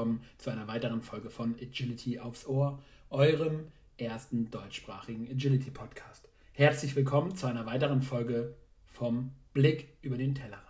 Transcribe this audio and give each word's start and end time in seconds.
Willkommen 0.00 0.24
zu 0.38 0.48
einer 0.48 0.66
weiteren 0.66 1.02
Folge 1.02 1.28
von 1.28 1.56
Agility 1.60 2.18
aufs 2.20 2.46
Ohr, 2.46 2.78
eurem 3.10 3.66
ersten 3.98 4.50
deutschsprachigen 4.50 5.28
Agility 5.30 5.70
Podcast. 5.70 6.26
Herzlich 6.54 6.96
willkommen 6.96 7.36
zu 7.36 7.46
einer 7.46 7.66
weiteren 7.66 8.00
Folge 8.00 8.54
vom 8.86 9.32
Blick 9.52 9.88
über 10.00 10.16
den 10.16 10.34
Tellerrand. 10.34 10.64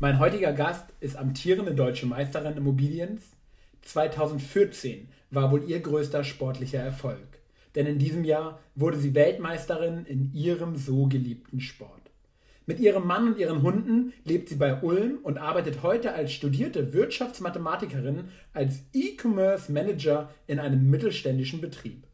Mein 0.00 0.18
heutiger 0.18 0.52
Gast 0.52 0.84
ist 1.00 1.16
amtierende 1.16 1.74
deutsche 1.74 2.04
Meisterin 2.04 2.58
Immobiliens. 2.58 3.22
2014 3.80 5.08
war 5.30 5.50
wohl 5.50 5.64
ihr 5.66 5.80
größter 5.80 6.22
sportlicher 6.22 6.80
Erfolg, 6.80 7.38
denn 7.74 7.86
in 7.86 7.98
diesem 7.98 8.24
Jahr 8.24 8.60
wurde 8.74 8.98
sie 8.98 9.14
Weltmeisterin 9.14 10.04
in 10.04 10.30
ihrem 10.34 10.76
so 10.76 11.06
geliebten 11.06 11.60
Sport. 11.60 11.99
Mit 12.70 12.78
ihrem 12.78 13.04
Mann 13.04 13.26
und 13.26 13.36
ihren 13.36 13.62
Hunden 13.62 14.12
lebt 14.24 14.48
sie 14.48 14.54
bei 14.54 14.80
Ulm 14.80 15.18
und 15.24 15.38
arbeitet 15.38 15.82
heute 15.82 16.12
als 16.12 16.32
studierte 16.32 16.92
Wirtschaftsmathematikerin 16.92 18.28
als 18.52 18.84
E-Commerce 18.92 19.72
Manager 19.72 20.30
in 20.46 20.60
einem 20.60 20.88
mittelständischen 20.88 21.60
Betrieb. 21.60 22.06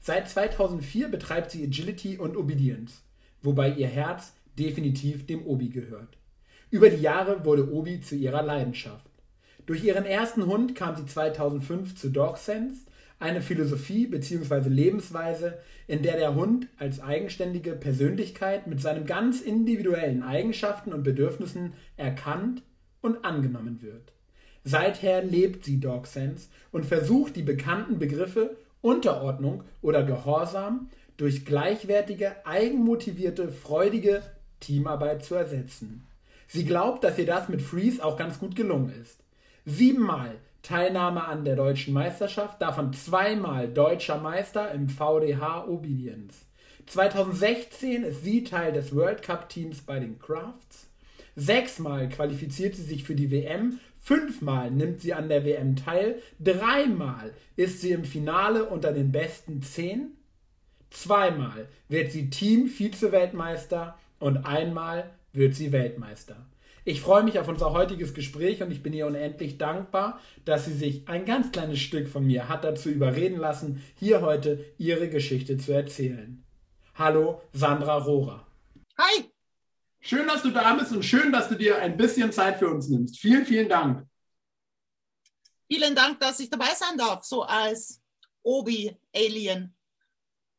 Seit 0.00 0.28
2004 0.28 1.08
betreibt 1.08 1.50
sie 1.50 1.64
Agility 1.64 2.16
und 2.16 2.36
Obedience, 2.36 3.02
wobei 3.42 3.70
ihr 3.70 3.88
Herz 3.88 4.34
definitiv 4.56 5.26
dem 5.26 5.44
Obi 5.44 5.68
gehört. 5.68 6.16
Über 6.70 6.90
die 6.90 7.02
Jahre 7.02 7.44
wurde 7.44 7.72
Obi 7.72 8.00
zu 8.00 8.14
ihrer 8.14 8.44
Leidenschaft. 8.44 9.10
Durch 9.66 9.82
ihren 9.82 10.04
ersten 10.04 10.46
Hund 10.46 10.76
kam 10.76 10.94
sie 10.94 11.06
2005 11.06 11.96
zu 11.96 12.10
DogSense 12.10 12.82
eine 13.18 13.42
Philosophie 13.42 14.06
bzw. 14.06 14.68
Lebensweise, 14.68 15.58
in 15.86 16.02
der 16.02 16.16
der 16.16 16.34
Hund 16.34 16.68
als 16.78 17.00
eigenständige 17.00 17.72
Persönlichkeit 17.72 18.66
mit 18.66 18.80
seinen 18.80 19.06
ganz 19.06 19.40
individuellen 19.40 20.22
Eigenschaften 20.22 20.92
und 20.92 21.02
Bedürfnissen 21.02 21.72
erkannt 21.96 22.62
und 23.00 23.24
angenommen 23.24 23.82
wird. 23.82 24.12
Seither 24.64 25.22
lebt 25.22 25.64
sie 25.64 25.80
DogSense 25.80 26.48
und 26.72 26.84
versucht 26.84 27.36
die 27.36 27.42
bekannten 27.42 27.98
Begriffe 27.98 28.56
Unterordnung 28.80 29.64
oder 29.82 30.04
Gehorsam 30.04 30.88
durch 31.16 31.44
gleichwertige, 31.44 32.36
eigenmotivierte, 32.46 33.50
freudige 33.50 34.22
Teamarbeit 34.60 35.24
zu 35.24 35.34
ersetzen. 35.34 36.04
Sie 36.46 36.64
glaubt, 36.64 37.04
dass 37.04 37.18
ihr 37.18 37.26
das 37.26 37.48
mit 37.48 37.60
Freeze 37.60 38.04
auch 38.04 38.16
ganz 38.16 38.38
gut 38.38 38.56
gelungen 38.56 38.92
ist. 39.02 39.18
Siebenmal 39.64 40.36
Teilnahme 40.68 41.24
an 41.24 41.46
der 41.46 41.56
deutschen 41.56 41.94
Meisterschaft, 41.94 42.60
davon 42.60 42.92
zweimal 42.92 43.68
deutscher 43.68 44.18
Meister 44.18 44.70
im 44.72 44.90
VDH 44.90 45.66
Obedience. 45.66 46.44
2016 46.84 48.04
ist 48.04 48.22
sie 48.22 48.44
Teil 48.44 48.72
des 48.72 48.94
World 48.94 49.22
Cup 49.22 49.48
Teams 49.48 49.80
bei 49.80 49.98
den 49.98 50.18
Crafts. 50.18 50.86
Sechsmal 51.34 52.10
qualifiziert 52.10 52.76
sie 52.76 52.82
sich 52.82 53.04
für 53.04 53.14
die 53.14 53.30
WM, 53.30 53.80
fünfmal 53.98 54.70
nimmt 54.70 55.00
sie 55.00 55.14
an 55.14 55.30
der 55.30 55.46
WM 55.46 55.74
teil, 55.74 56.20
dreimal 56.38 57.32
ist 57.56 57.80
sie 57.80 57.92
im 57.92 58.04
Finale 58.04 58.66
unter 58.66 58.92
den 58.92 59.10
besten 59.10 59.62
zehn, 59.62 60.18
zweimal 60.90 61.68
wird 61.88 62.12
sie 62.12 62.28
Team-Vize-Weltmeister 62.28 63.98
und 64.18 64.44
einmal 64.44 65.08
wird 65.32 65.54
sie 65.54 65.72
Weltmeister. 65.72 66.36
Ich 66.88 67.02
freue 67.02 67.22
mich 67.22 67.38
auf 67.38 67.48
unser 67.48 67.72
heutiges 67.72 68.14
Gespräch 68.14 68.62
und 68.62 68.70
ich 68.70 68.82
bin 68.82 68.94
ihr 68.94 69.06
unendlich 69.06 69.58
dankbar, 69.58 70.22
dass 70.46 70.64
sie 70.64 70.72
sich 70.72 71.06
ein 71.06 71.26
ganz 71.26 71.52
kleines 71.52 71.80
Stück 71.80 72.08
von 72.08 72.26
mir 72.26 72.48
hat 72.48 72.64
dazu 72.64 72.88
überreden 72.88 73.36
lassen, 73.36 73.84
hier 73.96 74.22
heute 74.22 74.64
ihre 74.78 75.10
Geschichte 75.10 75.58
zu 75.58 75.72
erzählen. 75.72 76.42
Hallo, 76.94 77.42
Sandra 77.52 77.98
Rohrer. 77.98 78.46
Hi. 78.96 79.30
Schön, 80.00 80.26
dass 80.28 80.40
du 80.40 80.48
da 80.48 80.72
bist 80.76 80.90
und 80.92 81.04
schön, 81.04 81.30
dass 81.30 81.50
du 81.50 81.56
dir 81.56 81.76
ein 81.76 81.98
bisschen 81.98 82.32
Zeit 82.32 82.58
für 82.58 82.70
uns 82.70 82.88
nimmst. 82.88 83.18
Vielen, 83.18 83.44
vielen 83.44 83.68
Dank. 83.68 84.06
Vielen 85.70 85.94
Dank, 85.94 86.20
dass 86.20 86.40
ich 86.40 86.48
dabei 86.48 86.72
sein 86.74 86.96
darf, 86.96 87.22
so 87.22 87.42
als 87.42 88.00
Obi-Alien. 88.42 89.76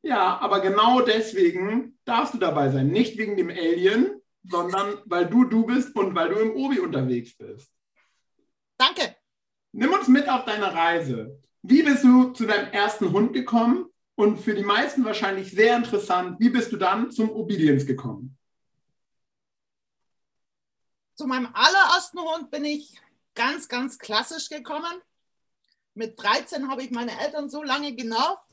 Ja, 0.03 0.38
aber 0.38 0.59
genau 0.59 1.01
deswegen 1.01 1.97
darfst 2.06 2.35
du 2.35 2.38
dabei 2.38 2.69
sein. 2.69 2.90
Nicht 2.90 3.17
wegen 3.17 3.35
dem 3.35 3.50
Alien, 3.50 4.19
sondern 4.44 5.01
weil 5.05 5.27
du 5.27 5.45
du 5.45 5.66
bist 5.66 5.95
und 5.95 6.16
weil 6.16 6.29
du 6.29 6.39
im 6.39 6.55
Obi 6.55 6.79
unterwegs 6.79 7.35
bist. 7.35 7.72
Danke. 8.77 9.16
Nimm 9.72 9.91
uns 9.91 10.07
mit 10.07 10.27
auf 10.27 10.45
deine 10.45 10.73
Reise. 10.73 11.39
Wie 11.61 11.83
bist 11.83 12.03
du 12.03 12.31
zu 12.31 12.45
deinem 12.45 12.72
ersten 12.72 13.11
Hund 13.11 13.33
gekommen? 13.33 13.85
Und 14.16 14.38
für 14.38 14.53
die 14.53 14.63
meisten 14.63 15.05
wahrscheinlich 15.05 15.51
sehr 15.51 15.78
interessant, 15.78 16.39
wie 16.39 16.49
bist 16.49 16.72
du 16.72 16.78
dann 16.78 17.11
zum 17.11 17.29
Obedience 17.29 17.85
gekommen? 17.85 18.38
Zu 21.16 21.28
meinem 21.28 21.49
allerersten 21.53 22.19
Hund 22.19 22.51
bin 22.51 22.66
ich 22.66 22.99
ganz, 23.35 23.67
ganz 23.67 23.97
klassisch 23.97 24.49
gekommen. 24.49 25.01
Mit 25.94 26.22
13 26.22 26.69
habe 26.69 26.83
ich 26.83 26.91
meine 26.91 27.17
Eltern 27.19 27.49
so 27.49 27.63
lange 27.63 27.94
genervt 27.95 28.44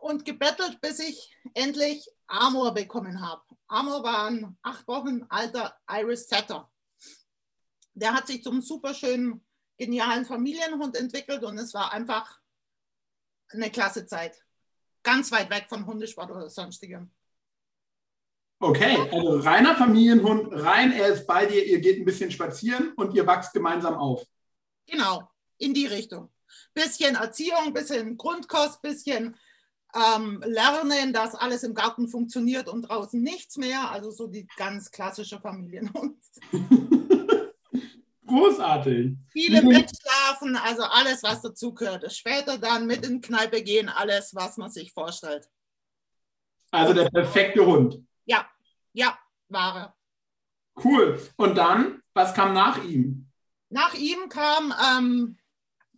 und 0.00 0.24
gebettelt, 0.24 0.80
bis 0.80 0.98
ich 0.98 1.36
endlich 1.54 2.08
Amor 2.32 2.72
bekommen 2.72 3.20
habe. 3.20 3.42
Amor 3.68 4.02
war 4.02 4.26
ein 4.26 4.56
acht 4.62 4.88
Wochen 4.88 5.24
alter 5.28 5.76
Irish 5.90 6.20
Setter. 6.20 6.70
Der 7.94 8.14
hat 8.14 8.26
sich 8.26 8.42
zum 8.42 8.62
super 8.62 8.94
schönen, 8.94 9.44
genialen 9.76 10.24
Familienhund 10.24 10.96
entwickelt 10.96 11.44
und 11.44 11.58
es 11.58 11.74
war 11.74 11.92
einfach 11.92 12.40
eine 13.50 13.70
klasse 13.70 14.06
Zeit. 14.06 14.42
Ganz 15.02 15.30
weit 15.30 15.50
weg 15.50 15.66
von 15.68 15.84
Hundesport 15.84 16.30
oder 16.30 16.48
sonstigem. 16.48 17.10
Okay, 18.60 18.96
also 19.10 19.40
reiner 19.40 19.76
Familienhund, 19.76 20.52
rein, 20.52 20.92
er 20.92 21.08
ist 21.08 21.26
bei 21.26 21.46
dir, 21.46 21.66
ihr 21.66 21.80
geht 21.80 21.98
ein 21.98 22.04
bisschen 22.04 22.30
spazieren 22.30 22.92
und 22.94 23.12
ihr 23.12 23.26
wachst 23.26 23.52
gemeinsam 23.52 23.94
auf. 23.94 24.24
Genau, 24.86 25.28
in 25.58 25.74
die 25.74 25.86
Richtung. 25.86 26.32
Bisschen 26.72 27.16
Erziehung, 27.16 27.74
bisschen 27.74 28.16
Grundkost, 28.16 28.80
bisschen 28.80 29.36
ähm, 29.94 30.42
lernen, 30.46 31.12
dass 31.12 31.34
alles 31.34 31.62
im 31.62 31.74
Garten 31.74 32.08
funktioniert 32.08 32.68
und 32.68 32.82
draußen 32.82 33.20
nichts 33.20 33.56
mehr. 33.56 33.90
Also 33.90 34.10
so 34.10 34.26
die 34.26 34.46
ganz 34.56 34.90
klassische 34.90 35.40
Familienhund. 35.40 36.18
Großartig. 38.26 39.16
Viele 39.30 39.62
Bett 39.62 39.90
schlafen, 39.94 40.56
also 40.56 40.84
alles, 40.84 41.22
was 41.22 41.42
dazugehört. 41.42 42.10
Später 42.12 42.56
dann 42.56 42.86
mit 42.86 43.04
in 43.04 43.20
Kneipe 43.20 43.62
gehen, 43.62 43.90
alles, 43.90 44.34
was 44.34 44.56
man 44.56 44.70
sich 44.70 44.92
vorstellt. 44.92 45.46
Also 46.70 46.94
der 46.94 47.10
perfekte 47.10 47.66
Hund. 47.66 48.02
Ja, 48.24 48.48
ja, 48.94 49.18
wahre. 49.48 49.92
Cool. 50.82 51.20
Und 51.36 51.56
dann, 51.56 52.02
was 52.14 52.32
kam 52.32 52.54
nach 52.54 52.82
ihm? 52.82 53.28
Nach 53.68 53.92
ihm 53.92 54.30
kam 54.30 54.72
ähm, 54.82 55.38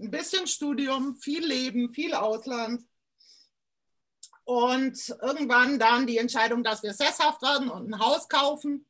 ein 0.01 0.11
bisschen 0.11 0.49
Studium, 0.49 1.15
viel 1.17 1.47
Leben, 1.47 1.93
viel 1.93 2.15
Ausland. 2.15 2.83
Und 4.45 5.09
irgendwann 5.23 5.79
dann 5.79 6.07
die 6.07 6.19
Entscheidung, 6.19 6.63
dass 6.63 6.83
wir 6.83 6.93
sesshaft 6.93 7.41
werden 7.43 7.71
und 7.71 7.91
ein 7.91 7.99
Haus 7.99 8.29
kaufen. 8.29 8.87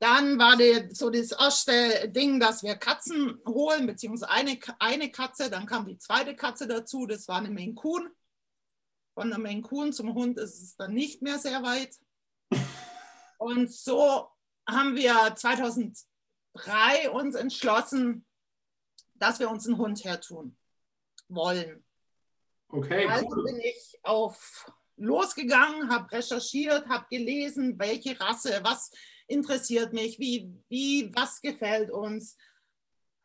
Dann 0.00 0.38
war 0.38 0.56
die, 0.56 0.94
so 0.94 1.10
das 1.10 1.32
erste 1.32 2.08
Ding, 2.08 2.38
dass 2.38 2.62
wir 2.62 2.76
Katzen 2.76 3.40
holen, 3.46 3.86
beziehungsweise 3.86 4.30
eine, 4.30 4.58
eine 4.78 5.10
Katze. 5.10 5.50
Dann 5.50 5.66
kam 5.66 5.86
die 5.86 5.98
zweite 5.98 6.36
Katze 6.36 6.66
dazu, 6.68 7.06
das 7.06 7.26
war 7.28 7.38
eine 7.38 7.50
Maine 7.50 7.74
Coon. 7.74 8.08
Von 9.14 9.30
der 9.30 9.38
Maine 9.38 9.62
Coon 9.62 9.92
zum 9.92 10.14
Hund 10.14 10.38
ist 10.38 10.62
es 10.62 10.76
dann 10.76 10.94
nicht 10.94 11.22
mehr 11.22 11.38
sehr 11.38 11.62
weit. 11.62 11.96
Und 13.38 13.72
so 13.72 14.28
haben 14.68 14.94
wir 14.94 15.34
2003 15.34 17.10
uns 17.10 17.34
entschlossen, 17.34 18.24
dass 19.14 19.40
wir 19.40 19.50
uns 19.50 19.66
einen 19.66 19.78
Hund 19.78 20.04
hertun 20.04 20.56
wollen. 21.28 21.84
Okay. 22.70 23.06
Also 23.06 23.26
cool. 23.30 23.44
bin 23.44 23.60
ich 23.60 23.98
auf 24.02 24.70
losgegangen, 24.96 25.90
habe 25.90 26.10
recherchiert, 26.12 26.88
habe 26.88 27.06
gelesen, 27.10 27.78
welche 27.78 28.18
Rasse, 28.20 28.60
was 28.62 28.90
interessiert 29.26 29.92
mich, 29.92 30.18
wie, 30.18 30.52
wie 30.68 31.10
was 31.14 31.40
gefällt 31.40 31.90
uns. 31.90 32.36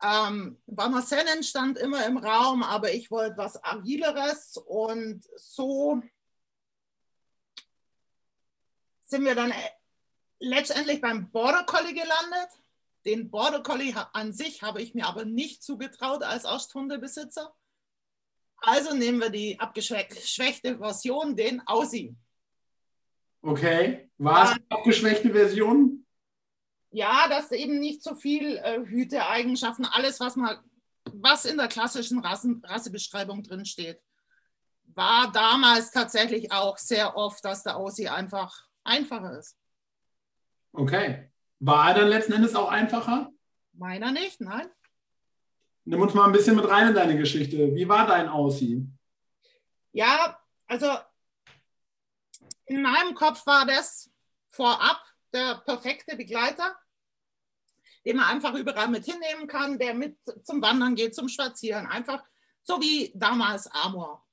Ähm, 0.02 0.60
Barmacennen 0.66 1.42
stand 1.42 1.78
immer 1.78 2.06
im 2.06 2.18
Raum, 2.18 2.62
aber 2.62 2.92
ich 2.92 3.10
wollte 3.10 3.36
was 3.36 3.62
Agileres 3.62 4.56
und 4.66 5.24
so 5.36 6.02
sind 9.04 9.24
wir 9.24 9.34
dann 9.34 9.50
äh, 9.50 9.70
letztendlich 10.40 11.00
beim 11.00 11.30
Border 11.30 11.64
Collie 11.64 11.94
gelandet. 11.94 12.50
Den 13.04 13.30
Border 13.30 13.62
Collie 13.62 13.94
an 14.12 14.32
sich 14.32 14.62
habe 14.62 14.82
ich 14.82 14.94
mir 14.94 15.06
aber 15.06 15.24
nicht 15.24 15.62
zugetraut 15.62 16.22
als 16.22 16.44
Ersthundebesitzer. 16.44 17.54
Also 18.66 18.94
nehmen 18.94 19.20
wir 19.20 19.28
die 19.28 19.60
abgeschwächte 19.60 20.78
Version, 20.78 21.36
den 21.36 21.60
Aussie. 21.66 22.16
Okay, 23.42 24.08
war 24.16 24.44
es 24.44 24.50
eine 24.52 24.64
abgeschwächte 24.70 25.30
Version? 25.30 26.06
Ja, 26.90 27.28
dass 27.28 27.52
eben 27.52 27.78
nicht 27.78 28.02
so 28.02 28.14
viel 28.14 28.56
äh, 28.56 28.80
Hüteeigenschaften, 28.86 29.84
alles, 29.84 30.18
was 30.18 30.36
man, 30.36 30.56
was 31.12 31.44
in 31.44 31.58
der 31.58 31.68
klassischen 31.68 32.20
Rassen, 32.20 32.62
Rassebeschreibung 32.64 33.42
drin 33.42 33.66
steht, 33.66 34.00
war 34.94 35.30
damals 35.30 35.90
tatsächlich 35.90 36.50
auch 36.50 36.78
sehr 36.78 37.16
oft, 37.16 37.44
dass 37.44 37.64
der 37.64 37.76
Aussie 37.76 38.08
einfach 38.08 38.66
einfacher 38.82 39.38
ist. 39.38 39.58
Okay. 40.72 41.30
War 41.60 41.88
er 41.88 41.94
dann 42.00 42.08
letzten 42.08 42.32
Endes 42.32 42.54
auch 42.54 42.70
einfacher? 42.70 43.30
Meiner 43.72 44.10
nicht, 44.12 44.40
nein. 44.40 44.70
Nimm 45.86 46.00
uns 46.00 46.14
mal 46.14 46.26
ein 46.26 46.32
bisschen 46.32 46.56
mit 46.56 46.68
rein 46.68 46.88
in 46.88 46.94
deine 46.94 47.16
Geschichte. 47.16 47.74
Wie 47.74 47.88
war 47.88 48.06
dein 48.06 48.28
Aussie? 48.28 48.86
Ja, 49.92 50.38
also 50.66 50.90
in 52.66 52.82
meinem 52.82 53.14
Kopf 53.14 53.46
war 53.46 53.66
das 53.66 54.10
vorab 54.50 55.00
der 55.32 55.56
perfekte 55.66 56.16
Begleiter, 56.16 56.74
den 58.06 58.16
man 58.16 58.26
einfach 58.26 58.54
überall 58.54 58.88
mit 58.88 59.04
hinnehmen 59.04 59.46
kann, 59.46 59.78
der 59.78 59.94
mit 59.94 60.16
zum 60.42 60.62
Wandern 60.62 60.94
geht, 60.94 61.14
zum 61.14 61.28
Spazieren, 61.28 61.86
einfach 61.86 62.24
so 62.62 62.80
wie 62.80 63.12
damals 63.14 63.66
Amor. 63.66 64.26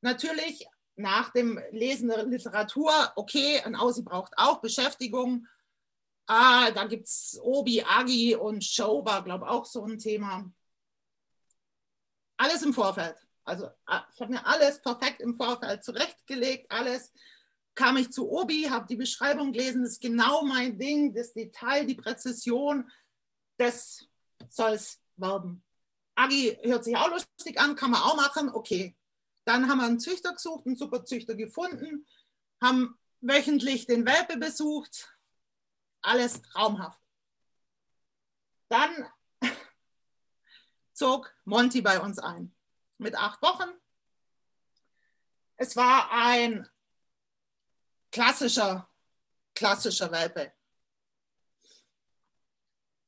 Natürlich 0.00 0.66
nach 0.96 1.30
dem 1.30 1.60
Lesen 1.70 2.08
der 2.08 2.24
Literatur, 2.24 2.92
okay, 3.14 3.60
ein 3.60 3.76
Aussie 3.76 4.02
braucht 4.02 4.32
auch 4.36 4.60
Beschäftigung. 4.60 5.46
Ah, 6.26 6.70
da 6.70 6.86
gibt 6.86 7.06
es 7.06 7.38
Obi, 7.42 7.82
Agi 7.82 8.34
und 8.34 8.64
Show 8.64 9.04
war, 9.04 9.22
glaube 9.22 9.44
ich, 9.44 9.50
auch 9.50 9.64
so 9.64 9.84
ein 9.84 9.98
Thema. 9.98 10.50
Alles 12.42 12.62
im 12.62 12.74
Vorfeld. 12.74 13.14
Also 13.44 13.68
ah, 13.86 14.04
ich 14.12 14.20
habe 14.20 14.32
mir 14.32 14.44
alles 14.44 14.82
perfekt 14.82 15.20
im 15.20 15.36
Vorfeld 15.36 15.84
zurechtgelegt, 15.84 16.68
alles. 16.72 17.12
Kam 17.76 17.96
ich 17.96 18.10
zu 18.10 18.28
Obi, 18.28 18.64
habe 18.68 18.88
die 18.88 18.96
Beschreibung 18.96 19.52
gelesen, 19.52 19.82
das 19.82 19.92
ist 19.92 20.00
genau 20.00 20.42
mein 20.42 20.76
Ding, 20.76 21.14
das 21.14 21.32
Detail, 21.32 21.86
die 21.86 21.94
Präzision, 21.94 22.90
das 23.58 24.08
soll 24.48 24.72
es 24.72 25.00
werden. 25.14 25.62
Agi 26.16 26.58
hört 26.62 26.82
sich 26.82 26.96
auch 26.96 27.10
lustig 27.10 27.60
an, 27.60 27.76
kann 27.76 27.92
man 27.92 28.02
auch 28.02 28.16
machen, 28.16 28.50
okay. 28.50 28.96
Dann 29.44 29.68
haben 29.68 29.78
wir 29.78 29.86
einen 29.86 30.00
Züchter 30.00 30.32
gesucht, 30.32 30.66
einen 30.66 30.76
super 30.76 31.04
Züchter 31.04 31.36
gefunden, 31.36 32.08
haben 32.60 32.98
wöchentlich 33.20 33.86
den 33.86 34.04
Welpe 34.04 34.36
besucht, 34.36 35.16
alles 36.00 36.42
traumhaft. 36.42 37.00
Dann 38.68 39.08
zog 40.92 41.34
Monty 41.44 41.80
bei 41.80 42.00
uns 42.00 42.18
ein 42.18 42.54
mit 42.98 43.16
acht 43.16 43.42
Wochen. 43.42 43.70
Es 45.56 45.76
war 45.76 46.10
ein 46.10 46.68
klassischer, 48.10 48.88
klassischer 49.54 50.10
Welpe. 50.10 50.52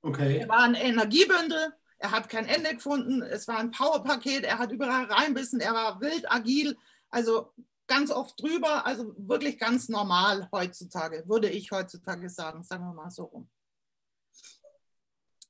Okay. 0.02 0.38
Er 0.38 0.48
war 0.48 0.60
ein 0.60 0.74
Energiebündel, 0.74 1.72
er 1.98 2.10
hat 2.10 2.28
kein 2.28 2.46
Ende 2.46 2.74
gefunden, 2.74 3.22
es 3.22 3.48
war 3.48 3.58
ein 3.58 3.70
Powerpaket, 3.70 4.44
er 4.44 4.58
hat 4.58 4.70
überall 4.70 5.04
reinbissen, 5.04 5.60
er 5.60 5.72
war 5.72 6.00
wild, 6.00 6.30
agil, 6.30 6.76
also 7.08 7.54
ganz 7.86 8.10
oft 8.10 8.40
drüber, 8.40 8.84
also 8.84 9.14
wirklich 9.16 9.58
ganz 9.58 9.88
normal 9.88 10.48
heutzutage, 10.52 11.26
würde 11.26 11.48
ich 11.48 11.70
heutzutage 11.70 12.28
sagen, 12.28 12.62
sagen 12.62 12.84
wir 12.84 12.92
mal 12.92 13.10
so 13.10 13.24
rum. 13.24 13.48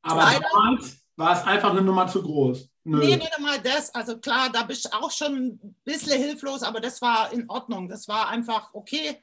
Aber 0.02 0.22
Leider, 0.22 0.48
damals 0.52 1.03
war 1.16 1.38
es 1.38 1.46
einfach 1.46 1.70
eine 1.70 1.82
Nummer 1.82 2.06
zu 2.06 2.22
groß. 2.22 2.68
Nö. 2.84 2.98
Nee, 2.98 3.16
nicht 3.16 3.36
einmal 3.36 3.60
das. 3.60 3.94
Also 3.94 4.18
klar, 4.18 4.50
da 4.50 4.62
bist 4.64 4.84
du 4.84 4.92
auch 4.92 5.10
schon 5.10 5.34
ein 5.36 5.76
bisschen 5.84 6.20
hilflos, 6.20 6.62
aber 6.62 6.80
das 6.80 7.00
war 7.00 7.32
in 7.32 7.48
Ordnung. 7.48 7.88
Das 7.88 8.08
war 8.08 8.28
einfach 8.28 8.74
okay. 8.74 9.22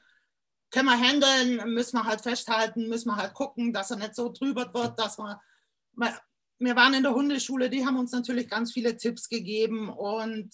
Können 0.70 0.88
wir 0.88 0.98
handeln, 0.98 1.74
müssen 1.74 1.98
wir 1.98 2.04
halt 2.04 2.22
festhalten, 2.22 2.88
müssen 2.88 3.10
wir 3.10 3.16
halt 3.16 3.34
gucken, 3.34 3.72
dass 3.72 3.90
er 3.90 3.98
nicht 3.98 4.14
so 4.14 4.32
drüber 4.32 4.72
wird, 4.72 4.98
dass 4.98 5.18
wir. 5.18 5.40
Wir 6.58 6.76
waren 6.76 6.94
in 6.94 7.02
der 7.02 7.14
Hundeschule, 7.14 7.68
die 7.68 7.84
haben 7.84 7.98
uns 7.98 8.12
natürlich 8.12 8.48
ganz 8.48 8.72
viele 8.72 8.96
Tipps 8.96 9.28
gegeben 9.28 9.90
und 9.90 10.50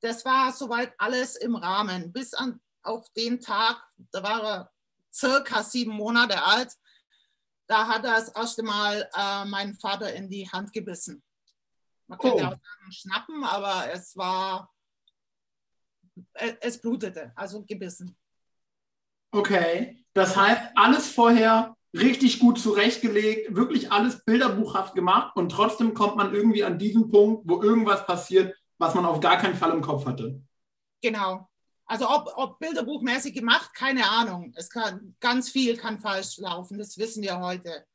das 0.00 0.24
war 0.24 0.52
soweit 0.52 0.94
alles 0.98 1.36
im 1.36 1.54
Rahmen. 1.54 2.12
Bis 2.12 2.34
an, 2.34 2.60
auf 2.82 3.06
den 3.16 3.40
Tag, 3.40 3.82
da 4.12 4.22
war 4.22 4.42
er 4.42 4.70
circa 5.12 5.62
sieben 5.62 5.92
Monate 5.92 6.42
alt, 6.42 6.72
da 7.66 7.88
hat 7.88 8.04
er 8.04 8.12
das 8.12 8.28
erste 8.28 8.62
Mal 8.62 9.08
äh, 9.16 9.44
meinen 9.44 9.74
Vater 9.74 10.12
in 10.14 10.28
die 10.28 10.48
Hand 10.48 10.72
gebissen. 10.72 11.22
Man 12.06 12.18
könnte 12.18 12.42
oh. 12.42 12.46
auch 12.46 12.50
sagen 12.50 12.92
schnappen, 12.92 13.44
aber 13.44 13.90
es 13.92 14.16
war, 14.16 14.72
äh, 16.34 16.54
es 16.60 16.80
blutete, 16.80 17.32
also 17.34 17.64
gebissen. 17.64 18.16
Okay, 19.32 20.04
das 20.14 20.36
heißt, 20.36 20.72
alles 20.76 21.10
vorher 21.10 21.76
richtig 21.92 22.38
gut 22.38 22.58
zurechtgelegt, 22.58 23.54
wirklich 23.54 23.90
alles 23.90 24.24
bilderbuchhaft 24.24 24.94
gemacht 24.94 25.36
und 25.36 25.50
trotzdem 25.50 25.94
kommt 25.94 26.16
man 26.16 26.34
irgendwie 26.34 26.64
an 26.64 26.78
diesen 26.78 27.10
Punkt, 27.10 27.42
wo 27.46 27.62
irgendwas 27.62 28.06
passiert, 28.06 28.56
was 28.78 28.94
man 28.94 29.04
auf 29.04 29.20
gar 29.20 29.38
keinen 29.38 29.56
Fall 29.56 29.72
im 29.72 29.80
Kopf 29.80 30.06
hatte. 30.06 30.40
Genau. 31.02 31.48
Also 31.86 32.10
ob, 32.10 32.32
ob 32.36 32.58
bilderbuchmäßig 32.58 33.34
gemacht, 33.34 33.72
keine 33.74 34.08
Ahnung. 34.10 34.52
Es 34.56 34.68
kann 34.70 35.16
ganz 35.20 35.50
viel 35.50 35.76
kann 35.76 36.00
falsch 36.00 36.38
laufen, 36.38 36.78
das 36.78 36.98
wissen 36.98 37.22
wir 37.22 37.38
heute 37.38 37.86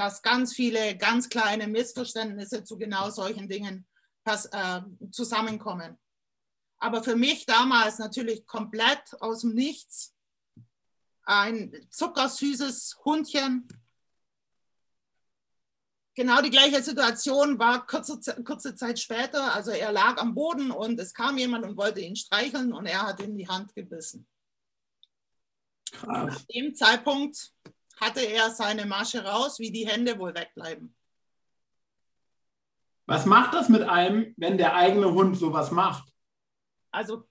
dass 0.00 0.22
ganz 0.22 0.54
viele 0.54 0.96
ganz 0.96 1.28
kleine 1.28 1.66
Missverständnisse 1.66 2.64
zu 2.64 2.78
genau 2.78 3.10
solchen 3.10 3.50
Dingen 3.50 3.86
pass, 4.24 4.46
äh, 4.46 4.80
zusammenkommen. 5.10 5.98
Aber 6.78 7.02
für 7.02 7.16
mich 7.16 7.44
damals 7.44 7.98
natürlich 7.98 8.46
komplett 8.46 9.02
aus 9.20 9.42
dem 9.42 9.52
Nichts 9.52 10.14
ein 11.24 11.86
zuckersüßes 11.90 12.98
Hundchen. 13.04 13.68
Genau 16.20 16.42
die 16.42 16.50
gleiche 16.50 16.82
Situation 16.82 17.58
war 17.58 17.86
kurze, 17.86 18.20
kurze 18.44 18.74
Zeit 18.74 18.98
später. 18.98 19.54
Also 19.54 19.70
er 19.70 19.90
lag 19.90 20.18
am 20.18 20.34
Boden 20.34 20.70
und 20.70 21.00
es 21.00 21.14
kam 21.14 21.38
jemand 21.38 21.64
und 21.64 21.78
wollte 21.78 22.00
ihn 22.00 22.14
streicheln 22.14 22.74
und 22.74 22.84
er 22.84 23.06
hat 23.06 23.20
in 23.20 23.38
die 23.38 23.48
Hand 23.48 23.74
gebissen. 23.74 24.28
Krass. 25.90 26.34
Nach 26.34 26.42
dem 26.42 26.74
Zeitpunkt 26.74 27.54
hatte 27.98 28.20
er 28.20 28.50
seine 28.50 28.84
Masche 28.84 29.24
raus, 29.24 29.58
wie 29.60 29.70
die 29.70 29.88
Hände 29.88 30.18
wohl 30.18 30.34
wegbleiben. 30.34 30.94
Was 33.06 33.24
macht 33.24 33.54
das 33.54 33.70
mit 33.70 33.84
einem, 33.84 34.34
wenn 34.36 34.58
der 34.58 34.74
eigene 34.74 35.10
Hund 35.14 35.38
sowas 35.38 35.70
macht? 35.70 36.12
Also 36.90 37.26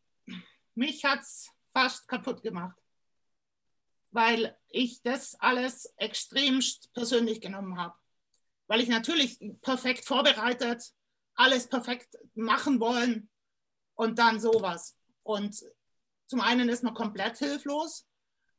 mich 0.74 1.06
hat 1.06 1.20
es 1.20 1.48
fast 1.74 2.08
kaputt 2.08 2.42
gemacht, 2.42 2.82
weil 4.10 4.58
ich 4.68 5.04
das 5.04 5.36
alles 5.40 5.94
extremst 5.98 6.92
persönlich 6.94 7.40
genommen 7.40 7.78
habe. 7.78 7.99
Weil 8.70 8.82
ich 8.82 8.88
natürlich 8.88 9.40
perfekt 9.62 10.06
vorbereitet, 10.06 10.94
alles 11.36 11.68
perfekt 11.68 12.16
machen 12.36 12.80
wollen 12.80 13.30
und 13.96 14.20
dann 14.20 14.40
sowas. 14.40 14.96
Und 15.24 15.62
zum 16.28 16.40
einen 16.40 16.70
ist 16.70 16.84
man 16.84 16.94
komplett 16.94 17.40
hilflos 17.40 18.08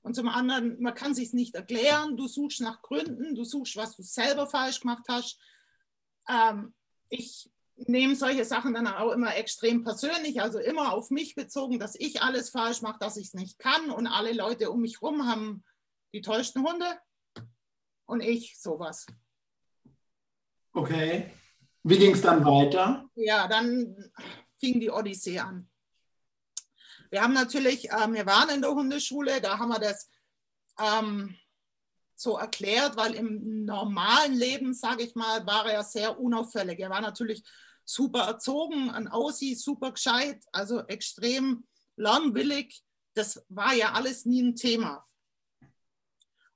und 0.02 0.14
zum 0.14 0.29
anderen, 0.29 0.81
man 0.83 0.95
kann 0.95 1.14
sich 1.14 1.33
nicht 1.33 1.55
erklären. 1.55 2.17
Du 2.17 2.26
suchst 2.26 2.61
nach 2.61 2.83
Gründen, 2.83 3.35
du 3.35 3.45
suchst, 3.45 3.76
was 3.76 3.95
du 3.95 4.02
selber 4.02 4.49
falsch 4.49 4.81
gemacht 4.81 5.05
hast. 5.09 5.38
Ähm, 6.29 6.75
ich 7.09 7.49
nehme 7.76 8.17
solche 8.17 8.45
Sachen 8.45 8.75
dann 8.75 8.88
auch 8.88 9.12
immer 9.12 9.37
extrem 9.37 9.85
persönlich, 9.85 10.40
also 10.40 10.59
immer 10.59 10.93
auf 10.93 11.11
mich 11.11 11.35
bezogen, 11.35 11.79
dass 11.79 11.95
ich 11.95 12.21
alles 12.21 12.50
falsch 12.50 12.83
mache, 12.83 12.99
dass 12.99 13.17
ich 13.17 13.29
es 13.29 13.35
nicht 13.35 13.59
kann 13.59 13.90
und 13.90 14.07
alle 14.07 14.33
Leute 14.33 14.71
um 14.71 14.81
mich 14.81 15.00
herum 15.00 15.26
haben 15.26 15.64
die 16.12 16.21
tollsten 16.21 16.67
Hunde 16.67 16.87
und 18.07 18.21
ich 18.21 18.61
sowas. 18.61 19.07
Okay. 20.73 21.31
Wie 21.83 21.99
ging 21.99 22.12
es 22.12 22.23
dann 22.23 22.45
weiter? 22.45 23.09
Ja, 23.15 23.49
dann 23.49 23.97
fing 24.59 24.81
die 24.81 24.91
Odyssee 24.91 25.39
an. 25.39 25.69
Wir 27.11 27.23
haben 27.23 27.33
natürlich, 27.33 27.91
äh, 27.91 28.12
wir 28.12 28.27
waren 28.27 28.50
in 28.50 28.62
der 28.62 28.71
Hundeschule, 28.71 29.41
da 29.41 29.59
haben 29.59 29.71
wir 29.71 29.81
das 29.81 30.09
ähm, 30.79 31.35
so 32.15 32.37
erklärt, 32.37 32.97
weil 32.97 33.15
im 33.15 33.65
normalen 33.65 34.35
Leben, 34.35 34.75
sage 34.75 35.03
ich 35.03 35.15
mal, 35.15 35.45
war 35.47 35.67
er 35.67 35.83
sehr 35.83 36.21
unauffällig. 36.21 36.79
Er 36.79 36.91
war 36.91 37.00
natürlich 37.00 37.43
super 37.85 38.25
erzogen, 38.25 38.91
ein 38.91 39.09
Aussie, 39.09 39.55
super 39.55 39.93
gescheit, 39.93 40.45
also 40.53 40.81
extrem 40.87 41.67
lernwillig. 41.97 42.83
Das 43.15 43.45
war 43.49 43.75
ja 43.75 43.93
alles 43.93 44.27
nie 44.27 44.43
ein 44.43 44.55
Thema. 44.55 45.05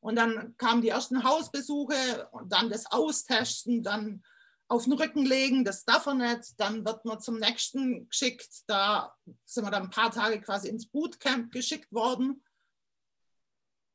Und 0.05 0.17
dann 0.17 0.55
kamen 0.59 0.83
die 0.83 0.91
ersten 0.91 1.25
Hausbesuche 1.25 2.29
und 2.31 2.53
dann 2.53 2.69
das 2.69 2.85
Austesten, 2.93 3.83
dann 3.83 4.23
auf 4.69 4.85
den 4.85 4.93
Rücken 4.93 5.25
legen, 5.25 5.65
das 5.65 5.87
darf 5.87 6.05
er 6.05 6.13
nicht. 6.13 6.61
Dann 6.61 6.85
wird 6.85 7.07
man 7.07 7.21
zum 7.21 7.39
nächsten 7.39 8.07
geschickt. 8.11 8.51
Da 8.67 9.15
sind 9.47 9.65
wir 9.65 9.71
dann 9.71 9.85
ein 9.85 9.91
paar 9.91 10.11
Tage 10.11 10.43
quasi 10.43 10.69
ins 10.69 10.87
Bootcamp 10.89 11.51
geschickt 11.51 11.91
worden. 11.91 12.45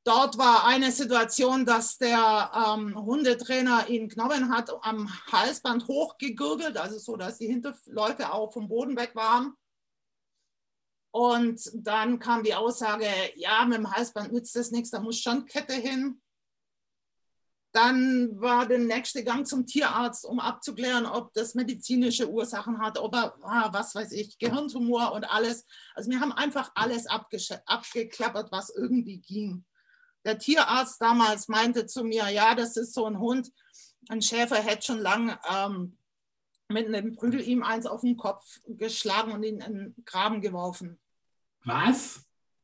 Dort 0.03 0.39
war 0.39 0.65
eine 0.65 0.91
Situation, 0.91 1.63
dass 1.63 1.99
der 1.99 2.51
ähm, 2.55 2.95
Hundetrainer 2.95 3.87
ihn 3.87 4.09
genommen 4.09 4.49
hat, 4.49 4.71
am 4.81 5.15
Halsband 5.31 5.87
hochgegürgelt, 5.87 6.77
also 6.77 6.97
so, 6.97 7.17
dass 7.17 7.37
die 7.37 7.45
Hinterläufe 7.45 8.33
auch 8.33 8.51
vom 8.51 8.67
Boden 8.67 8.97
weg 8.97 9.13
waren. 9.13 9.53
Und 11.11 11.61
dann 11.73 12.19
kam 12.19 12.43
die 12.43 12.53
Aussage, 12.53 13.07
ja, 13.35 13.65
mit 13.65 13.77
dem 13.77 13.91
Halsband 13.91 14.31
nützt 14.31 14.55
das 14.55 14.71
nichts, 14.71 14.91
da 14.91 14.99
muss 14.99 15.19
schon 15.19 15.45
Kette 15.45 15.73
hin. 15.73 16.21
Dann 17.71 18.39
war 18.41 18.67
der 18.67 18.79
nächste 18.79 19.23
Gang 19.23 19.45
zum 19.45 19.67
Tierarzt, 19.67 20.25
um 20.25 20.39
abzuklären, 20.39 21.05
ob 21.05 21.33
das 21.33 21.53
medizinische 21.53 22.29
Ursachen 22.29 22.79
hat, 22.79 22.97
ob 22.97 23.13
er, 23.13 23.35
ah, 23.43 23.69
was 23.71 23.93
weiß 23.93 24.11
ich, 24.13 24.39
Gehirntumor 24.39 25.11
und 25.13 25.23
alles. 25.23 25.65
Also 25.93 26.09
wir 26.09 26.19
haben 26.19 26.31
einfach 26.31 26.71
alles 26.73 27.05
abgeklappert, 27.05 28.51
was 28.51 28.71
irgendwie 28.71 29.19
ging. 29.19 29.65
Der 30.25 30.39
Tierarzt 30.39 30.99
damals 30.99 31.47
meinte 31.47 31.85
zu 31.85 32.03
mir, 32.03 32.29
ja, 32.29 32.55
das 32.55 32.75
ist 32.75 32.93
so 32.93 33.05
ein 33.05 33.19
Hund, 33.19 33.51
ein 34.09 34.21
Schäfer 34.21 34.57
hätte 34.57 34.87
schon 34.87 34.99
lange 34.99 35.39
ähm, 35.47 35.98
mit 36.69 36.88
einem 36.88 37.15
Prügel 37.15 37.41
ihm 37.41 37.63
eins 37.63 37.85
auf 37.85 38.01
den 38.01 38.15
Kopf 38.15 38.61
geschlagen 38.67 39.31
und 39.31 39.43
ihn 39.43 39.59
in 39.59 39.73
den 39.73 40.05
Graben 40.05 40.39
geworfen. 40.39 40.99
Was? 41.65 42.21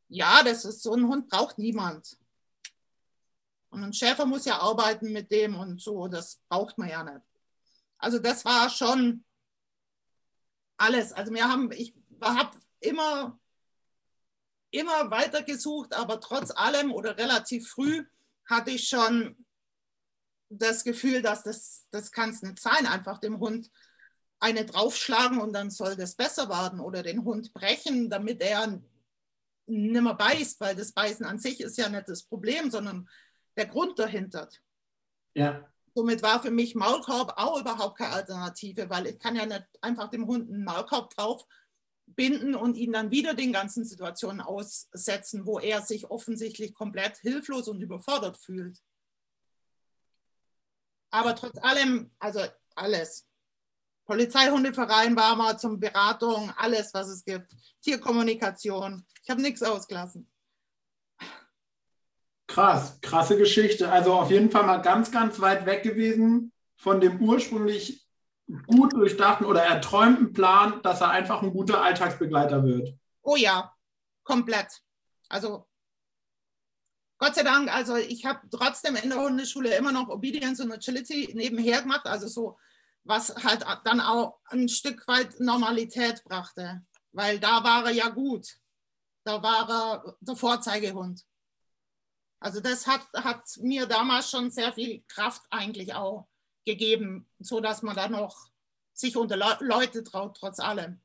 Ja, 0.07 0.43
das 0.43 0.63
ist 0.63 0.83
so 0.83 0.93
ein 0.93 1.07
Hund 1.07 1.27
braucht 1.27 1.57
niemand. 1.57 2.17
Und 3.69 3.83
ein 3.83 3.93
Schäfer 3.93 4.25
muss 4.25 4.45
ja 4.45 4.59
arbeiten 4.59 5.11
mit 5.11 5.31
dem 5.31 5.55
und 5.55 5.81
so, 5.81 6.07
das 6.07 6.39
braucht 6.47 6.77
man 6.77 6.89
ja 6.89 7.03
nicht. 7.03 7.25
Also 7.97 8.19
das 8.19 8.45
war 8.45 8.69
schon 8.69 9.25
alles. 10.77 11.11
Also 11.11 11.33
wir 11.33 11.49
haben, 11.49 11.71
ich 11.71 11.95
habe 12.21 12.55
immer, 12.79 13.39
immer 14.69 15.09
weiter 15.09 15.41
gesucht, 15.41 15.93
aber 15.93 16.21
trotz 16.21 16.51
allem 16.51 16.93
oder 16.93 17.17
relativ 17.17 17.67
früh 17.69 18.05
hatte 18.45 18.69
ich 18.71 18.87
schon 18.87 19.45
das 20.49 20.83
Gefühl, 20.83 21.23
dass 21.23 21.41
das, 21.41 21.87
das 21.89 22.11
kann 22.11 22.29
es 22.29 22.43
nicht 22.43 22.59
sein, 22.59 22.85
einfach 22.85 23.17
dem 23.17 23.39
Hund 23.39 23.71
eine 24.45 24.63
draufschlagen 24.63 25.39
und 25.41 25.53
dann 25.53 25.71
soll 25.71 25.95
das 25.95 26.15
besser 26.15 26.49
werden 26.49 26.79
oder 26.79 27.01
den 27.01 27.23
Hund 27.25 27.51
brechen, 27.51 28.11
damit 28.11 28.41
er 28.41 28.79
nimmer 29.65 30.13
beißt, 30.13 30.59
weil 30.61 30.75
das 30.75 30.91
Beißen 30.91 31.25
an 31.25 31.39
sich 31.39 31.61
ist 31.61 31.77
ja 31.79 31.89
nicht 31.89 32.07
das 32.07 32.23
Problem, 32.23 32.69
sondern 32.69 33.09
der 33.57 33.65
Grund 33.65 33.97
dahinter. 33.97 34.47
Ja. 35.33 35.67
Somit 35.95 36.21
war 36.21 36.43
für 36.43 36.51
mich 36.51 36.75
Maulkorb 36.75 37.33
auch 37.37 37.59
überhaupt 37.59 37.97
keine 37.97 38.13
Alternative, 38.13 38.87
weil 38.89 39.07
ich 39.07 39.17
kann 39.17 39.35
ja 39.35 39.47
nicht 39.47 39.65
einfach 39.81 40.11
dem 40.11 40.27
Hund 40.27 40.51
einen 40.51 40.63
Maulkorb 40.63 41.09
drauf 41.15 41.47
binden 42.05 42.53
und 42.53 42.77
ihn 42.77 42.93
dann 42.93 43.09
wieder 43.09 43.33
den 43.33 43.51
ganzen 43.51 43.83
Situationen 43.83 44.41
aussetzen, 44.41 45.47
wo 45.47 45.57
er 45.57 45.81
sich 45.81 46.11
offensichtlich 46.11 46.75
komplett 46.75 47.17
hilflos 47.17 47.67
und 47.67 47.81
überfordert 47.81 48.37
fühlt. 48.37 48.79
Aber 51.09 51.35
trotz 51.35 51.57
allem, 51.63 52.11
also 52.19 52.41
alles. 52.75 53.25
Polizeihundeverein 54.05 55.15
war 55.15 55.35
mal 55.35 55.57
zum 55.57 55.79
Beratung, 55.79 56.51
alles, 56.57 56.93
was 56.93 57.07
es 57.09 57.23
gibt. 57.23 57.51
Tierkommunikation. 57.81 59.05
Ich 59.23 59.29
habe 59.29 59.41
nichts 59.41 59.63
ausgelassen. 59.63 60.29
Krass, 62.47 62.99
krasse 63.01 63.37
Geschichte. 63.37 63.91
Also 63.91 64.13
auf 64.13 64.29
jeden 64.29 64.51
Fall 64.51 64.63
mal 64.63 64.77
ganz, 64.77 65.11
ganz 65.11 65.39
weit 65.39 65.65
weg 65.65 65.83
gewesen 65.83 66.51
von 66.77 67.01
dem 67.01 67.19
ursprünglich 67.19 68.05
gut 68.67 68.93
durchdachten 68.93 69.45
oder 69.45 69.63
erträumten 69.63 70.33
Plan, 70.33 70.81
dass 70.83 71.01
er 71.01 71.09
einfach 71.09 71.41
ein 71.41 71.51
guter 71.51 71.81
Alltagsbegleiter 71.81 72.63
wird. 72.63 72.95
Oh 73.23 73.35
ja, 73.35 73.73
komplett. 74.23 74.83
Also 75.29 75.65
Gott 77.17 77.33
sei 77.33 77.43
Dank, 77.43 77.73
also 77.73 77.95
ich 77.95 78.25
habe 78.25 78.41
trotzdem 78.51 78.95
in 78.97 79.09
der 79.09 79.19
Hundeschule 79.19 79.75
immer 79.75 79.91
noch 79.91 80.09
Obedience 80.09 80.59
und 80.59 80.71
Agility 80.71 81.31
nebenher 81.33 81.81
gemacht, 81.81 82.05
also 82.05 82.27
so, 82.27 82.57
was 83.05 83.35
halt 83.43 83.63
dann 83.85 84.01
auch 84.01 84.39
ein 84.49 84.67
Stück 84.67 85.07
weit 85.07 85.39
Normalität 85.39 86.23
brachte, 86.25 86.83
weil 87.13 87.39
da 87.39 87.63
war 87.63 87.85
er 87.85 87.91
ja 87.91 88.09
gut. 88.09 88.47
Da 89.23 89.41
war 89.41 89.69
er 89.69 90.17
der 90.19 90.35
Vorzeigehund. 90.35 91.23
Also 92.39 92.59
das 92.59 92.85
hat, 92.85 93.07
hat 93.13 93.43
mir 93.61 93.85
damals 93.85 94.29
schon 94.29 94.51
sehr 94.51 94.73
viel 94.73 95.03
Kraft 95.07 95.41
eigentlich 95.49 95.93
auch 95.93 96.27
gegeben, 96.65 97.27
sodass 97.39 97.81
man 97.81 97.95
dann 97.95 98.11
noch 98.11 98.49
sich 98.93 99.15
unter 99.15 99.37
Le 99.37 99.57
Leute 99.61 100.03
traut, 100.03 100.37
trotz 100.37 100.59
allem. 100.59 101.01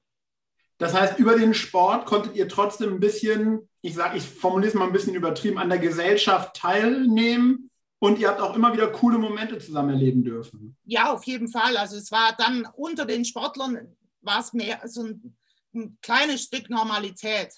Das 0.78 0.95
heißt, 0.95 1.19
über 1.19 1.37
den 1.37 1.52
Sport 1.52 2.07
konntet 2.07 2.37
ihr 2.37 2.49
trotzdem 2.49 2.95
ein 2.95 3.00
bisschen, 3.00 3.69
ich 3.83 3.95
sage, 3.95 4.16
ich 4.16 4.25
formuliere 4.26 4.71
es 4.71 4.75
mal 4.75 4.87
ein 4.87 4.92
bisschen 4.92 5.14
übertrieben, 5.14 5.59
an 5.59 5.69
der 5.69 5.78
Gesellschaft 5.78 6.57
teilnehmen 6.57 7.70
und 8.00 8.19
ihr 8.19 8.28
habt 8.28 8.40
auch 8.40 8.57
immer 8.57 8.73
wieder 8.73 8.90
coole 8.90 9.19
Momente 9.19 9.59
zusammen 9.59 9.90
erleben 9.90 10.25
dürfen. 10.25 10.76
Ja, 10.85 11.12
auf 11.12 11.25
jeden 11.25 11.49
Fall. 11.49 11.76
Also 11.76 11.97
es 11.97 12.11
war 12.11 12.35
dann 12.37 12.66
unter 12.75 13.04
den 13.04 13.25
Sportlern 13.25 13.95
war 14.23 14.40
es 14.40 14.52
mehr 14.52 14.80
so 14.87 15.04
ein, 15.04 15.37
ein 15.75 15.99
kleines 16.02 16.42
Stück 16.42 16.69
Normalität. 16.71 17.54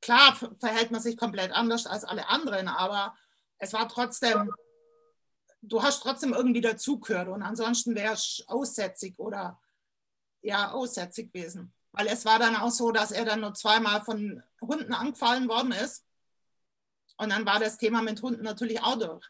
Klar 0.00 0.36
verhält 0.58 0.90
man 0.90 1.00
sich 1.00 1.16
komplett 1.16 1.52
anders 1.52 1.86
als 1.86 2.04
alle 2.04 2.28
anderen, 2.28 2.68
aber 2.68 3.14
es 3.58 3.72
war 3.72 3.88
trotzdem, 3.88 4.50
du 5.62 5.82
hast 5.82 6.02
trotzdem 6.02 6.32
irgendwie 6.32 6.60
dazugehört 6.60 7.28
und 7.28 7.42
ansonsten 7.42 7.94
wärst 7.94 8.40
du 8.40 8.44
aussätzig 8.48 9.18
oder 9.18 9.60
ja, 10.42 10.72
aussätzig 10.72 11.32
gewesen. 11.32 11.72
Weil 11.92 12.08
es 12.08 12.24
war 12.24 12.38
dann 12.38 12.56
auch 12.56 12.70
so, 12.70 12.90
dass 12.90 13.12
er 13.12 13.24
dann 13.24 13.40
nur 13.40 13.54
zweimal 13.54 14.02
von 14.02 14.42
Hunden 14.60 14.92
angefallen 14.92 15.48
worden 15.48 15.72
ist. 15.72 16.04
Und 17.16 17.30
dann 17.30 17.46
war 17.46 17.60
das 17.60 17.78
Thema 17.78 18.02
mit 18.02 18.20
Hunden 18.20 18.42
natürlich 18.42 18.82
auch 18.82 18.98
durch. 18.98 19.24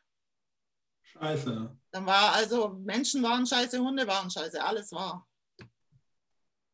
Scheiße. 1.15 1.77
Dann 1.91 2.07
war 2.07 2.33
also, 2.33 2.71
Menschen 2.71 3.23
waren 3.23 3.47
scheiße, 3.47 3.79
Hunde 3.79 4.07
waren 4.07 4.31
scheiße, 4.31 4.63
alles 4.63 4.91
war. 4.93 5.27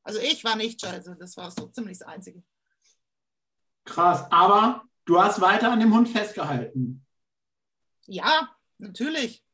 Also 0.03 0.19
ich 0.19 0.43
war 0.45 0.57
nicht 0.57 0.81
scheiße, 0.81 1.17
das 1.19 1.37
war 1.37 1.51
so 1.51 1.69
ziemlich 1.69 1.99
das 1.99 2.09
Einzige. 2.09 2.43
Krass, 3.85 4.25
aber 4.31 4.85
du 5.05 5.21
hast 5.21 5.41
weiter 5.41 5.71
an 5.71 5.81
dem 5.81 5.95
Hund 5.95 6.09
festgehalten. 6.09 7.07
Ja, 8.07 8.57
natürlich. 8.79 9.45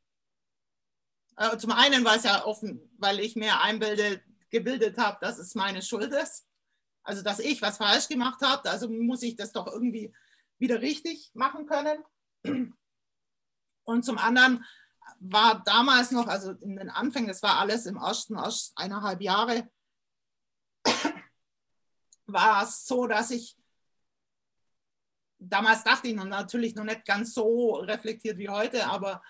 Äh, 1.35 1.57
zum 1.57 1.71
einen 1.71 2.03
war 2.05 2.15
es 2.15 2.23
ja 2.23 2.45
offen, 2.45 2.89
weil 2.97 3.19
ich 3.19 3.35
mir 3.35 3.61
einbilde, 3.61 4.21
gebildet 4.49 4.97
habe, 4.97 5.17
dass 5.21 5.37
es 5.37 5.53
meine 5.53 5.81
Schuld 5.81 6.13
ist. 6.13 6.47
Also, 7.03 7.21
dass 7.21 7.39
ich 7.39 7.61
was 7.61 7.77
falsch 7.77 8.07
gemacht 8.07 8.41
habe. 8.41 8.69
Also 8.69 8.89
muss 8.89 9.21
ich 9.21 9.35
das 9.35 9.51
doch 9.51 9.67
irgendwie 9.67 10.13
wieder 10.57 10.81
richtig 10.81 11.31
machen 11.33 11.65
können. 11.65 12.03
Und 13.87 14.03
zum 14.03 14.17
anderen 14.17 14.65
war 15.19 15.63
damals 15.63 16.11
noch, 16.11 16.27
also 16.27 16.51
in 16.51 16.75
den 16.75 16.89
Anfängen, 16.89 17.29
das 17.29 17.41
war 17.41 17.57
alles 17.57 17.85
im 17.85 17.95
ersten, 17.95 18.35
erst 18.35 18.77
eineinhalb 18.77 19.21
Jahre, 19.21 19.69
war 22.27 22.63
es 22.63 22.85
so, 22.85 23.07
dass 23.07 23.31
ich 23.31 23.57
damals 25.39 25.83
dachte 25.83 26.09
ich 26.09 26.15
noch 26.15 26.25
natürlich 26.25 26.75
noch 26.75 26.83
nicht 26.83 27.05
ganz 27.05 27.33
so 27.33 27.75
reflektiert 27.75 28.37
wie 28.37 28.49
heute, 28.49 28.85
aber 28.87 29.21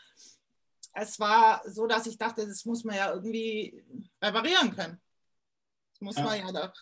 es 0.93 1.19
war 1.19 1.61
so, 1.69 1.85
dass 1.85 2.07
ich 2.07 2.17
dachte, 2.17 2.47
das 2.47 2.65
muss 2.65 2.83
man 2.83 2.95
ja 2.95 3.13
irgendwie 3.13 3.83
reparieren 4.21 4.75
können. 4.75 4.99
Das 5.91 6.01
muss 6.01 6.15
ja. 6.15 6.23
man 6.23 6.39
ja 6.39 6.51
doch. 6.51 6.73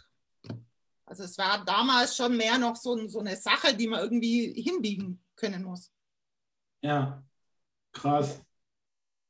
Also 1.05 1.23
es 1.23 1.37
war 1.37 1.65
damals 1.65 2.15
schon 2.15 2.37
mehr 2.37 2.57
noch 2.57 2.77
so, 2.77 3.07
so 3.07 3.19
eine 3.19 3.35
Sache, 3.35 3.75
die 3.75 3.87
man 3.87 3.99
irgendwie 3.99 4.61
hinbiegen 4.61 5.21
können 5.35 5.63
muss. 5.63 5.91
Ja, 6.81 7.24
krass. 7.95 8.41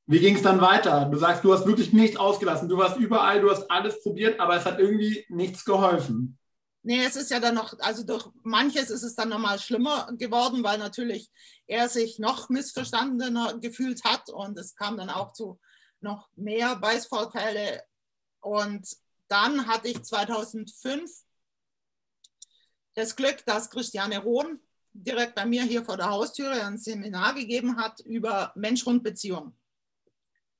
Wie 0.07 0.19
ging 0.19 0.35
es 0.35 0.41
dann 0.41 0.61
weiter? 0.61 1.05
Du 1.05 1.17
sagst, 1.17 1.43
du 1.43 1.53
hast 1.53 1.65
wirklich 1.65 1.93
nichts 1.93 2.17
ausgelassen. 2.17 2.69
Du 2.69 2.77
warst 2.77 2.97
überall, 2.97 3.41
du 3.41 3.49
hast 3.49 3.69
alles 3.71 4.03
probiert, 4.03 4.39
aber 4.39 4.55
es 4.55 4.65
hat 4.65 4.79
irgendwie 4.79 5.25
nichts 5.29 5.65
geholfen. 5.65 6.37
Nee, 6.83 7.03
es 7.03 7.15
ist 7.15 7.31
ja 7.31 7.39
dann 7.39 7.55
noch, 7.55 7.73
also 7.79 8.03
durch 8.03 8.27
manches 8.43 8.91
ist 8.91 9.01
es 9.01 9.15
dann 9.15 9.29
nochmal 9.29 9.57
schlimmer 9.57 10.07
geworden, 10.19 10.63
weil 10.63 10.77
natürlich 10.77 11.31
er 11.65 11.89
sich 11.89 12.19
noch 12.19 12.49
missverstandener 12.49 13.57
gefühlt 13.57 14.03
hat 14.03 14.29
und 14.29 14.59
es 14.59 14.75
kam 14.75 14.97
dann 14.97 15.09
auch 15.09 15.33
zu 15.33 15.59
noch 16.01 16.29
mehr 16.35 16.75
Beißvorteile. 16.75 17.81
Und 18.39 18.87
dann 19.27 19.65
hatte 19.65 19.87
ich 19.87 20.03
2005 20.03 21.09
das 22.93 23.15
Glück, 23.15 23.43
dass 23.47 23.71
Christiane 23.71 24.19
Rohn 24.19 24.59
direkt 24.95 25.35
bei 25.35 25.45
mir 25.45 25.63
hier 25.63 25.83
vor 25.83 25.97
der 25.97 26.09
Haustüre 26.09 26.63
ein 26.63 26.77
Seminar 26.77 27.33
gegeben 27.33 27.77
hat 27.77 27.99
über 28.01 28.51
Mensch-Hund-Beziehung. 28.55 29.57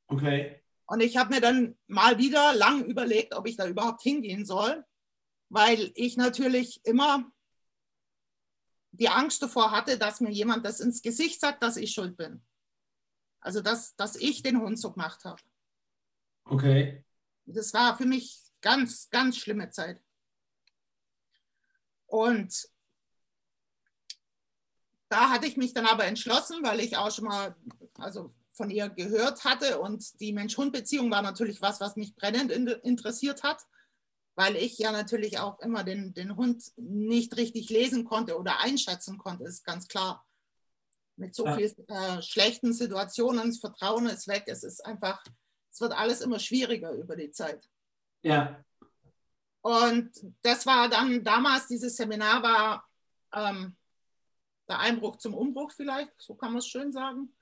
Okay. 0.07 0.61
Und 0.85 1.01
ich 1.01 1.17
habe 1.17 1.33
mir 1.33 1.41
dann 1.41 1.77
mal 1.87 2.17
wieder 2.17 2.53
lang 2.53 2.85
überlegt, 2.85 3.33
ob 3.33 3.47
ich 3.47 3.57
da 3.57 3.67
überhaupt 3.67 4.03
hingehen 4.03 4.45
soll, 4.45 4.85
weil 5.49 5.91
ich 5.95 6.17
natürlich 6.17 6.79
immer 6.85 7.31
die 8.91 9.09
Angst 9.09 9.41
davor 9.41 9.71
hatte, 9.71 9.97
dass 9.97 10.21
mir 10.21 10.31
jemand 10.31 10.65
das 10.65 10.79
ins 10.79 11.01
Gesicht 11.01 11.41
sagt, 11.41 11.63
dass 11.63 11.77
ich 11.77 11.91
schuld 11.91 12.15
bin. 12.17 12.41
Also, 13.41 13.61
dass, 13.61 13.95
dass 13.95 14.15
ich 14.15 14.43
den 14.43 14.61
Hund 14.61 14.79
so 14.79 14.91
gemacht 14.91 15.23
habe. 15.25 15.41
Okay. 16.45 17.03
Das 17.45 17.73
war 17.73 17.97
für 17.97 18.05
mich 18.05 18.45
Ganz, 18.65 19.11
ganz 19.11 19.37
schlimme 19.37 19.69
Zeit. 19.69 20.01
Und 22.07 22.67
da 25.15 25.29
hatte 25.29 25.47
ich 25.47 25.55
mich 25.55 25.73
dann 25.73 25.85
aber 25.85 26.03
entschlossen, 26.03 26.61
weil 26.61 26.81
ich 26.81 26.97
auch 26.97 27.09
schon 27.09 27.25
mal 27.25 27.55
also 27.97 28.33
von 28.51 28.69
ihr 28.69 28.89
gehört 28.89 29.45
hatte 29.45 29.79
und 29.79 30.19
die 30.19 30.33
Mensch-Hund-Beziehung 30.33 31.09
war 31.09 31.21
natürlich 31.21 31.61
was, 31.61 31.79
was 31.79 31.95
mich 31.95 32.15
brennend 32.15 32.51
interessiert 32.51 33.43
hat, 33.43 33.61
weil 34.35 34.57
ich 34.57 34.77
ja 34.77 34.91
natürlich 34.91 35.39
auch 35.39 35.59
immer 35.61 35.85
den, 35.85 36.13
den 36.13 36.35
Hund 36.35 36.65
nicht 36.75 37.37
richtig 37.37 37.69
lesen 37.69 38.03
konnte 38.03 38.37
oder 38.37 38.59
einschätzen 38.59 39.17
konnte, 39.17 39.45
ist 39.45 39.63
ganz 39.63 39.87
klar. 39.87 40.25
Mit 41.15 41.33
so 41.33 41.45
ja. 41.45 41.55
vielen 41.55 41.87
äh, 41.87 42.21
schlechten 42.21 42.73
Situationen, 42.73 43.47
das 43.47 43.59
Vertrauen 43.59 44.07
ist 44.07 44.27
weg, 44.27 44.43
es 44.47 44.63
ist 44.63 44.85
einfach, 44.85 45.23
es 45.71 45.79
wird 45.79 45.93
alles 45.93 46.19
immer 46.19 46.39
schwieriger 46.39 46.91
über 46.91 47.15
die 47.15 47.31
Zeit. 47.31 47.69
Ja. 48.21 48.61
Und 49.61 50.11
das 50.41 50.65
war 50.65 50.89
dann 50.89 51.23
damals, 51.23 51.67
dieses 51.67 51.95
Seminar 51.95 52.43
war 52.43 52.85
ähm, 53.31 53.77
der 54.67 54.79
Einbruch 54.79 55.17
zum 55.17 55.33
Umbruch 55.33 55.71
vielleicht, 55.71 56.11
so 56.17 56.35
kann 56.35 56.51
man 56.51 56.59
es 56.59 56.67
schön 56.67 56.91
sagen. 56.91 57.35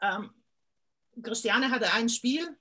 Ähm, 0.00 0.30
Christiane 1.22 1.70
hatte 1.70 1.92
ein 1.92 2.08
Spiel 2.08 2.56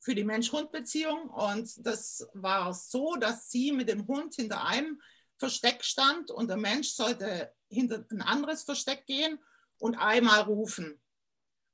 für 0.00 0.14
die 0.14 0.24
Mensch-Hund-Beziehung 0.24 1.30
und 1.30 1.86
das 1.86 2.28
war 2.34 2.74
so, 2.74 3.14
dass 3.16 3.50
sie 3.50 3.72
mit 3.72 3.88
dem 3.88 4.06
Hund 4.08 4.34
hinter 4.34 4.66
einem 4.66 5.00
Versteck 5.38 5.84
stand 5.84 6.30
und 6.30 6.48
der 6.48 6.56
Mensch 6.56 6.90
sollte 6.90 7.52
hinter 7.68 8.04
ein 8.10 8.22
anderes 8.22 8.64
Versteck 8.64 9.06
gehen 9.06 9.38
und 9.78 9.96
einmal 9.96 10.40
rufen. 10.42 11.00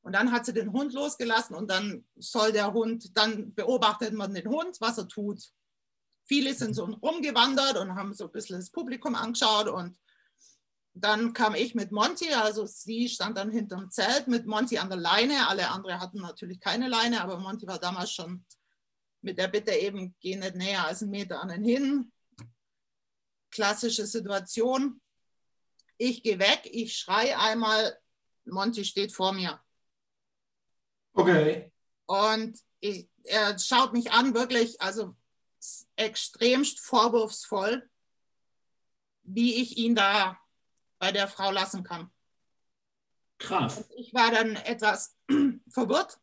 Und 0.03 0.13
dann 0.13 0.33
hat 0.33 0.47
sie 0.47 0.53
den 0.53 0.73
Hund 0.73 0.93
losgelassen 0.93 1.57
und 1.57 1.71
dann 1.71 2.07
soll 2.17 2.53
der 2.53 2.73
Hund, 2.73 3.17
dann 3.17 3.55
beobachtet 3.55 4.15
man 4.15 4.33
den 4.33 4.49
Hund, 4.49 4.81
was 4.81 4.99
er 4.99 5.09
tut. 5.09 5.43
Viele 6.25 6.55
sind 6.55 6.75
so 6.75 6.85
rumgewandert 6.85 7.79
und 7.79 7.95
haben 7.95 8.15
so 8.15 8.25
ein 8.25 8.33
bisschen 8.33 8.59
das 8.59 8.71
Publikum 8.71 9.15
angeschaut 9.15 9.69
und 9.69 9.99
dann 11.01 11.33
kam 11.33 11.55
ich 11.55 11.75
mit 11.75 11.93
Monty, 11.93 12.33
also 12.33 12.67
sie 12.67 13.09
stand 13.09 13.37
dann 13.37 13.51
hinterm 13.51 13.91
Zelt 13.91 14.29
mit 14.29 14.47
Monty 14.47 14.79
an 14.79 14.89
der 14.89 14.99
Leine. 14.99 15.49
Alle 15.49 15.69
anderen 15.71 16.01
hatten 16.01 16.21
natürlich 16.21 16.61
keine 16.61 16.89
Leine, 16.89 17.21
aber 17.21 17.39
Monty 17.39 17.67
war 17.67 17.79
damals 17.79 18.13
schon 18.13 18.45
mit 19.21 19.39
der 19.39 19.49
Bitte 19.49 19.73
eben, 19.73 20.15
geh 20.21 20.37
nicht 20.37 20.55
näher 20.55 20.87
als 20.87 21.03
einen 21.03 21.11
Meter 21.11 21.41
an 21.41 21.49
den 21.49 21.65
hin. 21.65 22.13
Klassische 23.51 24.07
Situation. 24.07 25.01
Ich 25.97 26.23
gehe 26.23 26.39
weg, 26.39 26.63
ich 26.65 26.97
schreie 26.97 27.39
einmal, 27.39 27.99
Monty 28.45 28.85
steht 28.85 29.13
vor 29.13 29.33
mir. 29.33 29.61
Okay. 31.13 31.73
Und 32.07 32.59
ich, 32.81 33.09
er 33.25 33.59
schaut 33.59 33.93
mich 33.93 34.13
an, 34.13 34.35
wirklich, 34.35 34.81
also 34.81 35.17
extremst 35.97 36.81
vorwurfsvoll, 36.81 37.89
wie 39.25 39.57
ich 39.57 39.77
ihn 39.77 39.95
da 39.95 40.39
bei 40.99 41.13
der 41.13 41.29
Frau 41.29 41.51
lassen 41.51 41.83
kann. 41.83 42.11
Krass. 43.39 43.79
Und 43.79 43.87
ich 43.97 44.13
war 44.15 44.31
dann 44.31 44.57
etwas 44.57 45.17
verwirrt, 45.69 46.19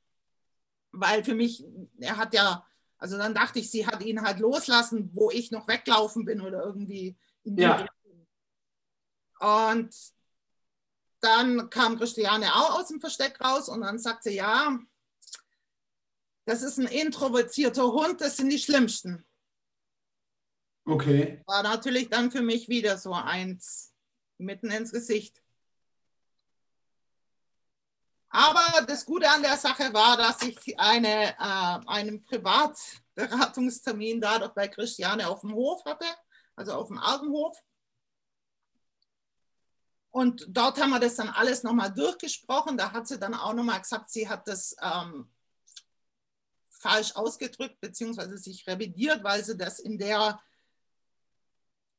weil 0.91 1.23
für 1.23 1.35
mich, 1.35 1.63
er 1.99 2.17
hat 2.17 2.33
ja, 2.33 2.65
also 2.97 3.17
dann 3.17 3.33
dachte 3.33 3.59
ich, 3.59 3.71
sie 3.71 3.87
hat 3.87 4.03
ihn 4.03 4.21
halt 4.21 4.39
loslassen, 4.39 5.09
wo 5.13 5.31
ich 5.31 5.51
noch 5.51 5.67
weglaufen 5.67 6.25
bin 6.25 6.41
oder 6.41 6.63
irgendwie 6.63 7.17
Ja. 7.43 7.85
Und 9.39 9.95
dann 11.19 11.69
kam 11.69 11.97
Christiane 11.97 12.53
auch 12.55 12.79
aus 12.79 12.87
dem 12.87 12.99
Versteck 12.99 13.39
raus 13.41 13.69
und 13.69 13.81
dann 13.81 13.99
sagte 13.99 14.29
sie, 14.29 14.35
ja, 14.35 14.79
das 16.45 16.61
ist 16.61 16.77
ein 16.77 16.87
introvertierter 16.87 17.91
Hund, 17.91 18.21
das 18.21 18.37
sind 18.37 18.49
die 18.49 18.59
schlimmsten. 18.59 19.25
Okay. 20.85 21.41
War 21.47 21.63
natürlich 21.63 22.09
dann 22.09 22.31
für 22.31 22.43
mich 22.43 22.69
wieder 22.69 22.97
so 22.97 23.13
eins 23.13 23.94
mitten 24.37 24.71
ins 24.71 24.91
Gesicht. 24.91 25.41
Aber 28.29 28.85
das 28.85 29.05
Gute 29.05 29.29
an 29.29 29.43
der 29.43 29.55
Sache 29.55 29.93
war, 29.93 30.17
dass 30.17 30.41
ich 30.41 30.77
eine, 30.77 31.29
äh, 31.37 31.79
einen 31.87 32.21
Privatberatungstermin 32.25 34.19
dadurch 34.19 34.51
bei 34.51 34.67
Christiane 34.67 35.29
auf 35.29 35.39
dem 35.39 35.53
Hof 35.53 35.85
hatte, 35.85 36.05
also 36.55 36.73
auf 36.73 36.87
dem 36.89 36.97
Altenhof. 36.97 37.57
Und 40.11 40.45
dort 40.49 40.81
haben 40.81 40.89
wir 40.89 40.99
das 40.99 41.15
dann 41.15 41.29
alles 41.29 41.63
nochmal 41.63 41.93
durchgesprochen. 41.93 42.77
Da 42.77 42.91
hat 42.91 43.07
sie 43.07 43.19
dann 43.19 43.33
auch 43.33 43.53
nochmal 43.53 43.79
gesagt, 43.79 44.09
sie 44.09 44.27
hat 44.27 44.47
das 44.47 44.75
ähm, 44.81 45.29
falsch 46.69 47.15
ausgedrückt, 47.15 47.79
beziehungsweise 47.79 48.37
sich 48.37 48.67
revidiert, 48.67 49.23
weil 49.23 49.43
sie 49.43 49.57
das 49.57 49.79
in 49.79 49.97
der 49.97 50.41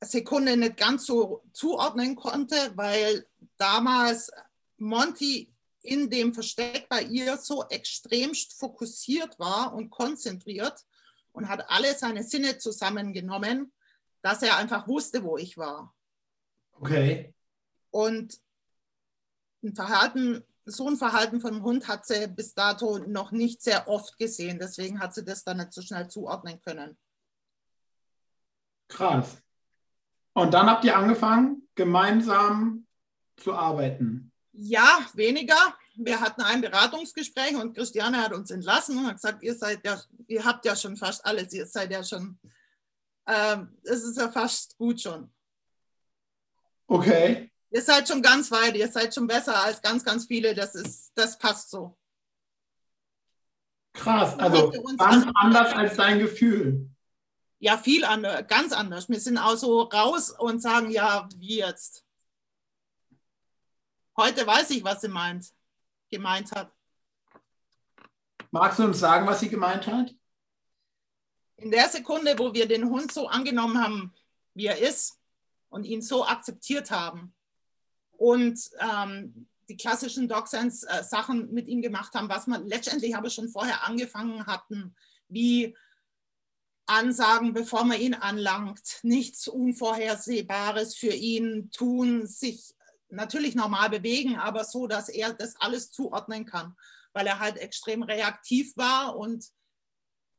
Sekunde 0.06 0.56
nicht 0.56 0.76
ganz 0.76 1.06
so 1.06 1.42
zuordnen 1.52 2.16
konnte, 2.16 2.56
weil 2.74 3.26
damals 3.56 4.30
Monty 4.78 5.52
in 5.82 6.10
dem 6.10 6.34
Versteck 6.34 6.88
bei 6.88 7.02
ihr 7.02 7.36
so 7.36 7.64
extremst 7.68 8.58
fokussiert 8.58 9.38
war 9.38 9.72
und 9.74 9.90
konzentriert 9.90 10.84
und 11.32 11.48
hat 11.48 11.68
alle 11.70 11.94
seine 11.94 12.24
Sinne 12.24 12.58
zusammengenommen, 12.58 13.72
dass 14.22 14.42
er 14.42 14.56
einfach 14.56 14.88
wusste, 14.88 15.22
wo 15.22 15.36
ich 15.36 15.56
war. 15.56 15.94
Okay. 16.72 17.34
Und 17.90 18.40
ein 19.62 19.74
Verhalten, 19.74 20.44
so 20.64 20.88
ein 20.88 20.96
Verhalten 20.96 21.40
von 21.40 21.54
einem 21.54 21.62
Hund 21.62 21.88
hat 21.88 22.06
sie 22.06 22.26
bis 22.26 22.54
dato 22.54 22.98
noch 22.98 23.30
nicht 23.30 23.62
sehr 23.62 23.88
oft 23.88 24.18
gesehen. 24.18 24.58
Deswegen 24.58 24.98
hat 25.00 25.14
sie 25.14 25.24
das 25.24 25.44
dann 25.44 25.58
nicht 25.58 25.72
so 25.72 25.82
schnell 25.82 26.08
zuordnen 26.08 26.60
können. 26.60 26.98
Krass. 28.88 29.42
Und 30.36 30.52
dann 30.52 30.68
habt 30.68 30.84
ihr 30.84 30.94
angefangen, 30.94 31.66
gemeinsam 31.74 32.86
zu 33.38 33.54
arbeiten. 33.54 34.30
Ja, 34.52 35.00
weniger. 35.14 35.56
Wir 35.94 36.20
hatten 36.20 36.42
ein 36.42 36.60
Beratungsgespräch 36.60 37.56
und 37.56 37.74
Christiane 37.74 38.18
hat 38.18 38.34
uns 38.34 38.50
entlassen 38.50 38.98
und 38.98 39.06
hat 39.06 39.14
gesagt, 39.14 39.42
ihr 39.42 39.54
seid 39.54 39.80
ja, 39.82 39.98
ihr 40.26 40.44
habt 40.44 40.66
ja 40.66 40.76
schon 40.76 40.98
fast 40.98 41.24
alles, 41.24 41.54
ihr 41.54 41.64
seid 41.64 41.90
ja 41.90 42.04
schon, 42.04 42.38
ähm, 43.26 43.78
es 43.84 44.04
ist 44.04 44.18
ja 44.18 44.30
fast 44.30 44.76
gut 44.76 45.00
schon. 45.00 45.32
Okay. 46.86 47.50
Ihr 47.70 47.80
seid 47.80 48.06
schon 48.06 48.20
ganz 48.20 48.50
weit, 48.50 48.76
ihr 48.76 48.88
seid 48.88 49.14
schon 49.14 49.26
besser 49.26 49.58
als 49.64 49.80
ganz, 49.80 50.04
ganz 50.04 50.26
viele, 50.26 50.54
das 50.54 50.74
ist, 50.74 51.12
das 51.14 51.38
passt 51.38 51.70
so. 51.70 51.96
Krass. 53.94 54.38
Also 54.38 54.70
ganz 54.98 55.26
anders 55.34 55.72
als 55.72 55.96
dein 55.96 56.18
Gefühl. 56.18 56.90
Ja, 57.58 57.78
viel 57.78 58.04
anders, 58.04 58.46
ganz 58.48 58.72
anders. 58.72 59.08
Wir 59.08 59.20
sind 59.20 59.38
auch 59.38 59.56
so 59.56 59.82
raus 59.82 60.30
und 60.30 60.60
sagen, 60.60 60.90
ja, 60.90 61.28
wie 61.36 61.58
jetzt? 61.58 62.04
Heute 64.16 64.46
weiß 64.46 64.70
ich, 64.70 64.84
was 64.84 65.00
sie 65.00 65.08
meint, 65.08 65.52
gemeint 66.10 66.52
hat. 66.52 66.72
Magst 68.50 68.78
du 68.78 68.84
uns 68.84 68.98
sagen, 68.98 69.26
was 69.26 69.40
sie 69.40 69.48
gemeint 69.48 69.86
hat? 69.86 70.14
in 71.56 71.70
der 71.70 71.88
Sekunde, 71.88 72.38
wo 72.38 72.52
wir 72.52 72.68
den 72.68 72.88
Hund 72.88 73.12
so 73.12 73.28
angenommen 73.28 73.82
haben, 73.82 74.14
wie 74.54 74.66
er 74.66 74.78
ist 74.78 75.18
und 75.68 75.84
ihn 75.84 76.02
so 76.02 76.26
akzeptiert 76.26 76.90
haben 76.90 77.34
und 78.12 78.58
ähm, 78.78 79.48
die 79.68 79.76
klassischen 79.76 80.28
DocSense-Sachen 80.28 81.52
mit 81.52 81.66
ihm 81.66 81.82
gemacht 81.82 82.14
haben, 82.14 82.28
was 82.28 82.46
wir 82.46 82.58
letztendlich 82.58 83.16
aber 83.16 83.30
schon 83.30 83.48
vorher 83.48 83.84
angefangen 83.84 84.46
hatten, 84.46 84.94
wie 85.28 85.76
Ansagen, 86.86 87.52
bevor 87.52 87.84
man 87.84 88.00
ihn 88.00 88.14
anlangt, 88.14 89.00
nichts 89.02 89.48
Unvorhersehbares 89.48 90.96
für 90.96 91.12
ihn 91.12 91.70
tun, 91.72 92.26
sich 92.26 92.74
natürlich 93.08 93.54
normal 93.54 93.90
bewegen, 93.90 94.36
aber 94.36 94.64
so, 94.64 94.86
dass 94.86 95.08
er 95.08 95.32
das 95.32 95.56
alles 95.56 95.90
zuordnen 95.90 96.44
kann, 96.44 96.76
weil 97.12 97.26
er 97.26 97.40
halt 97.40 97.56
extrem 97.56 98.02
reaktiv 98.02 98.76
war 98.76 99.16
und 99.16 99.50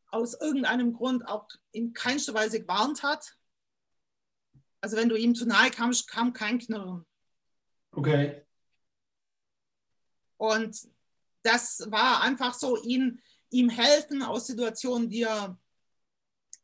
aus 0.10 0.34
irgendeinem 0.40 0.94
Grund 0.94 1.28
auch 1.28 1.48
in 1.72 1.94
keinster 1.94 2.34
Weise 2.34 2.62
gewarnt 2.62 3.04
hat. 3.04 3.38
Also 4.80 4.96
wenn 4.96 5.10
du 5.10 5.18
ihm 5.18 5.36
zu 5.36 5.46
nahe 5.46 5.70
kamst, 5.70 6.08
kam 6.08 6.34
kein 6.34 6.60
Knirren. 6.60 7.06
Okay. 7.92 8.46
Und 10.38 10.88
das 11.42 11.90
war 11.92 12.22
einfach 12.22 12.54
so, 12.54 12.82
ihn, 12.84 13.22
ihm 13.50 13.70
helfen 13.70 14.22
aus 14.22 14.48
Situationen, 14.48 15.10
die 15.10 15.24
er 15.24 15.58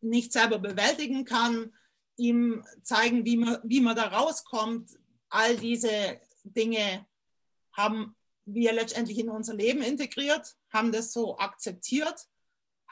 nicht 0.04 0.34
selber 0.34 0.60
bewältigen 0.60 1.26
kann, 1.26 1.74
ihm 2.16 2.64
zeigen, 2.84 3.26
wie 3.26 3.38
man, 3.38 3.60
wie 3.64 3.82
man 3.82 3.96
da 3.96 4.08
rauskommt. 4.08 4.92
All 5.30 5.58
diese 5.58 6.20
Dinge 6.44 7.06
haben 7.72 8.16
wir 8.46 8.74
letztendlich 8.74 9.18
in 9.18 9.30
unser 9.30 9.56
Leben 9.56 9.82
integriert, 9.82 10.56
haben 10.70 10.92
das 10.92 11.12
so 11.12 11.38
akzeptiert 11.38 12.28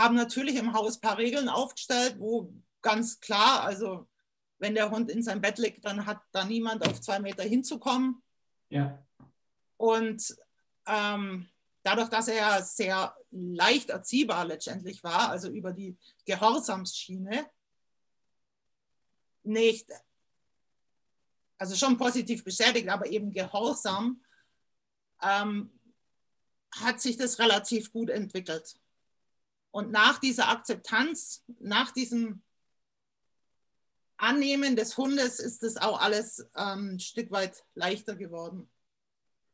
haben 0.02 0.16
natürlich 0.16 0.56
im 0.56 0.74
Haus 0.74 0.98
ein 0.98 1.02
paar 1.02 1.18
Regeln 1.18 1.50
aufgestellt, 1.50 2.16
wo 2.18 2.54
ganz 2.82 3.20
klar, 3.20 3.62
also 3.64 4.08
wenn 4.58 4.76
der 4.76 4.90
Hund 4.92 5.10
in 5.12 5.24
seinem 5.24 5.42
Bett 5.42 5.58
liegt, 5.58 5.86
dann 5.86 6.06
hat 6.06 6.22
da 6.32 6.46
niemand 6.46 6.88
auf 6.88 7.02
zwei 7.02 7.20
Meter 7.20 7.44
hinzukommen. 7.44 8.22
Ja. 8.70 9.04
Und 9.78 10.36
ähm, 10.88 11.48
dadurch, 11.84 12.10
dass 12.10 12.28
er 12.28 12.36
ja 12.36 12.62
sehr 12.62 13.16
leicht 13.32 13.90
erziehbar 13.90 14.46
letztendlich 14.46 15.04
war, 15.04 15.30
also 15.30 15.50
über 15.50 15.74
die 15.74 15.98
Gehorsamsschiene, 16.26 17.50
nicht, 19.44 19.90
also 21.58 21.76
schon 21.76 21.98
positiv 21.98 22.44
beschädigt, 22.44 22.90
aber 22.90 23.08
eben 23.08 23.32
gehorsam, 23.32 24.24
ähm, 25.22 25.72
hat 26.76 27.02
sich 27.02 27.18
das 27.18 27.40
relativ 27.40 27.92
gut 27.92 28.10
entwickelt. 28.10 28.80
Und 29.72 29.92
nach 29.92 30.20
dieser 30.20 30.50
Akzeptanz, 30.50 31.44
nach 31.60 31.92
diesem 31.92 32.44
Annehmen 34.18 34.76
des 34.76 34.98
Hundes 34.98 35.40
ist 35.40 35.64
es 35.64 35.78
auch 35.78 36.00
alles 36.00 36.46
ähm, 36.56 36.96
ein 36.96 37.00
Stück 37.00 37.32
weit 37.32 37.64
leichter 37.74 38.16
geworden. 38.16 38.70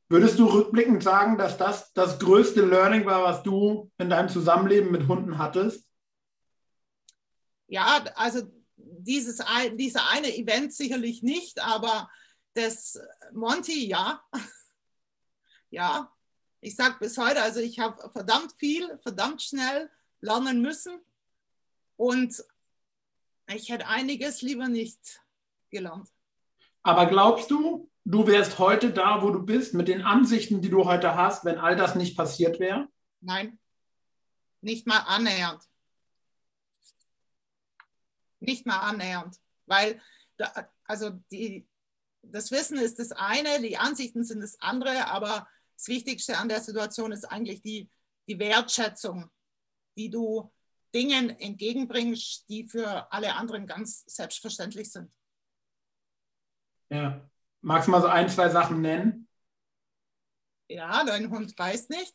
Würdest 0.09 0.39
du 0.39 0.45
rückblickend 0.45 1.03
sagen, 1.03 1.37
dass 1.37 1.57
das 1.57 1.91
das 1.93 2.17
größte 2.19 2.65
Learning 2.65 3.05
war, 3.05 3.23
was 3.23 3.43
du 3.43 3.91
in 3.97 4.09
deinem 4.09 4.29
Zusammenleben 4.29 4.91
mit 4.91 5.07
Hunden 5.07 5.37
hattest? 5.37 5.85
Ja, 7.67 8.05
also 8.15 8.43
dieses 8.77 9.41
ein, 9.41 9.77
dieser 9.77 10.09
eine 10.09 10.33
Event 10.33 10.73
sicherlich 10.73 11.23
nicht, 11.23 11.61
aber 11.61 12.09
das 12.53 12.99
Monty, 13.33 13.87
ja. 13.87 14.21
ja, 15.69 16.11
Ich 16.61 16.75
sage 16.75 16.95
bis 16.99 17.17
heute, 17.17 17.41
also 17.41 17.59
ich 17.59 17.79
habe 17.79 18.09
verdammt 18.11 18.53
viel, 18.57 18.97
verdammt 18.99 19.41
schnell 19.41 19.89
lernen 20.21 20.61
müssen 20.61 20.99
und 21.97 22.43
ich 23.53 23.69
hätte 23.69 23.87
einiges 23.87 24.41
lieber 24.41 24.67
nicht 24.67 25.21
gelernt. 25.69 26.09
Aber 26.83 27.05
glaubst 27.05 27.51
du, 27.51 27.89
du 28.07 28.25
wärst 28.25 28.57
heute 28.57 28.91
da, 28.91 29.21
wo 29.21 29.31
du 29.31 29.43
bist, 29.43 29.73
mit 29.73 29.89
den 29.89 30.01
Ansichten, 30.01 30.61
die 30.61 30.69
du 30.69 30.85
heute 30.85 31.15
hast, 31.15 31.43
wenn 31.43 31.57
all 31.57 31.75
das 31.75 31.95
nicht 31.95 32.15
passiert 32.15 32.59
wäre? 32.59 32.87
Nein, 33.19 33.59
nicht 34.61 34.87
mal 34.87 34.99
annähernd. 34.99 35.61
Nicht 38.39 38.65
mal 38.65 38.79
annähernd, 38.79 39.35
weil 39.65 40.01
da, 40.37 40.69
also 40.85 41.09
die, 41.31 41.67
das 42.21 42.51
Wissen 42.51 42.77
ist 42.77 42.99
das 42.99 43.11
eine, 43.11 43.61
die 43.61 43.77
Ansichten 43.77 44.23
sind 44.23 44.39
das 44.39 44.59
andere, 44.61 45.07
aber 45.07 45.47
das 45.75 45.87
Wichtigste 45.87 46.37
an 46.37 46.47
der 46.47 46.61
Situation 46.61 47.11
ist 47.11 47.25
eigentlich 47.25 47.61
die, 47.61 47.89
die 48.27 48.39
Wertschätzung, 48.39 49.29
die 49.97 50.09
du 50.09 50.51
Dingen 50.93 51.29
entgegenbringst, 51.31 52.47
die 52.47 52.67
für 52.67 53.11
alle 53.11 53.35
anderen 53.35 53.67
ganz 53.67 54.05
selbstverständlich 54.07 54.91
sind. 54.91 55.11
Ja. 56.89 57.29
Magst 57.67 57.87
du 57.87 57.91
mal 57.91 58.01
so 58.01 58.07
ein, 58.07 58.29
zwei 58.29 58.47
Sachen 58.47 58.79
nennen? 58.79 59.27
Ja, 60.69 61.03
dein 61.03 61.29
Hund 61.29 61.59
weiß 61.59 61.89
nicht. 61.89 62.13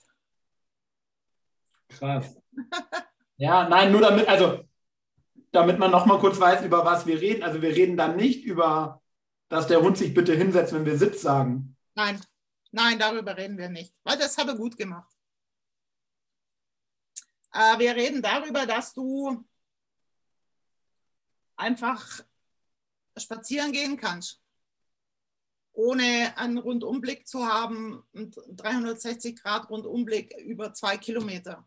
Krass. 1.90 2.40
ja, 3.36 3.68
nein, 3.68 3.92
nur 3.92 4.00
damit, 4.00 4.26
also 4.28 4.64
damit 5.50 5.78
man 5.78 5.90
noch 5.90 6.06
mal 6.06 6.18
kurz 6.20 6.40
weiß, 6.40 6.64
über 6.64 6.86
was 6.86 7.04
wir 7.04 7.20
reden. 7.20 7.42
Also 7.42 7.60
wir 7.60 7.68
reden 7.68 7.98
dann 7.98 8.16
nicht 8.16 8.44
über, 8.44 9.02
dass 9.50 9.66
der 9.66 9.82
Hund 9.82 9.98
sich 9.98 10.14
bitte 10.14 10.34
hinsetzt, 10.34 10.72
wenn 10.72 10.86
wir 10.86 10.96
Sitz 10.96 11.20
sagen. 11.20 11.76
Nein, 11.94 12.18
nein, 12.70 12.98
darüber 12.98 13.36
reden 13.36 13.58
wir 13.58 13.68
nicht, 13.68 13.94
weil 14.04 14.16
das 14.16 14.38
hat 14.38 14.48
er 14.48 14.54
gut 14.54 14.78
gemacht. 14.78 15.12
Äh, 17.52 17.78
wir 17.78 17.94
reden 17.94 18.22
darüber, 18.22 18.64
dass 18.64 18.94
du 18.94 19.44
einfach 21.56 22.02
spazieren 23.18 23.70
gehen 23.72 23.98
kannst 23.98 24.41
ohne 25.72 26.36
einen 26.36 26.58
Rundumblick 26.58 27.26
zu 27.26 27.46
haben, 27.46 28.02
einen 28.14 28.30
360 28.30 29.40
Grad 29.42 29.70
Rundumblick 29.70 30.36
über 30.38 30.74
zwei 30.74 30.96
Kilometer. 30.96 31.66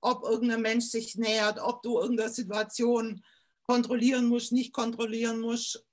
Ob 0.00 0.24
irgendein 0.24 0.62
Mensch 0.62 0.86
sich 0.86 1.16
nähert, 1.16 1.58
ob 1.58 1.82
du 1.82 1.98
irgendeine 1.98 2.30
Situation 2.30 3.22
kontrollieren 3.64 4.26
musst, 4.26 4.52
nicht 4.52 4.72
kontrollieren 4.72 5.40
musst, 5.40 5.84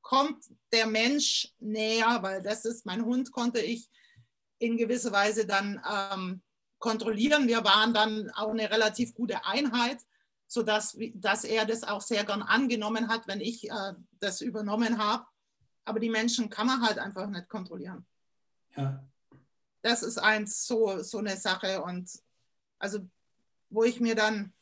kommt 0.00 0.44
der 0.72 0.86
Mensch 0.86 1.52
näher, 1.58 2.22
weil 2.22 2.40
das 2.40 2.64
ist, 2.64 2.86
mein 2.86 3.04
Hund 3.04 3.32
konnte 3.32 3.60
ich 3.60 3.90
in 4.58 4.76
gewisser 4.76 5.12
Weise 5.12 5.44
dann 5.44 5.82
ähm, 5.90 6.42
kontrollieren. 6.78 7.48
Wir 7.48 7.64
waren 7.64 7.92
dann 7.92 8.30
auch 8.30 8.50
eine 8.50 8.70
relativ 8.70 9.12
gute 9.12 9.44
Einheit, 9.44 9.98
sodass 10.46 10.96
dass 11.14 11.44
er 11.44 11.66
das 11.66 11.82
auch 11.82 12.00
sehr 12.00 12.24
gern 12.24 12.42
angenommen 12.42 13.08
hat, 13.08 13.26
wenn 13.26 13.40
ich 13.40 13.68
äh, 13.68 13.92
das 14.20 14.40
übernommen 14.40 14.98
habe 14.98 15.26
aber 15.88 16.00
die 16.00 16.10
Menschen 16.10 16.50
kann 16.50 16.66
man 16.66 16.82
halt 16.82 16.98
einfach 16.98 17.26
nicht 17.28 17.48
kontrollieren. 17.48 18.06
Ja. 18.76 19.02
Das 19.82 20.02
ist 20.02 20.18
eins 20.18 20.66
so, 20.66 21.02
so 21.02 21.18
eine 21.18 21.36
Sache 21.36 21.82
und 21.82 22.10
also 22.78 23.08
wo 23.70 23.84
ich 23.84 24.00
mir 24.00 24.14
dann, 24.14 24.52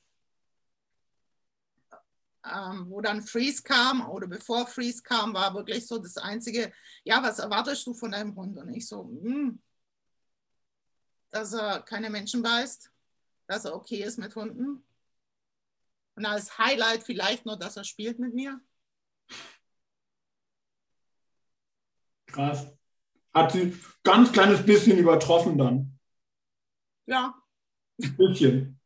ähm, 2.44 2.86
wo 2.88 3.00
dann 3.00 3.22
Freeze 3.22 3.62
kam 3.62 4.08
oder 4.08 4.26
bevor 4.26 4.66
Freeze 4.66 5.02
kam, 5.02 5.34
war 5.34 5.54
wirklich 5.54 5.86
so 5.86 5.98
das 5.98 6.16
Einzige, 6.16 6.72
ja, 7.04 7.22
was 7.22 7.38
erwartest 7.38 7.86
du 7.86 7.94
von 7.94 8.12
deinem 8.12 8.34
Hund? 8.36 8.56
Und 8.58 8.72
ich 8.72 8.86
so, 8.86 9.04
hm, 9.04 9.60
dass 11.30 11.52
er 11.52 11.82
keine 11.82 12.10
Menschen 12.10 12.42
beißt, 12.42 12.90
dass 13.46 13.64
er 13.64 13.74
okay 13.74 14.02
ist 14.02 14.18
mit 14.18 14.34
Hunden. 14.34 14.84
Und 16.14 16.24
als 16.24 16.56
Highlight 16.58 17.02
vielleicht 17.02 17.46
nur, 17.46 17.56
dass 17.56 17.76
er 17.76 17.84
spielt 17.84 18.18
mit 18.18 18.32
mir. 18.32 18.60
Krass. 22.36 22.66
Hat 23.32 23.52
sie 23.52 23.74
ganz 24.02 24.30
kleines 24.30 24.64
bisschen 24.64 24.98
übertroffen 24.98 25.56
dann. 25.56 25.98
Ja. 27.06 27.34
Ein 28.02 28.16
bisschen. 28.18 28.80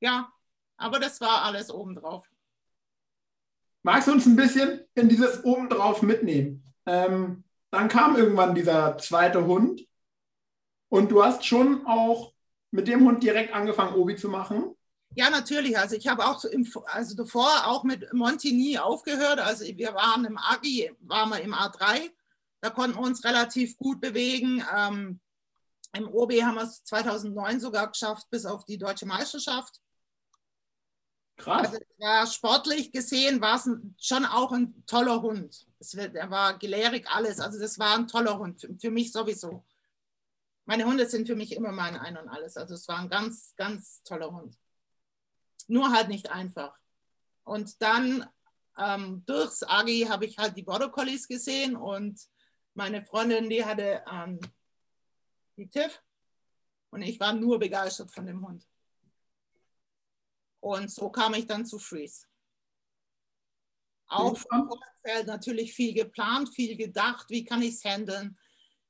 Ja, 0.00 0.32
aber 0.76 0.98
das 0.98 1.20
war 1.20 1.44
alles 1.44 1.70
obendrauf. 1.70 2.28
Magst 3.84 4.08
du 4.08 4.12
uns 4.12 4.26
ein 4.26 4.34
bisschen 4.34 4.84
in 4.94 5.08
dieses 5.08 5.44
obendrauf 5.44 6.02
mitnehmen? 6.02 6.74
Ähm, 6.84 7.44
dann 7.70 7.88
kam 7.88 8.16
irgendwann 8.16 8.56
dieser 8.56 8.98
zweite 8.98 9.46
Hund 9.46 9.86
und 10.88 11.12
du 11.12 11.22
hast 11.22 11.44
schon 11.44 11.86
auch 11.86 12.32
mit 12.72 12.88
dem 12.88 13.04
Hund 13.04 13.22
direkt 13.22 13.54
angefangen, 13.54 13.94
Obi 13.94 14.16
zu 14.16 14.28
machen. 14.28 14.75
Ja, 15.16 15.30
natürlich. 15.30 15.78
Also 15.78 15.96
ich 15.96 16.06
habe 16.08 16.26
auch 16.26 16.44
im, 16.44 16.70
also 16.84 17.16
davor 17.16 17.66
auch 17.66 17.84
mit 17.84 18.12
Monty 18.12 18.52
nie 18.52 18.78
aufgehört. 18.78 19.40
Also 19.40 19.64
wir 19.64 19.94
waren 19.94 20.26
im 20.26 20.36
Agi, 20.36 20.92
waren 21.00 21.30
wir 21.30 21.40
im 21.40 21.54
A3. 21.54 22.10
Da 22.60 22.68
konnten 22.68 22.98
wir 22.98 23.02
uns 23.02 23.24
relativ 23.24 23.78
gut 23.78 24.02
bewegen. 24.02 24.62
Ähm, 24.76 25.20
Im 25.94 26.06
OB 26.06 26.32
haben 26.42 26.56
wir 26.56 26.64
es 26.64 26.84
2009 26.84 27.60
sogar 27.60 27.88
geschafft, 27.88 28.28
bis 28.28 28.44
auf 28.44 28.66
die 28.66 28.76
deutsche 28.76 29.06
Meisterschaft. 29.06 29.80
Krass. 31.38 31.68
Also 31.68 31.78
war 31.96 32.26
sportlich 32.26 32.92
gesehen 32.92 33.40
war 33.40 33.56
es 33.56 33.70
schon 33.98 34.26
auch 34.26 34.52
ein 34.52 34.84
toller 34.86 35.22
Hund. 35.22 35.66
Es, 35.78 35.94
er 35.94 36.30
war 36.30 36.58
gelehrig, 36.58 37.08
alles. 37.08 37.40
Also 37.40 37.58
das 37.58 37.78
war 37.78 37.94
ein 37.94 38.06
toller 38.06 38.38
Hund, 38.38 38.60
für, 38.60 38.76
für 38.78 38.90
mich 38.90 39.12
sowieso. 39.12 39.64
Meine 40.66 40.84
Hunde 40.84 41.08
sind 41.08 41.26
für 41.26 41.36
mich 41.36 41.52
immer 41.52 41.72
mein 41.72 41.96
Ein 41.96 42.18
und 42.18 42.28
Alles. 42.28 42.58
Also 42.58 42.74
es 42.74 42.86
war 42.86 42.98
ein 42.98 43.08
ganz, 43.08 43.54
ganz 43.56 44.02
toller 44.02 44.30
Hund 44.30 44.58
nur 45.66 45.90
halt 45.90 46.08
nicht 46.08 46.30
einfach. 46.30 46.76
Und 47.44 47.80
dann 47.82 48.28
ähm, 48.78 49.24
durchs 49.26 49.62
Agi 49.62 50.06
habe 50.08 50.26
ich 50.26 50.38
halt 50.38 50.56
die 50.56 50.62
Border 50.62 50.90
Collies 50.90 51.28
gesehen 51.28 51.76
und 51.76 52.20
meine 52.74 53.04
Freundin, 53.04 53.48
die 53.48 53.64
hatte 53.64 54.04
ähm, 54.10 54.38
die 55.56 55.68
Tiff 55.68 56.02
und 56.90 57.02
ich 57.02 57.18
war 57.18 57.32
nur 57.32 57.58
begeistert 57.58 58.12
von 58.12 58.26
dem 58.26 58.46
Hund. 58.46 58.66
Und 60.60 60.90
so 60.90 61.10
kam 61.10 61.34
ich 61.34 61.46
dann 61.46 61.64
zu 61.64 61.78
Freeze. 61.78 62.26
Auch 64.08 64.36
vom 64.36 64.68
Vorfeld 64.68 65.26
natürlich 65.26 65.74
viel 65.74 65.92
geplant, 65.92 66.48
viel 66.54 66.76
gedacht, 66.76 67.26
wie 67.28 67.44
kann 67.44 67.62
ich 67.62 67.74
es 67.74 67.84
handeln, 67.84 68.38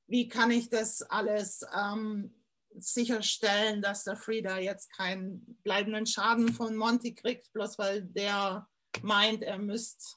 wie 0.07 0.29
kann 0.29 0.51
ich 0.51 0.69
das 0.69 1.03
alles 1.03 1.65
ähm, 1.75 2.35
sicherstellen, 2.79 3.83
dass 3.83 4.05
der 4.05 4.17
Frieda 4.17 4.59
jetzt 4.59 4.93
keinen 4.93 5.59
bleibenden 5.63 6.07
Schaden 6.07 6.53
von 6.53 6.77
Monty 6.77 7.15
kriegt, 7.15 7.53
bloß 7.53 7.79
weil 7.79 8.03
der 8.03 8.69
meint, 9.03 9.43
er 9.43 9.59
müsste 9.59 10.17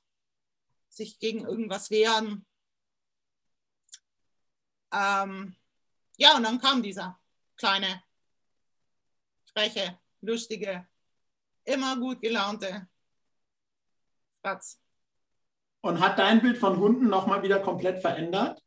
sich 0.90 1.20
gegen 1.20 1.42
irgendwas 1.46 1.90
wehren. 1.90 2.46
Ähm, 4.92 5.56
ja, 6.18 6.36
und 6.36 6.44
dann 6.44 6.60
kam 6.60 6.84
dieser 6.84 7.20
kleine, 7.56 8.04
freche, 9.54 10.00
lustige, 10.22 10.88
immer 11.64 11.98
gut 11.98 12.22
gelaunte 12.22 12.88
Spatz. 14.40 14.80
Und 15.82 16.00
hat 16.00 16.20
dein 16.20 16.42
Bild 16.42 16.58
von 16.58 16.78
Hunden 16.78 17.08
nochmal 17.08 17.44
wieder 17.44 17.60
komplett 17.60 18.02
verändert? 18.02 18.62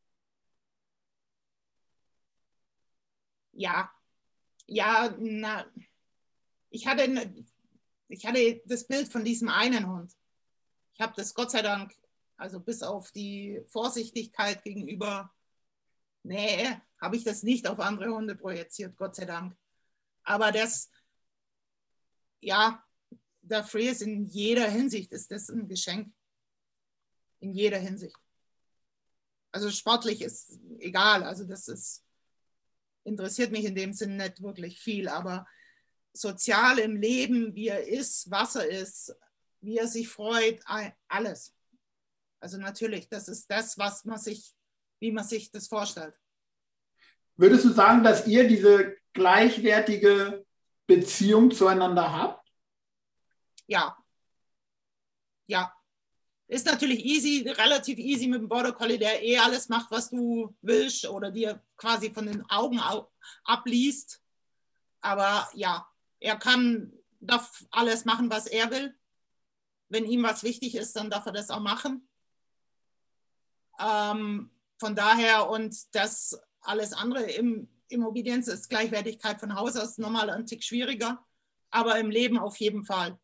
Ja, 3.62 3.90
ja, 4.66 5.14
na, 5.18 5.66
ich 6.70 6.86
hatte, 6.86 7.34
ich 8.08 8.26
hatte 8.26 8.62
das 8.66 8.86
Bild 8.86 9.08
von 9.10 9.24
diesem 9.24 9.48
einen 9.48 9.88
Hund. 9.88 10.12
Ich 10.94 11.00
habe 11.00 11.14
das 11.16 11.34
Gott 11.34 11.50
sei 11.50 11.62
Dank, 11.62 11.94
also 12.36 12.60
bis 12.60 12.82
auf 12.82 13.12
die 13.12 13.62
Vorsichtigkeit 13.66 14.62
gegenüber 14.62 15.32
nee, 16.22 16.68
habe 17.00 17.16
ich 17.16 17.24
das 17.24 17.42
nicht 17.42 17.66
auf 17.66 17.80
andere 17.80 18.10
Hunde 18.14 18.34
projiziert, 18.34 18.96
Gott 18.96 19.16
sei 19.16 19.24
Dank. 19.24 19.56
Aber 20.24 20.52
das, 20.52 20.90
ja, 22.40 22.84
der 23.42 23.64
Free 23.64 23.88
ist 23.88 24.02
in 24.02 24.26
jeder 24.26 24.68
Hinsicht, 24.68 25.12
ist 25.12 25.30
das 25.30 25.48
ein 25.48 25.68
Geschenk. 25.68 26.14
In 27.40 27.52
jeder 27.52 27.78
Hinsicht. 27.78 28.16
Also 29.50 29.70
sportlich 29.70 30.22
ist 30.22 30.60
egal, 30.78 31.24
also 31.24 31.44
das 31.44 31.68
ist 31.68 32.04
interessiert 33.04 33.52
mich 33.52 33.64
in 33.64 33.74
dem 33.74 33.92
Sinn 33.92 34.16
nicht 34.16 34.42
wirklich 34.42 34.80
viel, 34.80 35.08
aber 35.08 35.46
sozial 36.12 36.78
im 36.78 36.96
Leben, 36.96 37.54
wie 37.54 37.68
er 37.68 37.86
ist, 37.86 38.30
was 38.30 38.56
er 38.56 38.68
ist, 38.68 39.14
wie 39.60 39.78
er 39.78 39.86
sich 39.86 40.08
freut, 40.08 40.60
alles. 41.08 41.54
Also 42.40 42.58
natürlich, 42.58 43.08
das 43.08 43.28
ist 43.28 43.50
das, 43.50 43.78
was 43.78 44.04
man 44.04 44.18
sich, 44.18 44.52
wie 45.00 45.12
man 45.12 45.24
sich 45.24 45.50
das 45.50 45.68
vorstellt. 45.68 46.18
Würdest 47.36 47.64
du 47.64 47.70
sagen, 47.70 48.04
dass 48.04 48.26
ihr 48.26 48.46
diese 48.46 48.96
gleichwertige 49.12 50.44
Beziehung 50.86 51.50
zueinander 51.50 52.12
habt? 52.12 52.46
Ja. 53.66 53.96
Ja. 55.46 55.72
Ist 56.52 56.66
natürlich 56.66 57.02
easy, 57.02 57.48
relativ 57.48 57.98
easy 57.98 58.26
mit 58.26 58.42
dem 58.42 58.48
Border 58.48 58.72
Collie, 58.72 58.98
der 58.98 59.22
eh 59.22 59.38
alles 59.38 59.70
macht, 59.70 59.90
was 59.90 60.10
du 60.10 60.54
willst 60.60 61.08
oder 61.08 61.30
dir 61.30 61.62
quasi 61.78 62.12
von 62.12 62.26
den 62.26 62.44
Augen 62.50 62.78
abliest. 63.44 64.22
Aber 65.00 65.48
ja, 65.54 65.88
er 66.20 66.36
kann 66.36 66.92
darf 67.20 67.64
alles 67.70 68.04
machen, 68.04 68.28
was 68.28 68.46
er 68.46 68.70
will. 68.70 68.94
Wenn 69.88 70.04
ihm 70.04 70.22
was 70.24 70.42
wichtig 70.42 70.74
ist, 70.74 70.94
dann 70.94 71.08
darf 71.08 71.24
er 71.24 71.32
das 71.32 71.48
auch 71.48 71.60
machen. 71.60 72.06
Ähm, 73.80 74.50
von 74.78 74.94
daher 74.94 75.48
und 75.48 75.74
das 75.94 76.38
alles 76.60 76.92
andere 76.92 77.22
im, 77.22 77.68
im 77.88 78.04
Obedienz 78.04 78.48
ist 78.48 78.68
Gleichwertigkeit 78.68 79.40
von 79.40 79.54
Haus 79.54 79.76
aus 79.76 79.96
nochmal 79.96 80.28
ein 80.28 80.44
Tick 80.44 80.62
schwieriger, 80.62 81.24
aber 81.70 81.98
im 81.98 82.10
Leben 82.10 82.38
auf 82.38 82.56
jeden 82.58 82.84
Fall. 82.84 83.18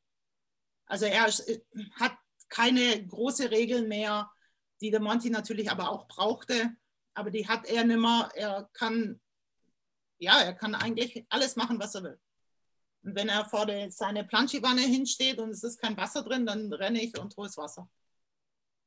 Also 0.86 1.04
er 1.04 1.24
hat 1.24 2.17
keine 2.48 3.06
große 3.06 3.50
Regeln 3.50 3.88
mehr, 3.88 4.30
die 4.80 4.90
der 4.90 5.00
Monty 5.00 5.30
natürlich 5.30 5.70
aber 5.70 5.90
auch 5.90 6.08
brauchte, 6.08 6.70
aber 7.14 7.30
die 7.30 7.48
hat 7.48 7.66
er 7.66 7.84
nimmer. 7.84 8.30
Er 8.34 8.68
kann, 8.72 9.20
ja, 10.18 10.40
er 10.40 10.54
kann 10.54 10.74
eigentlich 10.74 11.26
alles 11.28 11.56
machen, 11.56 11.80
was 11.80 11.94
er 11.94 12.04
will. 12.04 12.18
Und 13.02 13.14
wenn 13.14 13.28
er 13.28 13.44
vor 13.44 13.66
der, 13.66 13.90
seine 13.90 14.24
Planchiwanne 14.24 14.82
hinsteht 14.82 15.38
und 15.38 15.50
es 15.50 15.62
ist 15.62 15.80
kein 15.80 15.96
Wasser 15.96 16.22
drin, 16.22 16.46
dann 16.46 16.72
renne 16.72 17.02
ich 17.02 17.18
und 17.18 17.36
hole 17.36 17.48
das 17.48 17.56
Wasser. 17.56 17.88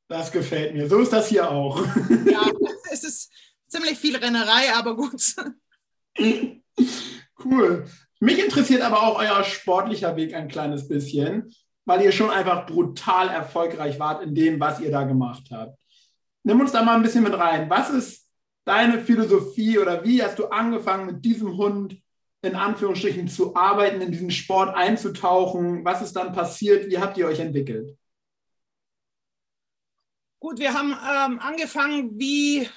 Das 0.08 0.32
gefällt 0.32 0.74
mir. 0.74 0.90
So 0.90 1.00
ist 1.00 1.14
das 1.14 1.30
hier 1.30 1.50
auch. 1.50 1.86
Ja, 2.26 2.52
es 2.92 3.04
ist 3.04 3.32
ziemlich 3.68 3.98
viel 3.98 4.18
Rennerei, 4.18 4.74
aber 4.74 4.96
gut. 4.96 5.36
Cool. 7.44 7.86
Mich 8.20 8.38
interessiert 8.38 8.82
aber 8.82 9.02
auch 9.04 9.18
euer 9.18 9.44
sportlicher 9.44 10.16
Weg 10.16 10.34
ein 10.36 10.48
kleines 10.48 10.88
bisschen, 10.88 11.54
weil 11.86 12.02
ihr 12.02 12.12
schon 12.12 12.30
einfach 12.30 12.66
brutal 12.66 13.30
erfolgreich 13.30 14.00
wart 14.00 14.24
in 14.24 14.36
dem, 14.36 14.60
was 14.60 14.80
ihr 14.80 14.92
da 14.92 15.04
gemacht 15.04 15.50
habt. 15.52 15.78
Nimm 16.44 16.60
uns 16.60 16.72
da 16.72 16.84
mal 16.84 16.96
ein 16.96 17.04
bisschen 17.04 17.24
mit 17.24 17.38
rein. 17.38 17.70
Was 17.70 17.90
ist 17.90 18.28
deine 18.66 19.00
Philosophie 19.00 19.78
oder 19.78 20.04
wie 20.04 20.22
hast 20.22 20.40
du 20.40 20.48
angefangen 20.48 21.06
mit 21.06 21.26
diesem 21.26 21.58
Hund 21.58 22.02
in 22.44 22.56
Anführungsstrichen 22.56 23.28
zu 23.28 23.56
arbeiten, 23.56 24.02
in 24.02 24.12
diesen 24.12 24.32
Sport 24.32 24.76
einzutauchen? 24.76 25.86
Was 25.86 26.02
ist 26.02 26.16
dann 26.16 26.34
passiert? 26.34 26.90
Wie 26.90 26.98
habt 26.98 27.18
ihr 27.18 27.28
euch 27.28 27.40
entwickelt? 27.40 27.98
Gut, 30.40 30.58
wir 30.58 30.74
haben 30.74 30.92
ähm, 30.92 31.40
angefangen 31.40 32.18
wie, 32.20 32.68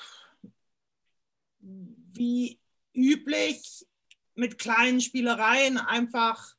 wie 1.60 2.60
üblich 2.92 3.86
mit 4.34 4.58
kleinen 4.58 5.00
Spielereien, 5.00 5.78
einfach 5.78 6.54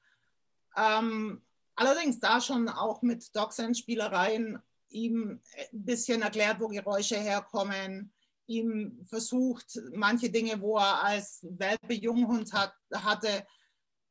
ähm, 0.75 1.44
allerdings 1.75 2.19
da 2.19 2.41
schon 2.41 2.69
auch 2.69 3.01
mit 3.01 3.35
Dogsense-Spielereien 3.35 4.59
ihm 4.89 5.41
ein 5.57 5.67
bisschen 5.71 6.21
erklärt, 6.21 6.59
wo 6.59 6.67
Geräusche 6.67 7.17
herkommen, 7.17 8.13
ihm 8.47 9.03
versucht, 9.09 9.79
manche 9.93 10.29
Dinge, 10.29 10.61
wo 10.61 10.77
er 10.77 11.03
als 11.03 11.39
Welpe 11.43 11.93
Junghund 11.93 12.53
hat, 12.53 12.73
hatte, 12.93 13.45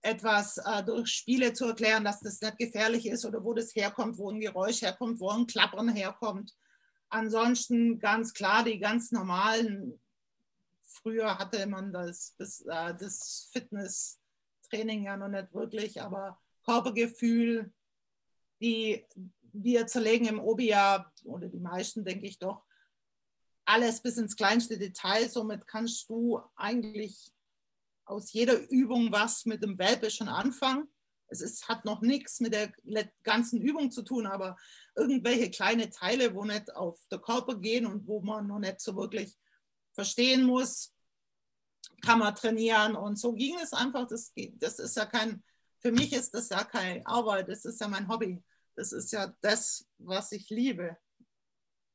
etwas 0.04 0.58
äh, 0.58 0.84
durch 0.84 1.08
Spiele 1.08 1.54
zu 1.54 1.66
erklären, 1.66 2.04
dass 2.04 2.20
das 2.20 2.40
nicht 2.40 2.58
gefährlich 2.58 3.06
ist 3.06 3.24
oder 3.24 3.42
wo 3.42 3.54
das 3.54 3.74
herkommt, 3.74 4.18
wo 4.18 4.30
ein 4.30 4.40
Geräusch 4.40 4.82
herkommt, 4.82 5.18
wo 5.18 5.30
ein 5.30 5.46
Klappern 5.46 5.88
herkommt. 5.88 6.54
Ansonsten 7.08 7.98
ganz 7.98 8.34
klar 8.34 8.64
die 8.64 8.78
ganz 8.78 9.12
normalen, 9.12 9.98
früher 10.82 11.38
hatte 11.38 11.66
man 11.66 11.92
das, 11.92 12.34
das, 12.36 12.60
äh, 12.66 12.94
das 12.94 13.48
Fitnesstraining 13.52 15.04
ja 15.04 15.16
noch 15.16 15.28
nicht 15.28 15.54
wirklich, 15.54 16.02
aber 16.02 16.38
Körpergefühl, 16.64 17.72
die 18.60 19.06
wir 19.52 19.86
zerlegen 19.86 20.26
im 20.26 20.40
Obi 20.40 20.68
ja, 20.68 21.10
oder 21.24 21.48
die 21.48 21.60
meisten 21.60 22.04
denke 22.04 22.26
ich 22.26 22.38
doch, 22.38 22.64
alles 23.64 24.02
bis 24.02 24.18
ins 24.18 24.36
kleinste 24.36 24.78
Detail. 24.78 25.28
Somit 25.28 25.66
kannst 25.66 26.08
du 26.10 26.40
eigentlich 26.56 27.32
aus 28.04 28.32
jeder 28.32 28.68
Übung 28.70 29.12
was 29.12 29.46
mit 29.46 29.62
dem 29.62 29.78
Welpe 29.78 30.10
schon 30.10 30.28
anfangen. 30.28 30.88
Es 31.28 31.40
ist, 31.40 31.68
hat 31.68 31.84
noch 31.84 32.02
nichts 32.02 32.40
mit 32.40 32.52
der 32.52 32.72
ganzen 33.22 33.60
Übung 33.60 33.90
zu 33.90 34.02
tun, 34.02 34.26
aber 34.26 34.56
irgendwelche 34.94 35.50
kleine 35.50 35.88
Teile, 35.90 36.34
wo 36.34 36.44
nicht 36.44 36.74
auf 36.76 37.00
der 37.10 37.18
Körper 37.18 37.56
gehen 37.58 37.86
und 37.86 38.06
wo 38.06 38.20
man 38.20 38.46
noch 38.46 38.58
nicht 38.58 38.80
so 38.80 38.94
wirklich 38.94 39.36
verstehen 39.94 40.44
muss, 40.44 40.94
kann 42.02 42.18
man 42.18 42.34
trainieren. 42.34 42.94
Und 42.94 43.18
so 43.18 43.32
ging 43.32 43.58
es 43.58 43.72
einfach. 43.72 44.06
Das, 44.06 44.32
das 44.54 44.78
ist 44.78 44.96
ja 44.96 45.06
kein, 45.06 45.42
für 45.84 45.92
mich 45.92 46.14
ist 46.14 46.32
das 46.32 46.48
ja 46.48 46.64
keine 46.64 47.06
Arbeit, 47.06 47.48
das 47.48 47.66
ist 47.66 47.78
ja 47.78 47.88
mein 47.88 48.08
Hobby. 48.08 48.42
Das 48.74 48.92
ist 48.92 49.12
ja 49.12 49.34
das, 49.42 49.86
was 49.98 50.32
ich 50.32 50.48
liebe. 50.48 50.96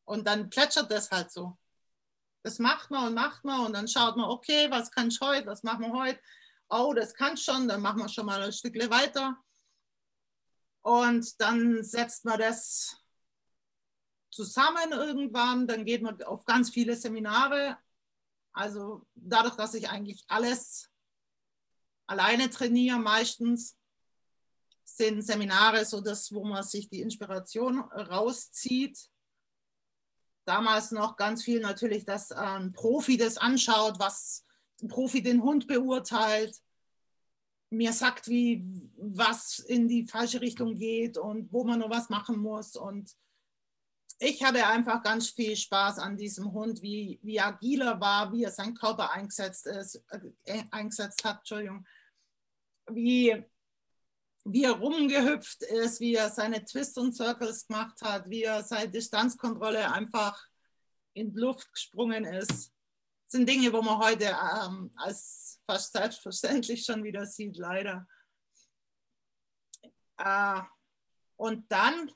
Und 0.05 0.27
dann 0.27 0.49
plätschert 0.51 0.91
das 0.91 1.09
halt 1.09 1.31
so. 1.31 1.57
Das 2.43 2.59
macht 2.59 2.91
man 2.91 3.07
und 3.07 3.13
macht 3.15 3.43
man 3.43 3.65
und 3.65 3.73
dann 3.73 3.87
schaut 3.87 4.15
man, 4.15 4.29
okay, 4.29 4.69
was 4.69 4.91
kann 4.91 5.07
ich 5.07 5.19
heute, 5.19 5.47
was 5.47 5.63
machen 5.63 5.81
wir 5.81 5.91
heute? 5.91 6.19
Oh, 6.69 6.93
das 6.93 7.15
kann 7.15 7.35
schon, 7.35 7.67
dann 7.67 7.81
machen 7.81 7.99
wir 7.99 8.09
schon 8.09 8.27
mal 8.27 8.41
ein 8.41 8.53
Stück 8.53 8.75
weiter. 8.91 9.35
Und 10.81 11.41
dann 11.41 11.83
setzt 11.83 12.25
man 12.25 12.39
das 12.39 12.95
zusammen 14.29 14.91
irgendwann, 14.91 15.67
dann 15.67 15.83
geht 15.83 16.03
man 16.03 16.21
auf 16.23 16.45
ganz 16.45 16.69
viele 16.69 16.95
Seminare. 16.95 17.75
Also 18.53 19.07
dadurch, 19.15 19.55
dass 19.55 19.73
ich 19.73 19.89
eigentlich 19.89 20.23
alles 20.27 20.91
alleine 22.05 22.51
trainiere, 22.51 22.99
meistens 22.99 23.78
sind 24.99 25.21
Seminare 25.21 25.85
so 25.85 26.01
das, 26.01 26.31
wo 26.33 26.43
man 26.43 26.63
sich 26.63 26.89
die 26.89 27.01
Inspiration 27.01 27.79
rauszieht 27.79 29.09
damals 30.49 30.89
noch 30.91 31.15
ganz 31.15 31.43
viel 31.43 31.59
natürlich, 31.59 32.05
dass 32.05 32.31
ein 32.31 32.71
Profi 32.73 33.17
das 33.17 33.37
anschaut, 33.37 33.99
was 33.99 34.43
ein 34.81 34.87
Profi 34.87 35.21
den 35.21 35.43
Hund 35.43 35.67
beurteilt, 35.67 36.57
mir 37.69 37.93
sagt, 37.93 38.27
wie 38.27 38.65
was 38.97 39.59
in 39.59 39.87
die 39.87 40.07
falsche 40.07 40.41
Richtung 40.41 40.75
geht 40.79 41.19
und 41.19 41.53
wo 41.53 41.63
man 41.63 41.79
noch 41.79 41.91
was 41.91 42.09
machen 42.09 42.39
muss. 42.39 42.75
Und 42.75 43.15
ich 44.17 44.43
hatte 44.43 44.65
einfach 44.65 45.03
ganz 45.03 45.29
viel 45.29 45.55
Spaß 45.55 45.99
an 45.99 46.17
diesem 46.17 46.51
Hund, 46.51 46.81
wie, 46.81 47.19
wie 47.21 47.39
agil 47.39 47.81
er 47.83 48.01
war, 48.01 48.33
wie 48.33 48.43
er 48.43 48.51
seinen 48.51 48.73
Körper 48.73 49.11
eingesetzt, 49.11 49.67
ist, 49.67 50.03
äh, 50.45 50.63
eingesetzt 50.71 51.23
hat, 51.23 51.39
Entschuldigung, 51.39 51.85
wie, 52.89 53.45
wie 54.51 54.63
er 54.63 54.71
rumgehüpft 54.71 55.63
ist, 55.63 55.99
wie 55.99 56.15
er 56.15 56.29
seine 56.29 56.63
Twists 56.63 56.97
und 56.97 57.15
Circles 57.15 57.67
gemacht 57.67 58.01
hat, 58.01 58.29
wie 58.29 58.43
er 58.43 58.63
seine 58.63 58.89
Distanzkontrolle 58.89 59.91
einfach 59.91 60.41
in 61.13 61.33
die 61.33 61.39
Luft 61.39 61.71
gesprungen 61.73 62.25
ist. 62.25 62.49
Das 62.49 63.31
sind 63.33 63.47
Dinge, 63.47 63.71
wo 63.73 63.81
man 63.81 63.99
heute 63.99 64.25
ähm, 64.25 64.91
als 64.95 65.61
fast 65.65 65.93
selbstverständlich 65.93 66.83
schon 66.83 67.03
wieder 67.03 67.25
sieht, 67.25 67.57
leider. 67.57 68.07
Äh, 70.17 70.61
und 71.35 71.71
dann 71.71 72.11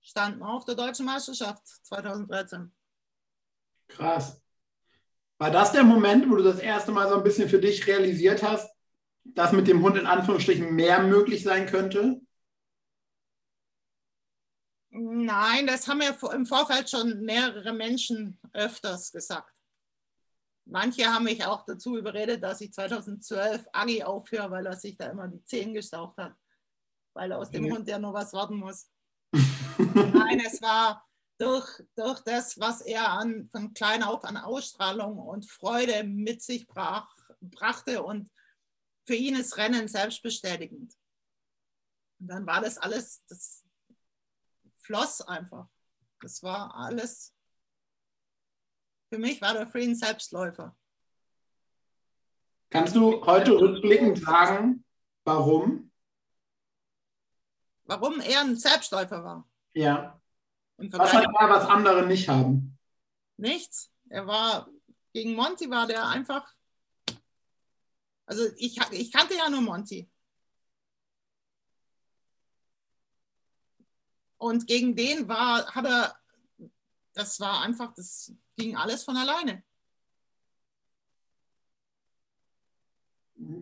standen 0.00 0.40
wir 0.40 0.48
auf 0.48 0.64
der 0.64 0.76
Deutschen 0.76 1.06
Meisterschaft 1.06 1.66
2013. 1.86 2.72
Krass. 3.88 4.40
War 5.38 5.50
das 5.50 5.72
der 5.72 5.84
Moment, 5.84 6.30
wo 6.30 6.36
du 6.36 6.42
das 6.42 6.58
erste 6.58 6.92
Mal 6.92 7.08
so 7.08 7.16
ein 7.16 7.22
bisschen 7.22 7.48
für 7.48 7.58
dich 7.58 7.86
realisiert 7.86 8.42
hast, 8.42 8.70
dass 9.24 9.52
mit 9.52 9.68
dem 9.68 9.82
Hund 9.82 9.96
in 9.96 10.06
Anführungsstrichen 10.06 10.74
mehr 10.74 11.02
möglich 11.02 11.42
sein 11.42 11.66
könnte? 11.66 12.20
Nein, 14.90 15.66
das 15.66 15.86
haben 15.86 15.98
mir 15.98 16.16
im 16.32 16.46
Vorfeld 16.46 16.90
schon 16.90 17.20
mehrere 17.22 17.72
Menschen 17.72 18.40
öfters 18.52 19.12
gesagt. 19.12 19.54
Manche 20.64 21.06
haben 21.06 21.24
mich 21.24 21.44
auch 21.44 21.64
dazu 21.64 21.96
überredet, 21.96 22.42
dass 22.42 22.60
ich 22.60 22.72
2012 22.72 23.66
Agi 23.72 24.02
aufhöre, 24.02 24.50
weil 24.50 24.66
er 24.66 24.76
sich 24.76 24.96
da 24.96 25.06
immer 25.06 25.28
die 25.28 25.42
Zehen 25.44 25.74
gestaucht 25.74 26.16
hat, 26.16 26.34
weil 27.14 27.30
er 27.30 27.38
aus 27.38 27.50
dem 27.50 27.72
Hund 27.72 27.88
ja 27.88 27.98
noch 27.98 28.12
was 28.12 28.32
warten 28.32 28.56
muss. 28.56 28.88
Nein, 29.32 30.42
es 30.44 30.60
war 30.60 31.04
durch, 31.38 31.82
durch 31.96 32.20
das, 32.20 32.58
was 32.60 32.82
er 32.82 33.08
an, 33.10 33.48
von 33.50 33.72
klein 33.74 34.02
auf 34.02 34.24
an 34.24 34.36
Ausstrahlung 34.36 35.18
und 35.18 35.50
Freude 35.50 36.04
mit 36.04 36.42
sich 36.42 36.66
brach, 36.66 37.08
brachte 37.40 38.02
und 38.02 38.30
für 39.10 39.16
ihn 39.16 39.34
ist 39.34 39.56
Rennen 39.56 39.88
selbstbestätigend. 39.88 40.94
Und 42.20 42.28
dann 42.28 42.46
war 42.46 42.60
das 42.60 42.78
alles, 42.78 43.24
das 43.26 43.64
floss 44.78 45.20
einfach. 45.20 45.68
Das 46.20 46.44
war 46.44 46.72
alles. 46.76 47.34
Für 49.08 49.18
mich 49.18 49.42
war 49.42 49.54
der 49.54 49.66
Free 49.66 49.82
ein 49.82 49.96
Selbstläufer. 49.96 50.76
Kannst 52.70 52.94
du 52.94 53.26
heute 53.26 53.50
rückblickend 53.58 54.22
sagen, 54.22 54.84
warum? 55.24 55.90
Warum 57.82 58.20
er 58.20 58.42
ein 58.42 58.54
Selbstläufer 58.54 59.24
war? 59.24 59.50
Ja. 59.72 60.22
Was 60.76 61.12
hat 61.12 61.24
er, 61.24 61.48
was 61.48 61.66
andere 61.66 62.06
nicht 62.06 62.28
haben? 62.28 62.78
Nichts. 63.38 63.92
Er 64.08 64.28
war, 64.28 64.70
gegen 65.12 65.34
Monty 65.34 65.68
war 65.68 65.88
der 65.88 66.06
einfach 66.06 66.48
also 68.30 68.44
ich, 68.58 68.78
ich 68.92 69.10
kannte 69.10 69.34
ja 69.34 69.50
nur 69.50 69.60
Monty. 69.60 70.08
Und 74.38 74.68
gegen 74.68 74.94
den 74.94 75.26
war, 75.26 75.66
hat 75.74 75.84
er, 75.84 76.16
das 77.12 77.40
war 77.40 77.62
einfach, 77.62 77.92
das 77.94 78.32
ging 78.56 78.76
alles 78.76 79.02
von 79.02 79.16
alleine. 79.16 79.64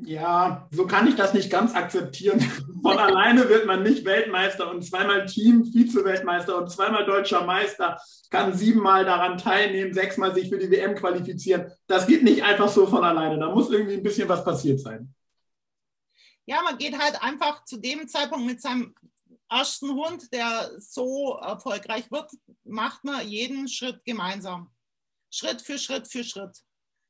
Ja, 0.04 0.68
so 0.70 0.86
kann 0.86 1.06
ich 1.06 1.16
das 1.16 1.34
nicht 1.34 1.50
ganz 1.50 1.74
akzeptieren. 1.74 2.40
Von 2.82 2.98
alleine 2.98 3.48
wird 3.48 3.66
man 3.66 3.82
nicht 3.82 4.04
Weltmeister 4.04 4.70
und 4.70 4.82
zweimal 4.82 5.26
Team, 5.26 5.64
Vize-Weltmeister 5.64 6.56
und 6.56 6.70
zweimal 6.70 7.04
deutscher 7.04 7.44
Meister, 7.44 8.00
kann 8.30 8.54
siebenmal 8.54 9.04
daran 9.04 9.38
teilnehmen, 9.38 9.92
sechsmal 9.92 10.34
sich 10.34 10.48
für 10.48 10.58
die 10.58 10.70
WM 10.70 10.94
qualifizieren. 10.94 11.72
Das 11.86 12.06
geht 12.06 12.22
nicht 12.22 12.42
einfach 12.42 12.68
so 12.68 12.86
von 12.86 13.04
alleine. 13.04 13.38
Da 13.38 13.50
muss 13.50 13.70
irgendwie 13.70 13.94
ein 13.94 14.02
bisschen 14.02 14.28
was 14.28 14.44
passiert 14.44 14.80
sein. 14.80 15.14
Ja, 16.46 16.62
man 16.62 16.78
geht 16.78 16.98
halt 16.98 17.22
einfach 17.22 17.64
zu 17.64 17.78
dem 17.78 18.08
Zeitpunkt 18.08 18.46
mit 18.46 18.60
seinem 18.62 18.94
ersten 19.50 19.90
Hund, 19.90 20.32
der 20.32 20.70
so 20.78 21.36
erfolgreich 21.36 22.10
wird, 22.10 22.30
macht 22.64 23.04
man 23.04 23.26
jeden 23.26 23.68
Schritt 23.68 24.04
gemeinsam. 24.04 24.70
Schritt 25.30 25.60
für 25.60 25.78
Schritt 25.78 26.08
für 26.08 26.24
Schritt. 26.24 26.62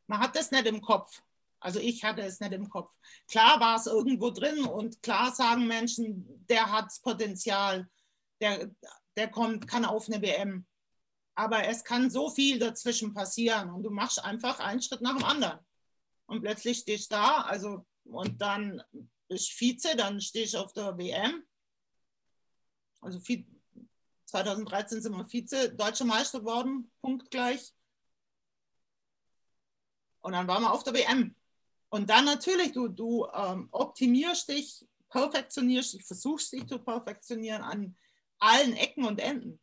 Man 0.07 0.21
hat 0.21 0.37
das 0.37 0.51
nicht 0.51 0.67
im 0.67 0.81
Kopf. 0.81 1.23
Also 1.61 1.81
ich 1.81 2.05
hatte 2.05 2.23
es 2.23 2.41
nicht 2.41 2.53
im 2.53 2.69
Kopf. 2.69 2.93
Klar 3.27 3.61
war 3.61 3.77
es 3.77 3.87
irgendwo 3.87 4.31
drin 4.31 4.65
und 4.65 5.03
klar 5.03 5.35
sagen 5.35 5.67
Menschen, 5.67 6.47
der 6.49 6.71
hat 6.71 6.93
Potenzial, 7.03 7.89
der, 8.41 8.71
der 9.17 9.29
kommt, 9.29 9.67
kann 9.67 9.85
auf 9.85 10.09
eine 10.09 10.23
WM. 10.23 10.67
Aber 11.35 11.65
es 11.65 11.85
kann 11.85 12.11
so 12.11 12.31
viel 12.31 12.59
dazwischen 12.59 13.15
passieren 13.15 13.71
und 13.71 13.83
du 13.83 13.91
machst 13.91 14.23
einfach 14.23 14.61
einen 14.61 14.83
Schritt 14.83 15.01
nach 15.01 15.17
dem 15.17 15.25
anderen. 15.25 15.59
Und 16.27 16.43
plötzlich 16.43 16.79
stehst 16.79 17.11
du 17.11 17.17
da, 17.17 17.43
also 17.43 17.87
und 18.05 18.41
dann 18.41 18.83
bist 19.29 19.51
Vize, 19.51 19.97
dann 19.97 20.21
stehst 20.21 20.55
du 20.55 20.59
auf 20.59 20.73
der 20.73 20.97
WM. 20.97 21.45
Also 23.01 23.21
2013 24.25 25.03
sind 25.03 25.17
wir 25.17 25.25
Vize, 25.25 25.75
deutscher 25.75 26.05
Meister 26.05 26.41
geworden, 26.41 26.91
punktgleich. 27.01 27.73
Und 30.21 30.33
dann 30.33 30.49
waren 30.49 30.63
wir 30.63 30.73
auf 30.73 30.83
der 30.83 30.95
WM. 30.95 31.35
Und 31.91 32.11
dann 32.11 32.25
natürlich, 32.25 32.73
du, 32.73 32.89
du 32.89 33.27
ähm, 33.33 33.69
optimierst 33.71 34.49
dich, 34.49 34.87
perfektionierst 35.09 35.95
dich, 35.95 36.05
versuchst 36.05 36.53
dich 36.53 36.67
zu 36.67 36.79
perfektionieren 36.79 37.63
an 37.63 37.97
allen 38.39 38.75
Ecken 38.75 39.05
und 39.05 39.21
Enden. 39.21 39.59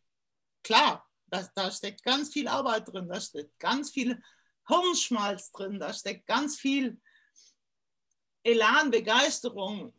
Klar, 0.63 1.07
da, 1.27 1.47
da 1.55 1.71
steckt 1.71 2.03
ganz 2.03 2.33
viel 2.33 2.47
Arbeit 2.47 2.91
drin, 2.91 3.07
da 3.07 3.21
steckt 3.21 3.57
ganz 3.59 3.91
viel 3.91 4.21
Hirnschmalz 4.67 5.51
drin, 5.51 5.79
da 5.79 5.93
steckt 5.93 6.25
ganz 6.25 6.57
viel 6.57 6.99
Elan, 8.43 8.91
Begeisterung, 8.91 9.93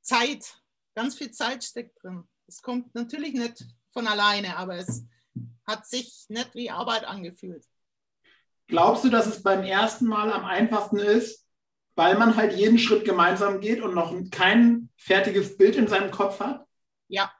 Zeit, 0.00 0.60
ganz 0.94 1.16
viel 1.16 1.30
Zeit 1.30 1.62
steckt 1.64 2.02
drin. 2.02 2.28
Es 2.46 2.62
kommt 2.62 2.94
natürlich 2.94 3.34
nicht 3.34 3.64
von 3.92 4.06
alleine, 4.06 4.56
aber 4.56 4.76
es 4.76 5.04
hat 5.66 5.86
sich 5.86 6.26
nicht 6.28 6.54
wie 6.54 6.70
Arbeit 6.70 7.04
angefühlt. 7.04 7.66
Glaubst 8.66 9.04
du, 9.04 9.10
dass 9.10 9.26
es 9.26 9.42
beim 9.42 9.64
ersten 9.64 10.06
Mal 10.06 10.32
am 10.32 10.44
einfachsten 10.44 10.98
ist, 10.98 11.46
weil 12.00 12.16
man 12.16 12.34
halt 12.34 12.54
jeden 12.54 12.78
Schritt 12.78 13.04
gemeinsam 13.04 13.60
geht 13.60 13.82
und 13.82 13.94
noch 13.94 14.14
kein 14.30 14.88
fertiges 14.96 15.58
Bild 15.58 15.76
in 15.76 15.86
seinem 15.86 16.10
Kopf 16.10 16.40
hat? 16.40 16.66
Ja, 17.08 17.30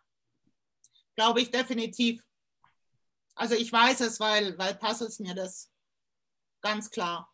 glaube 1.17 1.41
ich 1.41 1.51
definitiv. 1.51 2.23
Also 3.35 3.55
ich 3.55 3.73
weiß 3.73 4.01
es, 4.01 4.21
weil, 4.21 4.59
weil 4.59 4.75
Puzzles 4.75 5.19
mir 5.19 5.35
das 5.35 5.73
ganz 6.61 6.91
klar 6.91 7.33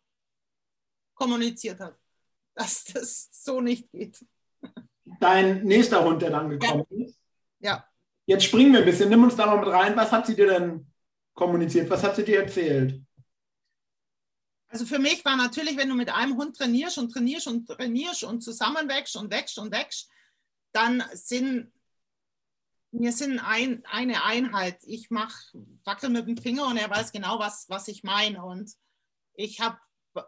kommuniziert 1.15 1.81
hat, 1.81 1.99
dass 2.55 2.85
das 2.85 3.27
so 3.33 3.59
nicht 3.59 3.91
geht. 3.91 4.25
Dein 5.19 5.63
nächster 5.65 6.05
Hund, 6.05 6.21
der 6.21 6.29
dann 6.29 6.49
gekommen 6.49 6.85
ja. 6.91 7.05
ist. 7.05 7.19
Ja. 7.59 7.85
Jetzt 8.25 8.45
springen 8.45 8.71
wir 8.71 8.79
ein 8.79 8.85
bisschen, 8.85 9.09
nimm 9.09 9.25
uns 9.25 9.35
da 9.35 9.47
mal 9.47 9.59
mit 9.59 9.67
rein. 9.67 9.97
Was 9.97 10.13
hat 10.13 10.27
sie 10.27 10.35
dir 10.35 10.47
denn 10.47 10.89
kommuniziert? 11.33 11.89
Was 11.89 12.03
hat 12.03 12.15
sie 12.15 12.23
dir 12.23 12.43
erzählt? 12.43 13.01
Also 14.69 14.85
für 14.85 14.99
mich 14.99 15.23
war 15.23 15.37
natürlich, 15.37 15.77
wenn 15.77 15.89
du 15.89 15.95
mit 15.95 16.09
einem 16.09 16.35
Hund 16.35 16.57
trainierst 16.57 16.97
und 16.97 17.11
trainierst 17.11 17.47
und 17.47 17.67
trainierst 17.67 18.23
und 18.23 18.41
zusammen 18.41 18.89
wächst 18.89 19.15
und 19.15 19.31
wächst 19.31 19.57
und 19.57 19.71
wächst, 19.71 20.09
dann 20.73 21.03
sind 21.13 21.71
wir 22.91 23.11
sind 23.11 23.39
ein, 23.39 23.85
eine 23.85 24.23
Einheit. 24.23 24.79
Ich 24.83 25.09
mache 25.09 25.37
wackel 25.83 26.09
mit 26.09 26.27
dem 26.27 26.37
Finger 26.37 26.67
und 26.67 26.77
er 26.77 26.89
weiß 26.89 27.11
genau, 27.11 27.37
was, 27.37 27.65
was 27.69 27.87
ich 27.87 28.03
meine. 28.03 28.43
Und 28.43 28.71
ich 29.33 29.59
habe 29.59 29.77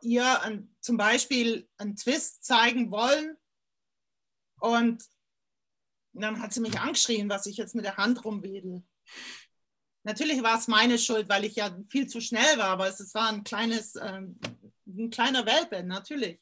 ihr 0.01 0.41
ein, 0.41 0.75
zum 0.81 0.97
Beispiel 0.97 1.67
einen 1.77 1.95
Twist 1.95 2.43
zeigen 2.43 2.91
wollen 2.91 3.37
und 4.59 5.03
dann 6.13 6.41
hat 6.41 6.53
sie 6.53 6.59
mich 6.59 6.79
angeschrien, 6.79 7.29
was 7.29 7.45
ich 7.45 7.57
jetzt 7.57 7.75
mit 7.75 7.85
der 7.85 7.97
Hand 7.97 8.23
rumwedel. 8.25 8.83
Natürlich 10.03 10.41
war 10.41 10.57
es 10.57 10.67
meine 10.67 10.97
Schuld, 10.97 11.27
weil 11.29 11.45
ich 11.45 11.55
ja 11.55 11.75
viel 11.89 12.07
zu 12.07 12.21
schnell 12.21 12.57
war, 12.57 12.69
aber 12.69 12.87
es, 12.87 13.13
war 13.13 13.29
ein 13.29 13.43
kleines, 13.43 13.95
ähm, 13.95 14.39
ein 14.87 15.09
kleiner 15.09 15.45
Welpe, 15.45 15.83
natürlich. 15.83 16.39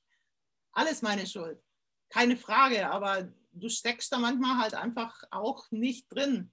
Alles 0.72 1.02
meine 1.02 1.26
Schuld. 1.26 1.62
Keine 2.10 2.38
Frage, 2.38 2.90
aber 2.90 3.32
du 3.52 3.68
steckst 3.70 4.12
da 4.12 4.20
manchmal 4.20 4.60
halt 4.60 4.76
einfach 4.76 5.24
auch 5.32 5.70
nicht 5.72 6.08
drin. 6.10 6.52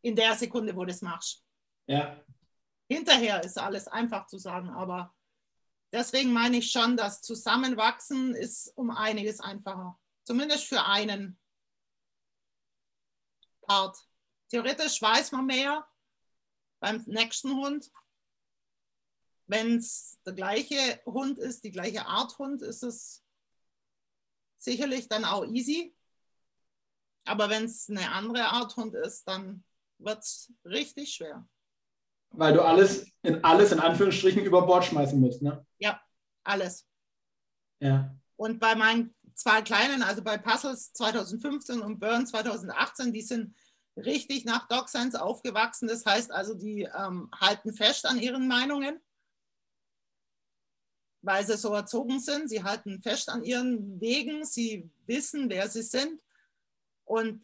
In 0.00 0.16
der 0.16 0.34
Sekunde, 0.36 0.74
wo 0.74 0.84
du 0.84 0.90
es 0.90 1.02
machst. 1.02 1.44
Ja. 1.86 2.24
Hinterher 2.88 3.42
ist 3.44 3.58
alles 3.58 3.88
einfach 3.88 4.26
zu 4.26 4.38
sagen, 4.38 4.70
aber 4.70 5.14
deswegen 5.92 6.32
meine 6.32 6.58
ich 6.58 6.70
schon, 6.70 6.96
dass 6.96 7.20
Zusammenwachsen 7.20 8.34
ist 8.34 8.72
um 8.76 8.90
einiges 8.90 9.40
einfacher. 9.40 9.98
Zumindest 10.24 10.64
für 10.64 10.84
einen 10.84 11.38
Part. 13.62 14.07
Theoretisch 14.48 15.00
weiß 15.00 15.32
man 15.32 15.46
mehr 15.46 15.86
beim 16.80 17.02
nächsten 17.06 17.54
Hund. 17.54 17.90
Wenn 19.46 19.76
es 19.76 20.18
der 20.26 20.34
gleiche 20.34 21.00
Hund 21.06 21.38
ist, 21.38 21.64
die 21.64 21.70
gleiche 21.70 22.06
Art 22.06 22.38
Hund, 22.38 22.62
ist 22.62 22.82
es 22.82 23.24
sicherlich 24.58 25.08
dann 25.08 25.24
auch 25.24 25.46
easy. 25.46 25.94
Aber 27.24 27.48
wenn 27.50 27.64
es 27.64 27.88
eine 27.88 28.10
andere 28.12 28.46
Art 28.46 28.76
Hund 28.76 28.94
ist, 28.94 29.26
dann 29.28 29.64
wird 29.98 30.22
es 30.22 30.52
richtig 30.64 31.14
schwer. 31.14 31.46
Weil 32.30 32.54
du 32.54 32.62
alles 32.62 33.10
in 33.22 33.42
alles 33.42 33.72
in 33.72 33.80
Anführungsstrichen 33.80 34.44
über 34.44 34.66
Bord 34.66 34.84
schmeißen 34.84 35.18
musst, 35.18 35.42
ne? 35.42 35.66
Ja, 35.78 36.00
alles. 36.44 36.86
Ja. 37.80 38.14
Und 38.36 38.60
bei 38.60 38.74
meinen 38.74 39.14
zwei 39.34 39.62
kleinen, 39.62 40.02
also 40.02 40.22
bei 40.22 40.36
Puzzles 40.36 40.92
2015 40.92 41.80
und 41.80 41.98
Burn 41.98 42.26
2018, 42.26 43.12
die 43.12 43.22
sind 43.22 43.56
richtig 43.98 44.44
nach 44.44 44.68
Science 44.86 45.14
aufgewachsen. 45.14 45.88
Das 45.88 46.04
heißt 46.04 46.30
also, 46.30 46.54
die 46.54 46.82
ähm, 46.82 47.30
halten 47.34 47.72
fest 47.72 48.06
an 48.06 48.18
ihren 48.18 48.48
Meinungen, 48.48 49.00
weil 51.22 51.44
sie 51.46 51.56
so 51.56 51.74
erzogen 51.74 52.20
sind. 52.20 52.48
Sie 52.48 52.62
halten 52.62 53.02
fest 53.02 53.28
an 53.28 53.44
ihren 53.44 54.00
Wegen. 54.00 54.44
Sie 54.44 54.90
wissen, 55.06 55.48
wer 55.48 55.68
sie 55.68 55.82
sind. 55.82 56.20
Und 57.04 57.42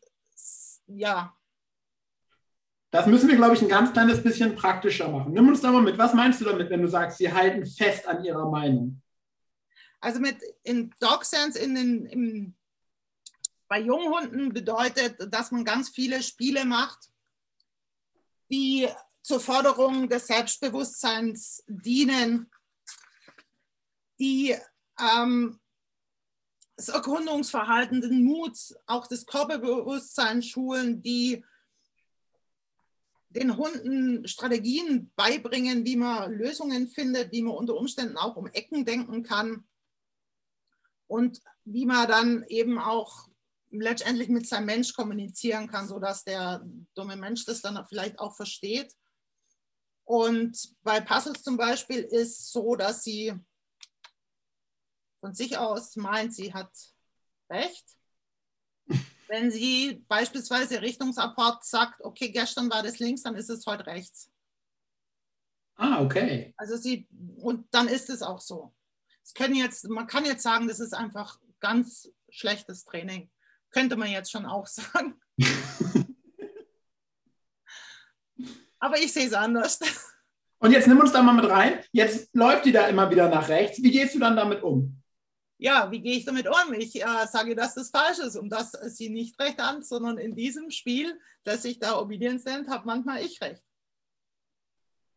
ja. 0.87 1.37
Das 2.91 3.07
müssen 3.07 3.29
wir, 3.29 3.37
glaube 3.37 3.55
ich, 3.55 3.63
ein 3.63 3.69
ganz 3.69 3.93
kleines 3.93 4.23
bisschen 4.23 4.55
praktischer 4.55 5.09
machen. 5.09 5.33
Nimm 5.33 5.49
uns 5.49 5.61
da 5.61 5.73
mal 5.73 5.83
mit. 5.83 5.99
Was 5.99 6.15
meinst 6.15 6.41
du 6.41 6.45
damit, 6.45 6.71
wenn 6.71 6.83
du 6.83 6.89
sagst, 6.89 7.19
sie 7.19 7.33
halten 7.33 7.67
fest 7.67 8.07
an 8.07 8.25
ihrer 8.25 8.49
Meinung? 8.49 9.03
Also 10.01 10.21
mit 10.21 10.37
in 10.63 10.95
Dog 11.01 11.25
Sense 11.25 11.59
in 11.59 11.75
den, 11.75 12.07
im 12.07 12.55
bei 13.69 13.81
Junghunden 13.81 14.53
bedeutet, 14.53 15.17
dass 15.33 15.51
man 15.51 15.65
ganz 15.65 15.89
viele 15.89 16.23
Spiele 16.23 16.65
macht, 16.65 17.11
die 18.51 18.89
zur 19.23 19.41
Förderung 19.41 20.09
des 20.09 20.27
Selbstbewusstseins 20.27 21.65
dienen, 21.67 22.51
die 24.19 24.55
ähm, 25.01 25.59
das 26.77 26.89
Erkundungsverhalten, 26.89 28.01
den 28.01 28.25
Mut, 28.25 28.59
auch 28.87 29.07
das 29.07 29.27
Körperbewusstsein 29.27 30.43
schulen, 30.43 31.03
die 31.03 31.45
den 33.31 33.57
Hunden 33.57 34.29
Strategien 34.29 35.11
beibringen, 35.17 35.85
wie 35.85 35.97
man 35.97 36.33
Lösungen 36.33 36.89
findet, 36.89 37.33
wie 37.33 37.43
man 37.43 37.55
unter 37.55 37.75
Umständen 37.75 38.17
auch 38.17 38.37
um 38.37 38.47
Ecken 38.47 38.85
denken 38.85 39.23
kann 39.23 39.67
und 41.09 41.41
wie 41.65 41.87
man 41.87 42.07
dann 42.07 42.45
eben 42.45 42.79
auch 42.79 43.29
letztendlich 43.81 44.29
mit 44.29 44.47
seinem 44.47 44.67
Mensch 44.67 44.93
kommunizieren 44.95 45.69
kann, 45.69 45.89
sodass 45.89 46.25
der 46.25 46.65
dumme 46.95 47.17
Mensch 47.17 47.45
das 47.45 47.61
dann 47.61 47.85
vielleicht 47.87 48.19
auch 48.19 48.35
versteht. 48.37 48.95
Und 50.05 50.75
bei 50.83 51.01
Puzzles 51.01 51.43
zum 51.43 51.57
Beispiel 51.57 52.01
ist 52.01 52.53
so, 52.53 52.77
dass 52.77 53.03
sie 53.05 53.33
von 55.21 55.35
sich 55.35 55.57
aus 55.57 55.97
meint, 55.97 56.35
sie 56.35 56.53
hat 56.53 56.71
recht. 57.51 57.85
Wenn 59.29 59.51
sie 59.51 60.05
beispielsweise 60.07 60.83
Richtungsapport 60.83 61.65
sagt, 61.65 62.03
okay, 62.03 62.31
gestern 62.31 62.71
war 62.71 62.83
das 62.83 62.99
links, 62.99 63.23
dann 63.23 63.35
ist 63.35 63.49
es 63.49 63.65
heute 63.67 63.87
rechts. 63.87 64.31
Ah, 65.77 66.03
okay. 66.03 66.55
Also 66.57 66.77
sie, 66.77 67.09
und 67.39 67.67
dann 67.75 67.89
ist 67.89 68.11
es 68.11 68.23
auch 68.23 68.41
so. 68.41 68.75
Es 69.25 69.33
können 69.33 69.55
jetzt, 69.55 69.89
man 69.89 70.07
kann 70.07 70.27
jetzt 70.27 70.43
sagen, 70.43 70.69
das 70.69 70.79
ist 70.79 70.93
einfach 70.93 71.41
ganz 71.59 72.13
schlechtes 72.29 72.85
Training 72.85 73.31
könnte 73.75 73.97
man 73.97 74.11
jetzt 74.11 74.31
schon 74.31 74.47
auch 74.47 74.67
sagen. 74.69 75.21
Aber 78.79 78.99
ich 78.99 79.13
sehe 79.13 79.27
es 79.27 79.35
anders. 79.35 79.81
Und 80.59 80.71
jetzt 80.71 80.87
nimm 80.87 81.01
uns 81.01 81.13
da 81.13 81.23
mal 81.23 81.33
mit 81.33 81.51
rein. 81.51 81.83
Jetzt 81.93 82.35
läuft 82.35 82.65
die 82.65 82.73
da 82.73 82.87
immer 82.87 83.11
wieder 83.11 83.29
nach 83.29 83.49
rechts. 83.49 83.83
Wie 83.83 83.91
gehst 83.91 84.15
du 84.15 84.19
dann 84.19 84.37
damit 84.37 84.63
um? 84.63 85.03
Ja, 85.59 85.91
wie 85.91 86.01
gehe 86.01 86.17
ich 86.17 86.25
damit 86.25 86.47
um? 86.49 86.73
Ich 86.75 87.03
äh, 87.03 87.27
sage, 87.27 87.55
dass 87.55 87.75
das 87.75 87.91
falsch 87.91 88.19
ist 88.19 88.37
und 88.37 88.51
dass 88.51 88.73
sie 88.73 89.09
nicht 89.09 89.39
recht 89.41 89.61
an, 89.61 89.83
sondern 89.83 90.19
in 90.19 90.35
diesem 90.35 90.71
Spiel, 90.71 91.19
das 91.45 91.63
sich 91.63 91.79
da 91.79 91.99
Obedience 91.99 92.45
nennt, 92.45 92.69
habe 92.69 92.87
manchmal 92.87 93.23
ich 93.23 93.41
recht. 93.41 93.63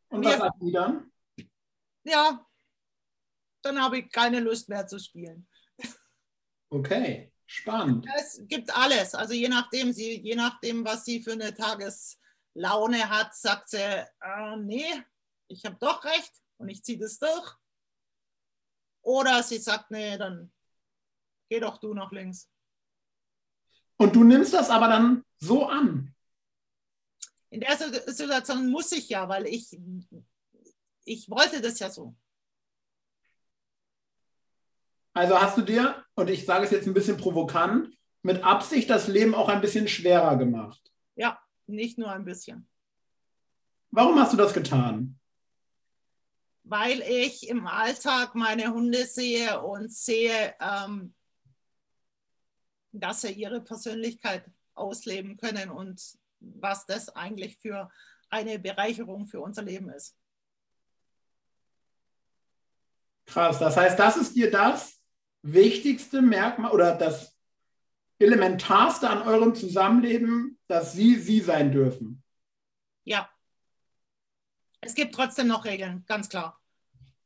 Und 0.09 0.23
was 0.23 0.37
sagt 0.37 0.61
die 0.61 0.71
dann? 0.71 1.11
Ja, 2.03 2.45
dann 3.61 3.81
habe 3.81 3.99
ich 3.99 4.11
keine 4.11 4.39
Lust 4.39 4.69
mehr 4.69 4.87
zu 4.87 4.99
spielen. 4.99 5.47
Okay, 6.69 7.31
spannend. 7.47 8.05
Es 8.17 8.41
gibt 8.47 8.75
alles. 8.75 9.15
Also 9.15 9.33
je 9.33 9.47
nachdem, 9.47 9.91
sie, 9.93 10.21
je 10.21 10.35
nachdem, 10.35 10.85
was 10.85 11.05
sie 11.05 11.21
für 11.21 11.31
eine 11.31 11.53
Tageslaune 11.53 13.09
hat, 13.09 13.35
sagt 13.35 13.69
sie, 13.69 13.77
äh, 13.77 14.57
nee, 14.57 15.03
ich 15.47 15.65
habe 15.65 15.77
doch 15.79 16.03
recht 16.03 16.33
und 16.57 16.69
ich 16.69 16.83
ziehe 16.83 16.99
das 16.99 17.17
durch. 17.17 17.55
Oder 19.01 19.41
sie 19.41 19.57
sagt, 19.57 19.89
nee, 19.89 20.17
dann 20.17 20.51
geh 21.49 21.59
doch 21.59 21.77
du 21.77 21.93
nach 21.93 22.11
links. 22.11 22.49
Und 23.97 24.15
du 24.15 24.23
nimmst 24.23 24.53
das 24.53 24.69
aber 24.69 24.89
dann 24.89 25.25
so 25.37 25.65
an. 25.65 26.13
In 27.49 27.61
der 27.61 27.77
Situation 27.77 28.69
muss 28.69 28.91
ich 28.91 29.09
ja, 29.09 29.27
weil 29.29 29.47
ich, 29.47 29.75
ich 31.05 31.29
wollte 31.29 31.61
das 31.61 31.79
ja 31.79 31.89
so. 31.89 32.15
Also 35.17 35.41
hast 35.41 35.57
du 35.57 35.63
dir, 35.63 36.05
und 36.13 36.29
ich 36.29 36.45
sage 36.45 36.65
es 36.65 36.69
jetzt 36.69 36.85
ein 36.85 36.93
bisschen 36.93 37.17
provokant, 37.17 37.89
mit 38.21 38.43
Absicht 38.43 38.87
das 38.87 39.07
Leben 39.07 39.33
auch 39.33 39.49
ein 39.49 39.61
bisschen 39.61 39.87
schwerer 39.87 40.37
gemacht. 40.37 40.79
Ja, 41.15 41.41
nicht 41.65 41.97
nur 41.97 42.11
ein 42.11 42.23
bisschen. 42.23 42.69
Warum 43.89 44.19
hast 44.19 44.33
du 44.33 44.37
das 44.37 44.53
getan? 44.53 45.19
Weil 46.61 47.01
ich 47.01 47.49
im 47.49 47.65
Alltag 47.65 48.35
meine 48.35 48.71
Hunde 48.71 49.07
sehe 49.07 49.59
und 49.59 49.91
sehe, 49.91 50.53
ähm, 50.59 51.15
dass 52.91 53.21
sie 53.21 53.31
ihre 53.31 53.61
Persönlichkeit 53.61 54.45
ausleben 54.75 55.35
können 55.37 55.71
und 55.71 55.99
was 56.39 56.85
das 56.85 57.09
eigentlich 57.09 57.57
für 57.57 57.89
eine 58.29 58.59
Bereicherung 58.59 59.25
für 59.25 59.41
unser 59.41 59.63
Leben 59.63 59.89
ist. 59.89 60.15
Krass, 63.25 63.57
das 63.57 63.75
heißt, 63.75 63.97
das 63.97 64.17
ist 64.17 64.35
dir 64.35 64.51
das, 64.51 64.96
wichtigste 65.53 66.21
Merkmal 66.21 66.71
oder 66.71 66.95
das 66.95 67.35
elementarste 68.19 69.09
an 69.09 69.21
eurem 69.21 69.55
Zusammenleben, 69.55 70.59
dass 70.67 70.93
sie 70.93 71.15
sie 71.15 71.39
sein 71.39 71.71
dürfen. 71.71 72.23
Ja. 73.03 73.29
Es 74.81 74.93
gibt 74.93 75.15
trotzdem 75.15 75.47
noch 75.47 75.65
Regeln, 75.65 76.03
ganz 76.05 76.29
klar. 76.29 76.59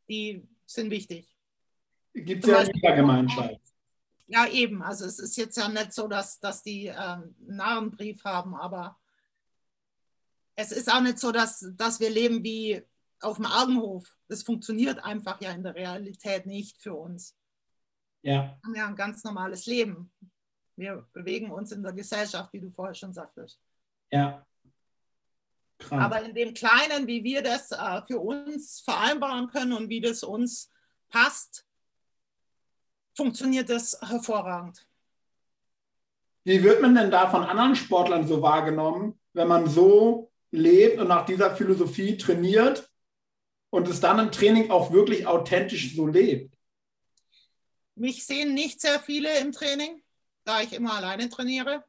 Die 0.07 0.47
sind 0.65 0.91
wichtig. 0.91 1.35
Gibt 2.13 2.43
es 2.43 2.49
ja 2.49 2.61
in 2.61 2.71
jeder 2.73 2.95
Gemeinschaft. 2.95 3.59
Ja, 4.27 4.47
eben. 4.47 4.81
Also 4.81 5.05
es 5.05 5.19
ist 5.19 5.37
jetzt 5.37 5.57
ja 5.57 5.67
nicht 5.67 5.93
so, 5.93 6.07
dass, 6.07 6.39
dass 6.39 6.63
die 6.63 6.87
äh, 6.87 6.95
einen 6.95 7.35
Narrenbrief 7.39 8.23
haben, 8.23 8.55
aber 8.55 8.97
es 10.55 10.71
ist 10.71 10.91
auch 10.91 11.01
nicht 11.01 11.19
so, 11.19 11.31
dass, 11.31 11.65
dass 11.75 11.99
wir 11.99 12.09
leben 12.09 12.43
wie 12.43 12.81
auf 13.19 13.37
dem 13.37 13.45
Argenhof. 13.45 14.17
Das 14.27 14.43
funktioniert 14.43 15.03
einfach 15.03 15.41
ja 15.41 15.51
in 15.51 15.63
der 15.63 15.75
Realität 15.75 16.45
nicht 16.45 16.77
für 16.77 16.93
uns. 16.93 17.35
Ja. 18.21 18.57
Wir 18.61 18.61
haben 18.63 18.75
ja 18.75 18.87
ein 18.87 18.95
ganz 18.95 19.23
normales 19.23 19.65
Leben. 19.65 20.11
Wir 20.75 21.07
bewegen 21.13 21.51
uns 21.51 21.71
in 21.71 21.83
der 21.83 21.93
Gesellschaft, 21.93 22.51
wie 22.53 22.59
du 22.59 22.69
vorher 22.71 22.95
schon 22.95 23.13
sagtest. 23.13 23.59
Ja. 24.11 24.45
Krass. 25.77 26.03
Aber 26.03 26.21
in 26.23 26.35
dem 26.35 26.53
Kleinen, 26.53 27.07
wie 27.07 27.23
wir 27.23 27.41
das 27.41 27.71
äh, 27.71 28.01
für 28.07 28.19
uns 28.19 28.81
vereinbaren 28.81 29.47
können 29.47 29.73
und 29.73 29.89
wie 29.89 30.01
das 30.01 30.23
uns 30.23 30.69
passt, 31.09 31.65
funktioniert 33.15 33.69
das 33.69 33.97
hervorragend. 34.01 34.87
Wie 36.43 36.63
wird 36.63 36.81
man 36.81 36.95
denn 36.95 37.11
da 37.11 37.29
von 37.29 37.43
anderen 37.43 37.75
Sportlern 37.75 38.27
so 38.27 38.41
wahrgenommen, 38.41 39.19
wenn 39.33 39.47
man 39.47 39.67
so 39.67 40.31
lebt 40.51 40.99
und 40.99 41.07
nach 41.07 41.25
dieser 41.25 41.55
Philosophie 41.55 42.17
trainiert 42.17 42.91
und 43.69 43.87
es 43.87 43.99
dann 43.99 44.19
im 44.19 44.31
Training 44.31 44.71
auch 44.71 44.91
wirklich 44.91 45.27
authentisch 45.27 45.95
so 45.95 46.07
lebt? 46.07 46.55
Mich 48.01 48.25
sehen 48.25 48.55
nicht 48.55 48.81
sehr 48.81 48.99
viele 48.99 49.37
im 49.37 49.51
Training, 49.51 50.01
da 50.43 50.59
ich 50.59 50.73
immer 50.73 50.95
alleine 50.95 51.29
trainiere. 51.29 51.85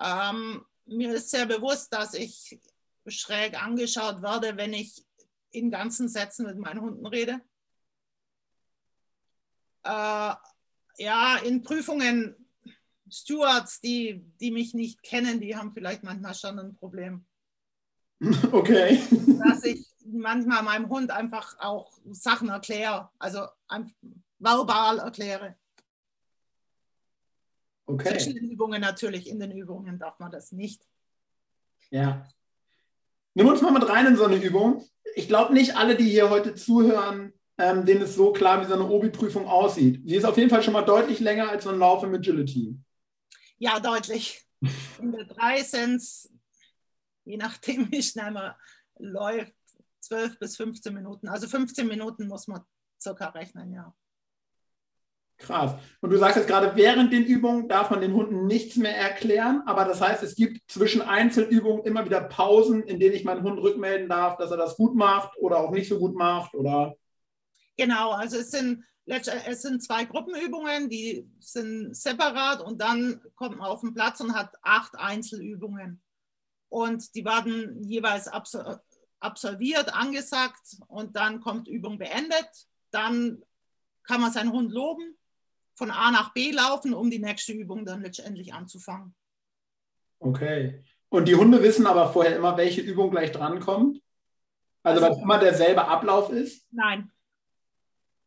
Ähm, 0.00 0.64
mir 0.86 1.12
ist 1.12 1.28
sehr 1.28 1.44
bewusst, 1.44 1.92
dass 1.92 2.14
ich 2.14 2.58
schräg 3.06 3.62
angeschaut 3.62 4.22
werde, 4.22 4.56
wenn 4.56 4.72
ich 4.72 5.04
in 5.50 5.70
ganzen 5.70 6.08
Sätzen 6.08 6.46
mit 6.46 6.56
meinen 6.56 6.80
Hunden 6.80 7.04
rede. 7.04 7.42
Äh, 9.82 10.32
ja, 10.96 11.36
in 11.44 11.62
Prüfungen, 11.62 12.34
Stewards, 13.10 13.82
die, 13.82 14.24
die 14.40 14.52
mich 14.52 14.72
nicht 14.72 15.02
kennen, 15.02 15.42
die 15.42 15.54
haben 15.54 15.74
vielleicht 15.74 16.02
manchmal 16.02 16.34
schon 16.34 16.58
ein 16.58 16.74
Problem. 16.76 17.26
Okay. 18.52 19.02
Dass 19.46 19.64
ich 19.64 19.86
manchmal 20.06 20.62
meinem 20.62 20.88
Hund 20.88 21.10
einfach 21.10 21.58
auch 21.58 21.92
Sachen 22.10 22.48
erkläre, 22.48 23.10
also 23.18 23.46
verbal 24.40 24.98
erkläre. 24.98 25.56
Okay. 27.86 28.10
Zwischen 28.10 28.34
den 28.34 28.50
Übungen 28.50 28.80
natürlich, 28.80 29.28
in 29.28 29.40
den 29.40 29.52
Übungen 29.52 29.98
darf 29.98 30.18
man 30.18 30.30
das 30.30 30.52
nicht. 30.52 30.82
Ja. 31.90 32.26
Nimm 33.34 33.48
uns 33.48 33.62
mal 33.62 33.72
mit 33.72 33.88
rein 33.88 34.06
in 34.06 34.16
so 34.16 34.24
eine 34.24 34.36
Übung. 34.36 34.84
Ich 35.14 35.28
glaube 35.28 35.54
nicht 35.54 35.76
alle, 35.76 35.96
die 35.96 36.08
hier 36.08 36.30
heute 36.30 36.54
zuhören, 36.54 37.32
ähm, 37.58 37.84
denen 37.84 38.02
ist 38.02 38.14
so 38.14 38.32
klar, 38.32 38.60
wie 38.60 38.66
so 38.66 38.74
eine 38.74 38.88
Obi-Prüfung 38.88 39.46
aussieht. 39.46 40.02
Sie 40.04 40.16
ist 40.16 40.24
auf 40.24 40.36
jeden 40.36 40.50
Fall 40.50 40.62
schon 40.62 40.72
mal 40.72 40.82
deutlich 40.82 41.20
länger 41.20 41.48
als 41.48 41.64
so 41.64 41.70
ein 41.70 41.78
Lauf 41.78 42.02
im 42.02 42.14
Agility. 42.14 42.76
Ja, 43.58 43.78
deutlich. 43.80 44.46
In 45.00 45.12
der 45.12 45.24
3 45.24 45.62
sind 45.62 46.02
je 47.24 47.36
nachdem, 47.36 47.90
wie 47.90 48.02
schnell 48.02 48.30
man 48.32 48.54
läuft, 48.98 49.54
12 50.00 50.38
bis 50.38 50.56
15 50.56 50.94
Minuten. 50.94 51.28
Also 51.28 51.46
15 51.46 51.86
Minuten 51.86 52.26
muss 52.26 52.46
man 52.48 52.64
circa 53.00 53.28
rechnen, 53.28 53.72
ja. 53.72 53.94
Krass. 55.40 55.74
Und 56.00 56.10
du 56.10 56.18
sagst 56.18 56.36
jetzt 56.36 56.48
gerade, 56.48 56.76
während 56.76 57.12
den 57.12 57.24
Übungen 57.24 57.66
darf 57.66 57.90
man 57.90 58.02
den 58.02 58.12
Hunden 58.12 58.46
nichts 58.46 58.76
mehr 58.76 58.96
erklären, 58.96 59.62
aber 59.64 59.86
das 59.86 60.00
heißt, 60.00 60.22
es 60.22 60.36
gibt 60.36 60.70
zwischen 60.70 61.00
Einzelübungen 61.00 61.84
immer 61.84 62.04
wieder 62.04 62.20
Pausen, 62.20 62.82
in 62.82 63.00
denen 63.00 63.14
ich 63.14 63.24
meinen 63.24 63.42
Hund 63.42 63.58
rückmelden 63.58 64.08
darf, 64.08 64.36
dass 64.36 64.50
er 64.50 64.58
das 64.58 64.76
gut 64.76 64.94
macht 64.94 65.36
oder 65.38 65.58
auch 65.58 65.70
nicht 65.70 65.88
so 65.88 65.98
gut 65.98 66.14
macht, 66.14 66.54
oder? 66.54 66.94
Genau, 67.78 68.10
also 68.10 68.36
es 68.36 68.50
sind, 68.50 68.84
es 69.06 69.62
sind 69.62 69.82
zwei 69.82 70.04
Gruppenübungen, 70.04 70.90
die 70.90 71.26
sind 71.40 71.96
separat 71.96 72.60
und 72.60 72.80
dann 72.80 73.22
kommt 73.34 73.56
man 73.56 73.66
auf 73.66 73.80
den 73.80 73.94
Platz 73.94 74.20
und 74.20 74.34
hat 74.34 74.54
acht 74.60 74.94
Einzelübungen. 74.94 76.02
Und 76.68 77.14
die 77.14 77.24
werden 77.24 77.82
jeweils 77.82 78.28
absolviert, 79.20 79.94
angesagt 79.94 80.76
und 80.86 81.16
dann 81.16 81.40
kommt 81.40 81.66
Übung 81.66 81.98
beendet. 81.98 82.68
Dann 82.90 83.42
kann 84.04 84.20
man 84.20 84.32
seinen 84.32 84.52
Hund 84.52 84.70
loben 84.70 85.16
von 85.80 85.90
A 85.90 86.10
nach 86.10 86.34
B 86.34 86.50
laufen, 86.50 86.92
um 86.92 87.10
die 87.10 87.18
nächste 87.18 87.54
Übung 87.54 87.86
dann 87.86 88.02
letztendlich 88.02 88.52
anzufangen. 88.52 89.14
Okay. 90.18 90.84
Und 91.08 91.26
die 91.26 91.34
Hunde 91.34 91.62
wissen 91.62 91.86
aber 91.86 92.12
vorher 92.12 92.36
immer, 92.36 92.58
welche 92.58 92.82
Übung 92.82 93.10
gleich 93.10 93.32
drankommt? 93.32 94.02
Also, 94.82 95.02
also 95.02 95.16
weil 95.16 95.22
immer 95.22 95.38
derselbe 95.38 95.86
Ablauf 95.86 96.30
ist? 96.30 96.66
Nein. 96.70 97.10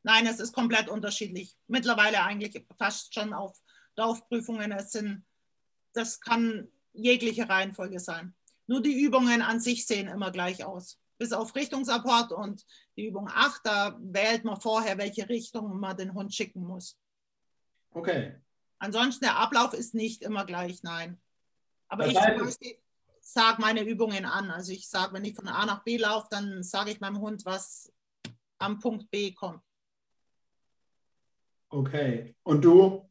Nein, 0.01 0.25
es 0.25 0.39
ist 0.39 0.51
komplett 0.51 0.89
unterschiedlich. 0.89 1.55
Mittlerweile 1.67 2.23
eigentlich 2.23 2.65
fast 2.75 3.13
schon 3.13 3.33
auf 3.33 3.55
Laufprüfungen. 3.95 4.71
Es 4.71 4.91
sind, 4.91 5.23
das 5.93 6.19
kann 6.19 6.67
jegliche 6.91 7.47
Reihenfolge 7.47 7.99
sein. 7.99 8.33
Nur 8.65 8.81
die 8.81 8.99
Übungen 8.99 9.43
an 9.43 9.59
sich 9.59 9.85
sehen 9.85 10.07
immer 10.07 10.31
gleich 10.31 10.65
aus. 10.65 10.99
Bis 11.19 11.33
auf 11.33 11.55
Richtungsapport 11.55 12.31
und 12.31 12.65
die 12.97 13.05
Übung 13.05 13.29
8, 13.29 13.61
da 13.63 13.99
wählt 14.01 14.43
man 14.43 14.59
vorher, 14.59 14.97
welche 14.97 15.29
Richtung 15.29 15.79
man 15.79 15.95
den 15.95 16.15
Hund 16.15 16.33
schicken 16.33 16.63
muss. 16.63 16.97
Okay. 17.93 18.35
Ansonsten 18.79 19.25
der 19.25 19.37
Ablauf 19.37 19.73
ist 19.73 19.93
nicht 19.93 20.21
immer 20.21 20.45
gleich, 20.45 20.83
nein. 20.83 21.21
Aber 21.87 22.05
das 22.05 22.57
ich 22.59 22.79
sage 23.21 23.61
meine 23.61 23.83
Übungen 23.83 24.25
an. 24.25 24.51
Also 24.51 24.73
ich 24.73 24.87
sage, 24.89 25.13
wenn 25.13 25.25
ich 25.25 25.35
von 25.35 25.47
A 25.47 25.65
nach 25.65 25.83
B 25.83 25.97
laufe, 25.97 26.27
dann 26.29 26.63
sage 26.63 26.91
ich 26.91 26.99
meinem 26.99 27.19
Hund, 27.19 27.45
was 27.45 27.91
am 28.59 28.79
Punkt 28.79 29.09
B 29.09 29.31
kommt. 29.31 29.61
Okay. 31.69 32.35
Und 32.43 32.63
du, 32.63 33.09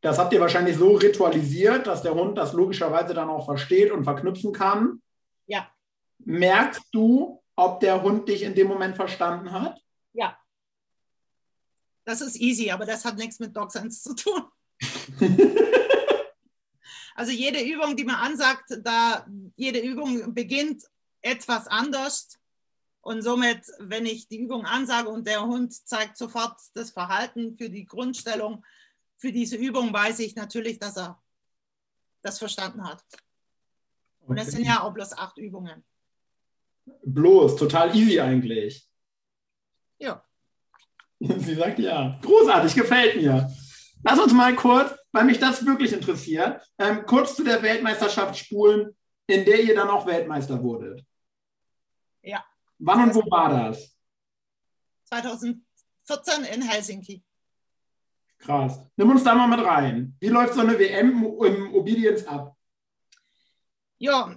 das 0.00 0.18
habt 0.18 0.32
ihr 0.32 0.40
wahrscheinlich 0.40 0.76
so 0.76 0.96
ritualisiert, 0.96 1.86
dass 1.86 2.02
der 2.02 2.14
Hund 2.14 2.38
das 2.38 2.52
logischerweise 2.52 3.14
dann 3.14 3.28
auch 3.28 3.44
versteht 3.44 3.92
und 3.92 4.04
verknüpfen 4.04 4.52
kann. 4.52 5.02
Ja. 5.46 5.70
Merkst 6.18 6.88
du, 6.92 7.42
ob 7.54 7.80
der 7.80 8.02
Hund 8.02 8.28
dich 8.28 8.42
in 8.42 8.54
dem 8.54 8.66
Moment 8.66 8.96
verstanden 8.96 9.52
hat? 9.52 9.78
Ja. 10.12 10.39
Das 12.10 12.20
ist 12.20 12.40
easy, 12.40 12.72
aber 12.72 12.86
das 12.86 13.04
hat 13.04 13.16
nichts 13.16 13.38
mit 13.38 13.56
Dog 13.56 13.70
Sense 13.70 14.02
zu 14.02 14.14
tun. 14.14 14.42
Also 17.16 17.32
jede 17.32 17.60
Übung, 17.60 17.96
die 17.96 18.04
man 18.04 18.14
ansagt, 18.14 18.78
da 18.82 19.26
jede 19.54 19.78
Übung 19.80 20.32
beginnt 20.32 20.84
etwas 21.20 21.66
anders. 21.66 22.38
Und 23.02 23.20
somit, 23.20 23.66
wenn 23.78 24.06
ich 24.06 24.26
die 24.28 24.38
Übung 24.38 24.64
ansage 24.64 25.10
und 25.10 25.26
der 25.26 25.42
Hund 25.42 25.74
zeigt 25.74 26.16
sofort 26.16 26.58
das 26.72 26.92
Verhalten 26.92 27.58
für 27.58 27.68
die 27.68 27.84
Grundstellung, 27.84 28.64
für 29.18 29.32
diese 29.32 29.56
Übung, 29.56 29.92
weiß 29.92 30.20
ich 30.20 30.34
natürlich, 30.34 30.78
dass 30.78 30.96
er 30.96 31.22
das 32.22 32.38
verstanden 32.38 32.88
hat. 32.88 33.04
Und 34.20 34.38
es 34.38 34.52
sind 34.52 34.64
ja 34.64 34.82
auch 34.82 34.94
bloß 34.94 35.12
acht 35.12 35.36
Übungen. 35.36 35.84
Bloß, 37.02 37.56
total 37.56 37.94
easy 37.94 38.18
eigentlich. 38.18 38.88
Ja. 39.98 40.24
Sie 41.38 41.54
sagt 41.54 41.78
ja. 41.78 42.18
Großartig, 42.22 42.74
gefällt 42.74 43.16
mir. 43.16 43.50
Lass 44.02 44.18
uns 44.18 44.32
mal 44.32 44.54
kurz, 44.56 44.94
weil 45.12 45.24
mich 45.24 45.38
das 45.38 45.64
wirklich 45.66 45.92
interessiert, 45.92 46.62
ähm, 46.78 47.04
kurz 47.04 47.36
zu 47.36 47.44
der 47.44 47.62
Weltmeisterschaft 47.62 48.38
spulen, 48.38 48.96
in 49.26 49.44
der 49.44 49.62
ihr 49.62 49.74
dann 49.74 49.90
auch 49.90 50.06
Weltmeister 50.06 50.62
wurdet. 50.62 51.04
Ja. 52.22 52.42
Wann 52.78 53.04
und 53.04 53.14
wo 53.14 53.30
war 53.30 53.50
das? 53.50 53.94
2014 55.04 56.44
in 56.54 56.62
Helsinki. 56.62 57.22
Krass. 58.38 58.80
Nimm 58.96 59.10
uns 59.10 59.22
da 59.22 59.34
mal 59.34 59.48
mit 59.48 59.64
rein. 59.64 60.16
Wie 60.18 60.28
läuft 60.28 60.54
so 60.54 60.60
eine 60.60 60.78
WM 60.78 61.22
im 61.44 61.74
Obedience 61.74 62.26
ab? 62.26 62.56
Ja, 63.98 64.34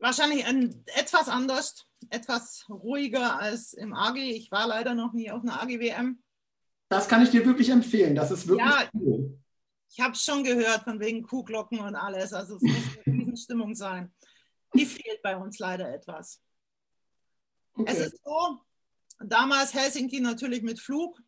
wahrscheinlich 0.00 0.44
ein, 0.46 0.84
etwas 0.96 1.28
anders, 1.28 1.86
etwas 2.08 2.64
ruhiger 2.68 3.38
als 3.38 3.72
im 3.74 3.94
AG. 3.94 4.16
Ich 4.16 4.50
war 4.50 4.66
leider 4.66 4.94
noch 4.94 5.12
nie 5.12 5.30
auf 5.30 5.42
einer 5.42 5.62
AG-WM. 5.62 6.22
Das 6.88 7.06
kann 7.08 7.22
ich 7.22 7.30
dir 7.30 7.44
wirklich 7.46 7.68
empfehlen. 7.70 8.14
Das 8.14 8.30
ist 8.30 8.48
wirklich 8.48 8.66
Ja. 8.68 8.88
cool. 8.94 9.38
Ich 9.92 10.00
habe 10.00 10.12
es 10.14 10.24
schon 10.24 10.44
gehört, 10.44 10.84
von 10.84 11.00
wegen 11.00 11.22
Kuhglocken 11.22 11.80
und 11.80 11.94
alles. 11.96 12.32
Also 12.32 12.56
es 12.56 12.62
muss 12.62 12.74
eine 13.06 13.16
Riesenstimmung 13.18 13.74
sein. 13.74 14.12
Die 14.74 14.86
fehlt 14.86 15.20
bei 15.22 15.36
uns 15.36 15.58
leider 15.58 15.92
etwas. 15.92 16.40
Es 17.74 17.96
Okay. 17.96 18.04
ist 18.06 18.20
so, 18.24 18.60
damals 19.18 19.74
Helsinki 19.74 20.20
natürlich 20.20 20.62
mit 20.62 20.78
Flug. 20.80 21.20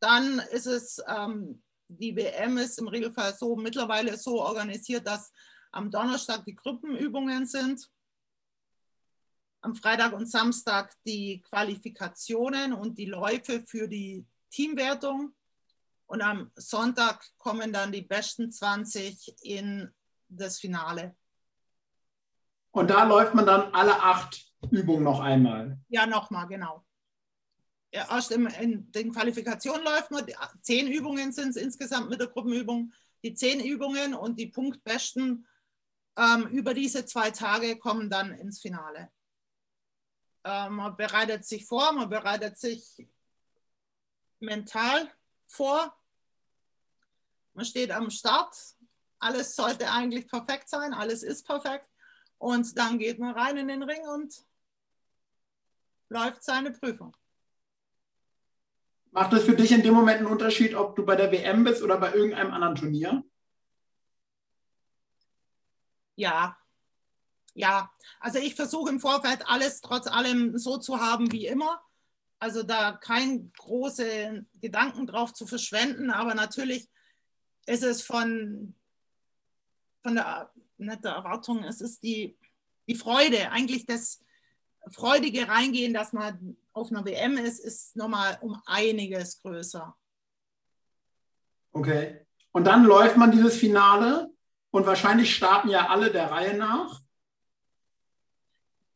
Dann 0.00 0.38
ist 0.52 0.66
es, 0.66 1.02
ähm, 1.08 1.62
die 1.88 2.14
WM 2.14 2.58
ist 2.58 2.78
im 2.78 2.88
Regelfall 2.88 3.34
so 3.34 3.56
mittlerweile 3.56 4.16
so 4.18 4.42
organisiert, 4.42 5.06
dass 5.06 5.32
am 5.74 5.90
Donnerstag 5.90 6.44
die 6.44 6.54
Gruppenübungen 6.54 7.46
sind. 7.46 7.90
Am 9.60 9.74
Freitag 9.74 10.12
und 10.12 10.30
Samstag 10.30 10.94
die 11.04 11.40
Qualifikationen 11.40 12.72
und 12.72 12.96
die 12.98 13.06
Läufe 13.06 13.64
für 13.66 13.88
die 13.88 14.26
Teamwertung. 14.50 15.34
Und 16.06 16.22
am 16.22 16.52
Sonntag 16.54 17.24
kommen 17.38 17.72
dann 17.72 17.90
die 17.90 18.02
besten 18.02 18.52
20 18.52 19.36
in 19.42 19.90
das 20.28 20.60
Finale. 20.60 21.16
Und 22.70 22.90
da 22.90 23.04
läuft 23.04 23.34
man 23.34 23.46
dann 23.46 23.72
alle 23.72 24.00
acht 24.00 24.52
Übungen 24.70 25.04
noch 25.04 25.20
einmal. 25.20 25.78
Ja, 25.88 26.06
nochmal, 26.06 26.46
genau. 26.46 26.84
Erst 27.90 28.32
im, 28.32 28.46
in 28.46 28.90
den 28.92 29.12
Qualifikationen 29.12 29.84
läuft 29.84 30.10
man, 30.10 30.26
zehn 30.60 30.88
Übungen 30.88 31.32
sind 31.32 31.50
es 31.50 31.56
insgesamt 31.56 32.10
mit 32.10 32.20
der 32.20 32.26
Gruppenübung, 32.26 32.92
die 33.22 33.34
zehn 33.34 33.60
Übungen 33.64 34.14
und 34.14 34.38
die 34.38 34.48
Punktbesten 34.48 35.46
ähm, 36.16 36.46
über 36.48 36.74
diese 36.74 37.04
zwei 37.04 37.30
Tage 37.30 37.76
kommen 37.78 38.10
dann 38.10 38.32
ins 38.32 38.60
Finale. 38.60 39.10
Äh, 40.44 40.68
man 40.68 40.96
bereitet 40.96 41.44
sich 41.44 41.66
vor, 41.66 41.92
man 41.92 42.08
bereitet 42.08 42.58
sich 42.58 43.06
mental 44.40 45.10
vor. 45.46 45.96
Man 47.54 47.64
steht 47.64 47.90
am 47.90 48.10
Start. 48.10 48.56
Alles 49.18 49.56
sollte 49.56 49.90
eigentlich 49.90 50.28
perfekt 50.28 50.68
sein, 50.68 50.92
alles 50.92 51.22
ist 51.22 51.46
perfekt. 51.46 51.88
Und 52.38 52.76
dann 52.78 52.98
geht 52.98 53.18
man 53.18 53.34
rein 53.34 53.56
in 53.56 53.68
den 53.68 53.82
Ring 53.82 54.06
und 54.08 54.44
läuft 56.10 56.42
seine 56.42 56.72
Prüfung. 56.72 57.16
Macht 59.12 59.32
es 59.32 59.44
für 59.44 59.54
dich 59.54 59.70
in 59.72 59.82
dem 59.82 59.94
Moment 59.94 60.18
einen 60.18 60.26
Unterschied, 60.26 60.74
ob 60.74 60.96
du 60.96 61.06
bei 61.06 61.16
der 61.16 61.30
WM 61.30 61.64
bist 61.64 61.82
oder 61.82 61.98
bei 61.98 62.12
irgendeinem 62.12 62.52
anderen 62.52 62.74
Turnier? 62.74 63.24
Ja, 66.16 66.56
ja. 67.54 67.90
Also 68.20 68.38
ich 68.38 68.54
versuche 68.54 68.90
im 68.90 69.00
Vorfeld 69.00 69.48
alles 69.48 69.80
trotz 69.80 70.06
allem 70.06 70.58
so 70.58 70.78
zu 70.78 71.00
haben 71.00 71.32
wie 71.32 71.46
immer. 71.46 71.80
Also 72.38 72.62
da 72.62 72.92
kein 72.92 73.52
große 73.56 74.44
Gedanken 74.60 75.06
drauf 75.06 75.32
zu 75.32 75.46
verschwenden, 75.46 76.10
aber 76.10 76.34
natürlich 76.34 76.88
ist 77.66 77.82
es 77.82 78.02
von, 78.02 78.74
von 80.02 80.14
der, 80.16 80.52
nicht 80.76 81.04
Erwartung, 81.04 81.64
es 81.64 81.80
ist 81.80 82.02
die, 82.02 82.36
die 82.86 82.96
Freude, 82.96 83.50
eigentlich 83.50 83.86
das 83.86 84.22
freudige 84.90 85.48
Reingehen, 85.48 85.94
dass 85.94 86.12
man 86.12 86.56
auf 86.72 86.90
einer 86.90 87.04
WM 87.04 87.38
ist, 87.38 87.60
ist 87.60 87.96
nochmal 87.96 88.36
um 88.42 88.60
einiges 88.66 89.40
größer. 89.40 89.96
Okay. 91.72 92.26
Und 92.52 92.64
dann 92.64 92.84
läuft 92.84 93.16
man 93.16 93.32
dieses 93.32 93.56
Finale 93.56 94.33
und 94.74 94.86
wahrscheinlich 94.86 95.32
starten 95.32 95.68
ja 95.68 95.86
alle 95.86 96.10
der 96.10 96.32
Reihe 96.32 96.56
nach. 96.56 97.00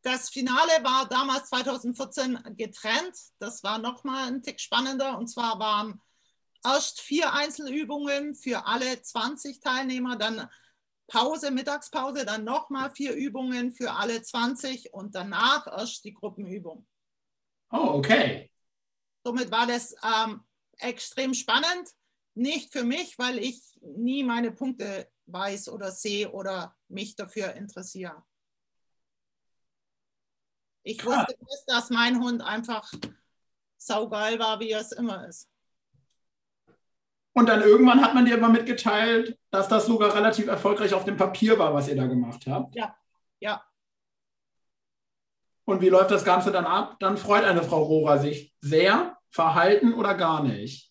Das 0.02 0.28
Finale 0.28 0.72
war 0.82 1.08
damals 1.08 1.50
2014 1.50 2.56
getrennt. 2.56 3.16
Das 3.38 3.62
war 3.62 3.78
nochmal 3.78 4.26
ein 4.26 4.42
Tick 4.42 4.60
spannender. 4.60 5.16
Und 5.16 5.28
zwar 5.28 5.60
waren 5.60 6.02
erst 6.64 7.00
vier 7.00 7.32
Einzelübungen 7.32 8.34
für 8.34 8.66
alle 8.66 9.00
20 9.00 9.60
Teilnehmer, 9.60 10.16
dann 10.16 10.48
Pause, 11.06 11.52
Mittagspause, 11.52 12.26
dann 12.26 12.42
nochmal 12.42 12.90
vier 12.90 13.14
Übungen 13.14 13.70
für 13.70 13.92
alle 13.92 14.20
20 14.20 14.92
und 14.92 15.14
danach 15.14 15.68
erst 15.68 16.04
die 16.04 16.12
Gruppenübung. 16.12 16.88
Oh, 17.70 17.92
okay. 17.92 18.50
Somit 19.22 19.52
war 19.52 19.68
das 19.68 19.94
ähm, 20.02 20.40
extrem 20.78 21.34
spannend. 21.34 21.88
Nicht 22.34 22.72
für 22.72 22.82
mich, 22.82 23.16
weil 23.16 23.38
ich 23.38 23.78
nie 23.80 24.24
meine 24.24 24.50
Punkte 24.50 25.08
weiß 25.32 25.68
oder 25.70 25.92
sehe 25.92 26.30
oder 26.32 26.74
mich 26.88 27.16
dafür 27.16 27.54
interessiere. 27.54 28.24
Ich 30.82 30.98
Krass. 30.98 31.28
wusste 31.28 31.36
bloß, 31.38 31.64
dass 31.66 31.90
mein 31.90 32.20
Hund 32.20 32.42
einfach 32.42 32.90
saugeil 33.78 34.38
war, 34.38 34.60
wie 34.60 34.70
er 34.70 34.80
es 34.80 34.92
immer 34.92 35.28
ist. 35.28 35.48
Und 37.34 37.48
dann 37.48 37.62
irgendwann 37.62 38.02
hat 38.02 38.14
man 38.14 38.24
dir 38.26 38.36
immer 38.36 38.48
mitgeteilt, 38.48 39.38
dass 39.50 39.68
das 39.68 39.86
sogar 39.86 40.14
relativ 40.14 40.48
erfolgreich 40.48 40.92
auf 40.94 41.04
dem 41.04 41.16
Papier 41.16 41.58
war, 41.58 41.72
was 41.72 41.88
ihr 41.88 41.96
da 41.96 42.06
gemacht 42.06 42.46
habt. 42.48 42.74
Ja, 42.74 43.64
Und 45.64 45.80
wie 45.82 45.88
läuft 45.88 46.10
das 46.10 46.24
Ganze 46.24 46.50
dann 46.50 46.64
ab? 46.66 46.96
Dann 46.98 47.16
freut 47.18 47.44
eine 47.44 47.62
Frau 47.62 47.82
Rohrer 47.82 48.18
sich 48.18 48.54
sehr, 48.60 49.16
verhalten 49.30 49.92
oder 49.94 50.14
gar 50.14 50.42
nicht. 50.42 50.90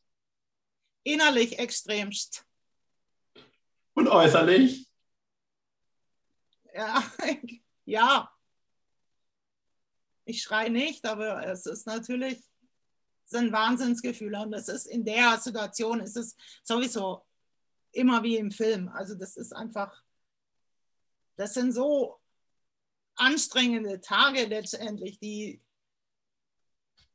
innerlich 1.03 1.57
extremst. 1.59 2.47
Und 3.98 4.08
äußerlich? 4.10 4.88
Ja, 6.72 7.04
ja. 7.86 8.32
Ich 10.24 10.43
schreie 10.43 10.70
nicht, 10.70 11.04
aber 11.04 11.43
es 11.48 11.66
ist 11.66 11.88
natürlich 11.88 12.43
sind 13.26 13.52
Wahnsinnsgefühle 13.52 14.39
und 14.39 14.54
es 14.54 14.68
ist 14.68 14.86
in 14.86 15.04
der 15.04 15.39
Situation 15.39 16.00
ist 16.00 16.16
es 16.16 16.36
sowieso 16.64 17.26
immer 17.91 18.22
wie 18.22 18.38
im 18.38 18.52
Film. 18.52 18.88
Also 18.89 19.16
das 19.16 19.36
ist 19.36 19.52
einfach, 19.52 20.04
das 21.36 21.56
sind 21.56 21.72
so 21.72 22.22
anstrengende 23.16 24.00
Tage 24.00 24.45
letztendlich, 24.45 25.20
die 25.20 25.60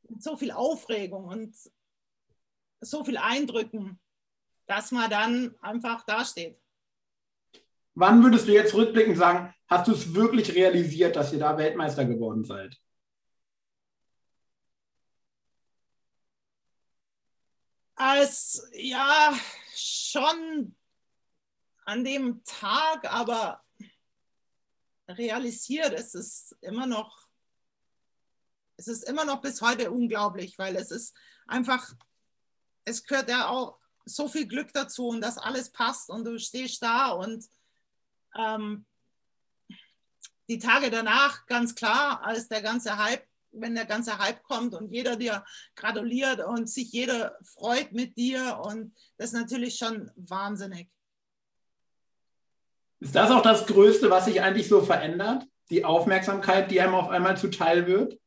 mit 0.09 0.21
so 0.21 0.37
viel 0.37 0.51
Aufregung 0.51 1.27
und 1.27 1.57
so 2.81 3.05
viel 3.05 3.19
Eindrücken, 3.19 4.01
dass 4.67 4.91
man 4.91 5.09
dann 5.09 5.57
einfach 5.61 6.05
dasteht. 6.05 6.62
Wann 7.95 8.23
würdest 8.23 8.49
du 8.49 8.53
jetzt 8.53 8.75
rückblickend 8.75 9.19
sagen, 9.19 9.55
hast 9.67 9.89
du 9.89 9.93
es 9.93 10.15
wirklich 10.15 10.55
realisiert, 10.55 11.17
dass 11.17 11.33
ihr 11.33 11.39
da 11.39 11.59
Weltmeister 11.59 12.05
geworden 12.05 12.45
seid? 12.45 12.77
Als 17.95 18.67
ja 18.73 19.33
schon 19.75 20.75
an 21.85 22.05
dem 22.05 22.43
Tag, 22.45 23.13
aber 23.13 23.63
realisiert, 25.09 25.93
es 25.93 26.15
ist 26.15 26.57
immer 26.63 26.87
noch, 26.87 27.29
es 28.77 28.89
ist 28.89 29.05
immer 29.05 29.25
noch 29.25 29.41
bis 29.41 29.61
heute 29.61 29.91
unglaublich, 29.91 30.59
weil 30.59 30.77
es 30.77 30.91
ist 30.91 31.15
einfach, 31.47 31.93
es 32.85 33.05
gehört 33.05 33.29
ja 33.29 33.49
auch 33.49 33.79
so 34.05 34.29
viel 34.29 34.47
Glück 34.47 34.73
dazu 34.73 35.09
und 35.09 35.21
dass 35.21 35.39
alles 35.39 35.71
passt 35.71 36.09
und 36.09 36.25
du 36.25 36.39
stehst 36.39 36.83
da 36.83 37.11
und 37.11 37.49
ähm, 38.37 38.85
die 40.49 40.59
Tage 40.59 40.91
danach, 40.91 41.47
ganz 41.47 41.75
klar, 41.75 42.23
als 42.25 42.49
der 42.49 42.63
ganze 42.63 42.99
Hype 42.99 43.27
wenn 43.53 43.75
der 43.75 43.85
ganze 43.85 44.19
Hype 44.19 44.43
kommt 44.43 44.75
und 44.75 44.93
jeder 44.93 45.17
dir 45.17 45.45
gratuliert 45.77 46.41
und 46.45 46.69
sich 46.69 46.91
jeder 46.93 47.39
freut 47.45 47.93
mit 47.93 48.17
dir. 48.17 48.59
Und 48.65 48.95
das 49.19 49.29
ist 49.29 49.41
natürlich 49.41 49.77
schon 49.77 50.11
wahnsinnig. 50.17 50.89
Ist 53.01 53.15
das 53.15 53.31
auch 53.31 53.43
das 53.43 53.67
Größte, 53.67 54.11
was 54.11 54.27
sich 54.27 54.41
eigentlich 54.41 54.69
so 54.69 54.81
verändert? 54.81 55.45
Die 55.71 55.85
Aufmerksamkeit, 55.85 56.71
die 56.71 56.81
einem 56.81 56.95
auf 56.95 57.09
einmal 57.09 57.37
zuteil 57.37 57.87
wird? 57.87 58.19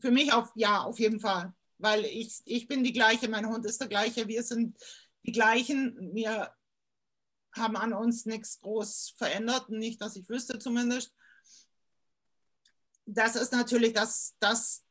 Für 0.00 0.10
mich 0.10 0.32
auf, 0.32 0.50
ja, 0.54 0.82
auf 0.82 0.98
jeden 0.98 1.20
Fall. 1.20 1.52
Weil 1.78 2.04
ich, 2.04 2.40
ich 2.44 2.68
bin 2.68 2.84
die 2.84 2.92
gleiche, 2.92 3.28
mein 3.28 3.48
Hund 3.48 3.66
ist 3.66 3.80
der 3.80 3.88
gleiche, 3.88 4.28
wir 4.28 4.42
sind 4.42 4.76
die 5.24 5.32
gleichen. 5.32 6.10
Wir 6.14 6.50
haben 7.54 7.76
an 7.76 7.92
uns 7.92 8.26
nichts 8.26 8.60
groß 8.60 9.14
verändert, 9.16 9.68
nicht, 9.68 10.00
dass 10.00 10.16
ich 10.16 10.28
wüsste 10.28 10.58
zumindest. 10.58 11.14
Das 13.04 13.36
ist 13.36 13.52
natürlich, 13.52 13.92
dass, 13.92 14.36
dass 14.38 14.84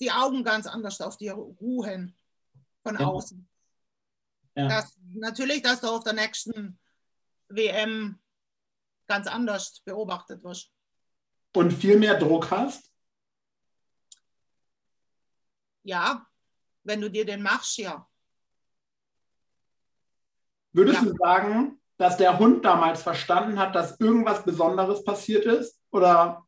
die 0.00 0.12
Augen 0.12 0.44
ganz 0.44 0.66
anders 0.66 1.00
auf 1.00 1.16
dir 1.16 1.32
ruhen 1.32 2.16
von 2.82 2.98
ja. 2.98 3.06
außen. 3.06 3.48
Ja. 4.54 4.68
Das, 4.68 4.96
natürlich, 5.14 5.62
dass 5.62 5.80
du 5.80 5.88
auf 5.88 6.04
der 6.04 6.12
nächsten 6.12 6.78
WM 7.48 8.20
ganz 9.06 9.26
anders 9.26 9.80
beobachtet 9.84 10.44
wirst. 10.44 10.70
Und 11.54 11.72
viel 11.72 11.98
mehr 11.98 12.18
Druck 12.18 12.50
hast? 12.50 12.92
Ja, 15.82 16.26
wenn 16.84 17.00
du 17.00 17.10
dir 17.10 17.24
den 17.24 17.42
machst, 17.42 17.78
ja. 17.78 18.08
Würdest 20.72 21.02
ja. 21.02 21.08
du 21.08 21.16
sagen, 21.16 21.77
dass 21.98 22.16
der 22.16 22.38
Hund 22.38 22.64
damals 22.64 23.02
verstanden 23.02 23.58
hat, 23.58 23.74
dass 23.74 24.00
irgendwas 24.00 24.44
Besonderes 24.44 25.04
passiert 25.04 25.44
ist? 25.44 25.80
Oder 25.90 26.46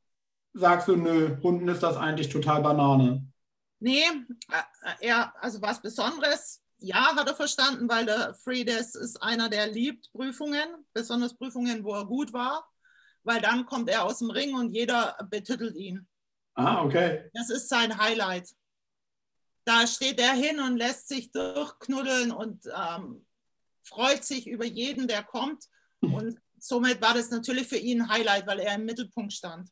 sagst 0.55 0.89
du, 0.89 0.97
nö, 0.97 1.37
Hunden 1.43 1.69
ist 1.69 1.83
das 1.83 1.97
eigentlich 1.97 2.29
total 2.29 2.63
Banane? 2.63 3.27
Nee, 3.81 4.05
äh, 4.51 5.07
er, 5.07 5.35
also 5.43 5.61
was 5.61 5.83
Besonderes, 5.83 6.63
ja, 6.79 7.15
hat 7.17 7.29
er 7.29 7.35
verstanden, 7.35 7.89
weil 7.89 8.07
der 8.07 8.35
Friedes 8.35 8.95
ist 8.95 9.23
einer, 9.23 9.49
der 9.49 9.67
liebt 9.67 10.11
Prüfungen, 10.13 10.69
besonders 10.93 11.37
Prüfungen, 11.37 11.85
wo 11.85 11.95
er 11.95 12.07
gut 12.07 12.33
war, 12.33 12.69
weil 13.25 13.41
dann 13.41 13.67
kommt 13.67 13.91
er 13.91 14.05
aus 14.05 14.19
dem 14.19 14.31
Ring 14.31 14.55
und 14.55 14.73
jeder 14.73 15.17
betüttelt 15.31 15.75
ihn. 15.77 16.07
Ah, 16.55 16.85
okay. 16.85 17.31
Das 17.35 17.51
ist 17.51 17.69
sein 17.69 17.99
Highlight. 17.99 18.49
Da 19.65 19.87
steht 19.87 20.21
er 20.21 20.33
hin 20.33 20.61
und 20.61 20.77
lässt 20.77 21.09
sich 21.09 21.33
durchknuddeln 21.33 22.33
und 22.33 22.67
ähm, 22.67 23.27
freut 23.91 24.25
sich 24.25 24.47
über 24.47 24.65
jeden, 24.65 25.09
der 25.09 25.23
kommt. 25.23 25.65
Und 26.01 26.39
somit 26.59 27.03
war 27.03 27.15
das 27.15 27.31
natürlich 27.31 27.69
für 27.69 27.77
ihn 27.77 28.03
ein 28.03 28.09
Highlight, 28.09 28.47
weil 28.47 28.61
er 28.61 28.77
im 28.77 28.85
Mittelpunkt 28.85 29.33
stand. 29.33 29.69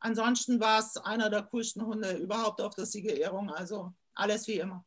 Ansonsten 0.00 0.60
war 0.60 0.80
es 0.80 0.96
einer 0.96 1.30
der 1.30 1.44
coolsten 1.44 1.84
Hunde 1.84 2.12
überhaupt 2.16 2.60
auf 2.60 2.74
der 2.74 2.86
Siegerehrung. 2.86 3.50
Also 3.50 3.92
alles 4.14 4.46
wie 4.48 4.58
immer. 4.58 4.84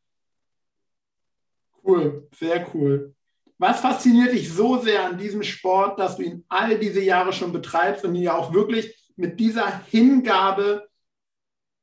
Cool, 1.84 2.28
sehr 2.38 2.68
cool. 2.74 3.16
Was 3.58 3.80
fasziniert 3.80 4.34
dich 4.34 4.54
so 4.54 4.78
sehr 4.80 5.06
an 5.06 5.18
diesem 5.18 5.42
Sport, 5.42 5.98
dass 5.98 6.18
du 6.18 6.24
ihn 6.24 6.46
all 6.48 6.78
diese 6.78 7.02
Jahre 7.02 7.34
schon 7.34 7.52
betreibst 7.52 8.06
und 8.06 8.14
ihn 8.14 8.24
ja 8.24 8.36
auch 8.36 8.54
wirklich 8.54 8.96
mit 9.16 9.40
dieser 9.40 9.84
Hingabe 9.86 10.88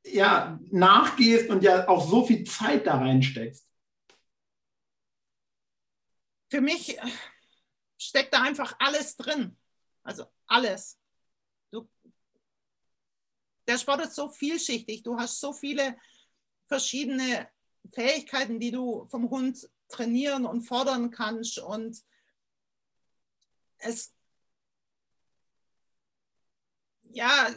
ja, 0.07 0.61
nachgehst 0.71 1.51
und 1.51 1.65
ja 1.65 1.89
auch 1.89 2.09
so 2.09 2.25
viel 2.25 2.45
Zeit 2.45 2.87
da 2.87 2.99
reinsteckst? 2.99 3.67
Für 6.55 6.61
mich 6.61 6.97
steckt 7.99 8.33
da 8.33 8.43
einfach 8.43 8.77
alles 8.79 9.17
drin. 9.17 9.59
Also 10.05 10.27
alles. 10.47 11.01
Du, 11.73 11.89
der 13.67 13.77
Sport 13.77 14.03
ist 14.03 14.15
so 14.15 14.29
vielschichtig. 14.29 15.03
Du 15.03 15.19
hast 15.19 15.41
so 15.41 15.53
viele 15.53 15.99
verschiedene 16.69 17.51
Fähigkeiten, 17.93 18.61
die 18.61 18.71
du 18.71 19.05
vom 19.07 19.31
Hund 19.31 19.69
trainieren 19.89 20.47
und 20.47 20.63
fordern 20.63 21.11
kannst. 21.11 21.59
Und 21.59 22.01
es, 23.79 24.15
ja, 27.03 27.53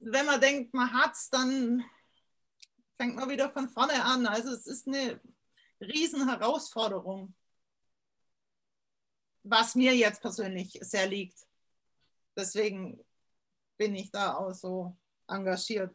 wenn 0.00 0.26
man 0.26 0.38
denkt, 0.38 0.74
man 0.74 0.92
hat 0.92 1.14
es, 1.14 1.30
dann 1.30 1.82
fängt 2.98 3.16
man 3.16 3.30
wieder 3.30 3.50
von 3.50 3.70
vorne 3.70 4.04
an. 4.04 4.26
Also 4.26 4.50
es 4.50 4.66
ist 4.66 4.86
eine 4.86 5.18
riesen 5.80 6.28
Herausforderung 6.28 7.34
was 9.42 9.74
mir 9.74 9.94
jetzt 9.94 10.20
persönlich 10.20 10.78
sehr 10.80 11.06
liegt. 11.06 11.38
Deswegen 12.36 13.04
bin 13.76 13.94
ich 13.94 14.10
da 14.10 14.34
auch 14.34 14.52
so 14.52 14.96
engagiert. 15.28 15.94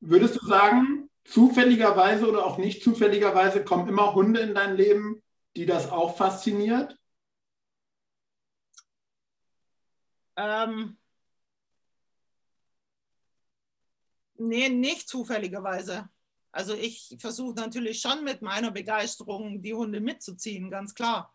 Würdest 0.00 0.40
du 0.40 0.46
sagen, 0.46 1.10
zufälligerweise 1.24 2.28
oder 2.28 2.44
auch 2.44 2.58
nicht 2.58 2.82
zufälligerweise 2.82 3.64
kommen 3.64 3.88
immer 3.88 4.14
Hunde 4.14 4.40
in 4.40 4.54
dein 4.54 4.76
Leben, 4.76 5.22
die 5.56 5.66
das 5.66 5.90
auch 5.90 6.16
fasziniert? 6.16 6.98
Ähm, 10.36 10.98
nee, 14.34 14.68
nicht 14.68 15.08
zufälligerweise. 15.08 16.08
Also 16.52 16.74
ich 16.74 17.16
versuche 17.18 17.54
natürlich 17.54 18.00
schon 18.00 18.22
mit 18.22 18.42
meiner 18.42 18.70
Begeisterung 18.70 19.62
die 19.62 19.74
Hunde 19.74 20.00
mitzuziehen, 20.00 20.70
ganz 20.70 20.94
klar. 20.94 21.33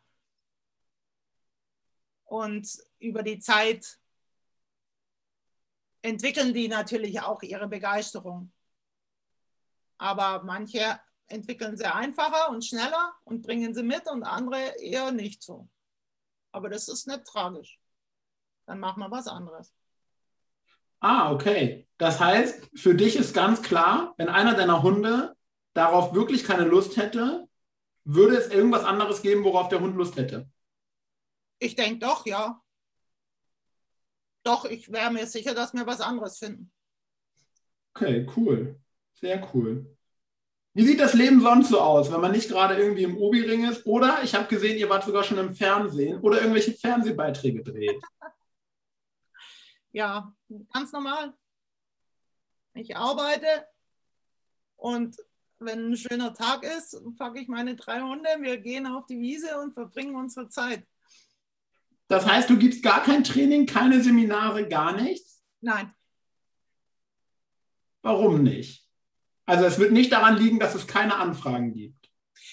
Und 2.29 2.69
über 2.99 3.23
die 3.23 3.39
Zeit 3.39 3.97
entwickeln 6.03 6.53
die 6.53 6.67
natürlich 6.67 7.19
auch 7.21 7.41
ihre 7.41 7.67
Begeisterung. 7.67 8.51
Aber 9.97 10.43
manche 10.43 10.99
entwickeln 11.25 11.75
sie 11.75 11.91
einfacher 11.91 12.51
und 12.51 12.63
schneller 12.63 13.13
und 13.23 13.41
bringen 13.41 13.73
sie 13.73 13.81
mit 13.81 14.07
und 14.07 14.23
andere 14.23 14.59
eher 14.79 15.11
nicht 15.11 15.41
so. 15.41 15.67
Aber 16.51 16.69
das 16.69 16.87
ist 16.87 17.07
nicht 17.07 17.25
tragisch. 17.25 17.79
Dann 18.67 18.79
machen 18.79 19.01
wir 19.01 19.09
was 19.09 19.27
anderes. 19.27 19.73
Ah, 20.99 21.31
okay. 21.31 21.87
Das 21.97 22.19
heißt, 22.19 22.69
für 22.75 22.93
dich 22.93 23.15
ist 23.15 23.33
ganz 23.33 23.63
klar, 23.63 24.13
wenn 24.17 24.29
einer 24.29 24.53
deiner 24.53 24.83
Hunde 24.83 25.35
darauf 25.73 26.13
wirklich 26.13 26.43
keine 26.43 26.65
Lust 26.65 26.95
hätte, 26.97 27.47
würde 28.03 28.37
es 28.37 28.49
irgendwas 28.51 28.83
anderes 28.83 29.23
geben, 29.23 29.43
worauf 29.43 29.69
der 29.69 29.79
Hund 29.79 29.95
Lust 29.95 30.15
hätte. 30.15 30.47
Ich 31.59 31.75
denke 31.75 31.99
doch, 31.99 32.25
ja. 32.25 32.61
Doch, 34.43 34.65
ich 34.65 34.91
wäre 34.91 35.11
mir 35.11 35.27
sicher, 35.27 35.53
dass 35.53 35.73
wir 35.73 35.85
was 35.85 36.01
anderes 36.01 36.39
finden. 36.39 36.71
Okay, 37.93 38.25
cool. 38.35 38.79
Sehr 39.13 39.47
cool. 39.53 39.97
Wie 40.73 40.85
sieht 40.85 40.99
das 40.99 41.13
Leben 41.13 41.41
sonst 41.41 41.69
so 41.69 41.81
aus, 41.81 42.11
wenn 42.11 42.21
man 42.21 42.31
nicht 42.31 42.47
gerade 42.47 42.75
irgendwie 42.75 43.03
im 43.03 43.17
Obi-Ring 43.17 43.69
ist? 43.69 43.85
Oder 43.85 44.23
ich 44.23 44.33
habe 44.35 44.47
gesehen, 44.47 44.77
ihr 44.77 44.89
wart 44.89 45.03
sogar 45.03 45.23
schon 45.23 45.37
im 45.37 45.53
Fernsehen 45.53 46.21
oder 46.21 46.39
irgendwelche 46.39 46.73
Fernsehbeiträge 46.73 47.63
dreht. 47.63 48.01
ja, 49.91 50.33
ganz 50.71 50.91
normal. 50.93 51.33
Ich 52.75 52.95
arbeite 52.95 53.67
und 54.77 55.17
wenn 55.59 55.91
ein 55.91 55.97
schöner 55.97 56.33
Tag 56.33 56.63
ist, 56.63 56.97
packe 57.17 57.41
ich 57.41 57.49
meine 57.49 57.75
drei 57.75 57.99
Hunde, 57.99 58.29
wir 58.39 58.57
gehen 58.57 58.87
auf 58.87 59.05
die 59.07 59.19
Wiese 59.19 59.59
und 59.59 59.73
verbringen 59.73 60.15
unsere 60.15 60.47
Zeit. 60.47 60.87
Das 62.09 62.25
heißt, 62.25 62.49
du 62.49 62.57
gibst 62.57 62.81
gar 62.81 63.03
kein 63.03 63.23
Training, 63.23 63.67
keine 63.67 64.01
Seminare, 64.01 64.67
gar 64.67 64.93
nichts? 64.99 65.43
Nein. 65.61 65.93
Warum 68.01 68.41
nicht? 68.41 68.87
Also 69.45 69.65
es 69.65 69.77
wird 69.77 69.91
nicht 69.91 70.11
daran 70.11 70.35
liegen, 70.35 70.59
dass 70.59 70.73
es 70.73 70.87
keine 70.87 71.15
Anfragen 71.15 71.71
gibt. 71.73 72.09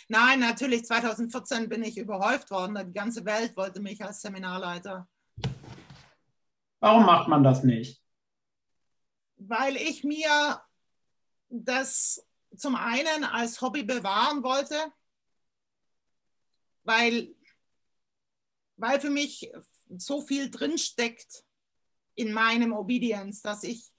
Nein, 0.08 0.40
natürlich. 0.40 0.84
2014 0.84 1.70
bin 1.70 1.82
ich 1.82 1.96
überhäuft 1.96 2.50
worden. 2.50 2.86
Die 2.86 2.92
ganze 2.92 3.24
Welt 3.24 3.56
wollte 3.56 3.80
mich 3.80 4.04
als 4.04 4.20
Seminarleiter. 4.20 5.08
Warum 6.80 7.06
macht 7.06 7.28
man 7.28 7.42
das 7.42 7.64
nicht? 7.64 8.02
Weil 9.36 9.76
ich 9.76 10.04
mir 10.04 10.60
das 11.48 12.26
zum 12.56 12.76
einen 12.76 13.24
als 13.24 13.60
Hobby 13.62 13.82
bewahren 13.82 14.42
wollte, 14.42 14.76
weil 16.84 17.35
weil 18.76 19.00
für 19.00 19.10
mich 19.10 19.50
so 19.96 20.20
viel 20.20 20.50
drinsteckt 20.50 21.44
in 22.14 22.32
meinem 22.32 22.72
Obedience, 22.72 23.42
dass 23.42 23.62
ich 23.62 23.90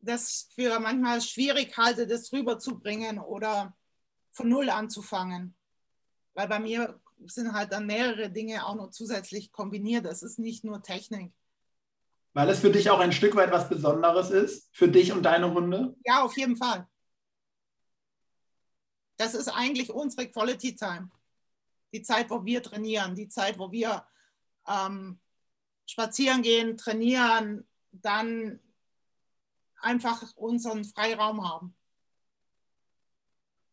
das 0.00 0.48
für 0.54 0.78
manchmal 0.80 1.20
schwierig 1.20 1.76
halte, 1.76 2.06
das 2.06 2.32
rüberzubringen 2.32 3.18
oder 3.18 3.74
von 4.30 4.48
Null 4.48 4.68
anzufangen. 4.68 5.54
Weil 6.34 6.48
bei 6.48 6.58
mir 6.58 7.00
sind 7.26 7.52
halt 7.52 7.72
dann 7.72 7.86
mehrere 7.86 8.30
Dinge 8.30 8.66
auch 8.66 8.74
noch 8.74 8.90
zusätzlich 8.90 9.52
kombiniert. 9.52 10.04
Das 10.04 10.22
ist 10.22 10.38
nicht 10.38 10.64
nur 10.64 10.82
Technik. 10.82 11.32
Weil 12.34 12.50
es 12.50 12.58
für 12.58 12.70
dich 12.70 12.90
auch 12.90 12.98
ein 12.98 13.12
Stück 13.12 13.36
weit 13.36 13.52
was 13.52 13.68
Besonderes 13.68 14.30
ist, 14.30 14.68
für 14.72 14.88
dich 14.88 15.12
und 15.12 15.22
deine 15.22 15.54
Hunde? 15.54 15.94
Ja, 16.04 16.22
auf 16.22 16.36
jeden 16.36 16.56
Fall. 16.56 16.88
Das 19.16 19.34
ist 19.34 19.48
eigentlich 19.48 19.90
unsere 19.90 20.28
Quality 20.28 20.74
Time 20.74 21.10
die 21.94 22.02
Zeit, 22.02 22.28
wo 22.28 22.44
wir 22.44 22.62
trainieren, 22.62 23.14
die 23.14 23.28
Zeit, 23.28 23.58
wo 23.58 23.70
wir 23.70 24.04
ähm, 24.66 25.20
spazieren 25.86 26.42
gehen, 26.42 26.76
trainieren, 26.76 27.66
dann 27.92 28.58
einfach 29.80 30.22
unseren 30.36 30.84
Freiraum 30.84 31.48
haben. 31.48 31.76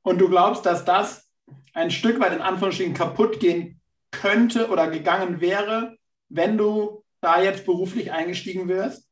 Und 0.03 0.19
du 0.19 0.29
glaubst, 0.29 0.65
dass 0.65 0.85
das 0.85 1.27
ein 1.73 1.89
Stück 1.89 2.19
weit 2.19 2.33
in 2.33 2.41
Anführungsstrichen 2.41 2.93
kaputt 2.93 3.39
gehen 3.39 3.81
könnte 4.11 4.69
oder 4.69 4.89
gegangen 4.89 5.41
wäre, 5.41 5.97
wenn 6.29 6.57
du 6.57 7.03
da 7.21 7.41
jetzt 7.41 7.65
beruflich 7.65 8.11
eingestiegen 8.11 8.67
wärst? 8.67 9.07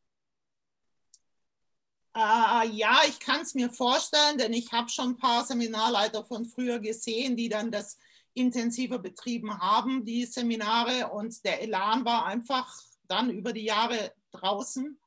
Äh, 2.16 2.68
ja, 2.72 3.00
ich 3.08 3.20
kann 3.20 3.42
es 3.42 3.56
mir 3.56 3.70
vorstellen, 3.72 4.38
denn 4.38 4.54
ich 4.54 4.72
habe 4.72 4.90
schon 4.90 5.12
ein 5.12 5.18
paar 5.18 5.46
Seminarleiter 5.46 6.24
von 6.24 6.46
früher 6.46 6.80
gesehen, 6.80 7.38
die 7.38 7.50
dann 7.50 7.72
das 7.72 7.98
intensiver 8.34 9.00
betrieben 9.00 9.60
haben, 9.60 10.06
die 10.06 10.26
Seminare. 10.26 11.10
Und 11.10 11.44
der 11.46 11.62
Elan 11.62 12.06
war 12.06 12.26
einfach 12.26 12.76
dann 13.08 13.30
über 13.30 13.54
die 13.54 13.66
Jahre 13.66 14.14
draußen. 14.32 15.00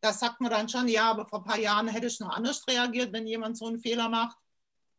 Da 0.00 0.12
sagt 0.12 0.40
man 0.40 0.50
dann 0.50 0.68
schon, 0.68 0.88
ja, 0.88 1.10
aber 1.10 1.26
vor 1.26 1.40
ein 1.40 1.44
paar 1.44 1.58
Jahren 1.58 1.88
hätte 1.88 2.06
ich 2.06 2.20
noch 2.20 2.30
anders 2.30 2.66
reagiert, 2.66 3.12
wenn 3.12 3.26
jemand 3.26 3.56
so 3.56 3.66
einen 3.66 3.80
Fehler 3.80 4.08
macht. 4.08 4.38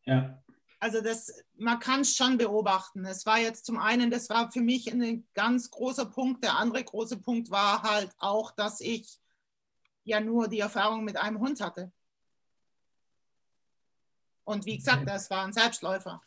Ja. 0.04 0.42
Also 0.78 1.00
das, 1.00 1.44
man 1.56 1.78
kann 1.78 2.00
es 2.00 2.16
schon 2.16 2.38
beobachten. 2.38 3.04
Es 3.04 3.24
war 3.24 3.38
jetzt 3.38 3.66
zum 3.66 3.78
einen, 3.78 4.10
das 4.10 4.28
war 4.28 4.50
für 4.50 4.60
mich 4.60 4.92
ein 4.92 5.26
ganz 5.34 5.70
großer 5.70 6.06
Punkt. 6.06 6.42
Der 6.42 6.58
andere 6.58 6.82
große 6.82 7.18
Punkt 7.18 7.50
war 7.50 7.82
halt 7.82 8.10
auch, 8.18 8.50
dass 8.50 8.80
ich 8.80 9.20
ja 10.04 10.20
nur 10.20 10.48
die 10.48 10.58
Erfahrung 10.58 11.04
mit 11.04 11.16
einem 11.16 11.38
Hund 11.38 11.60
hatte. 11.60 11.92
Und 14.44 14.66
wie 14.66 14.76
gesagt, 14.76 15.08
das 15.08 15.30
war 15.30 15.44
ein 15.44 15.52
Selbstläufer. 15.52 16.20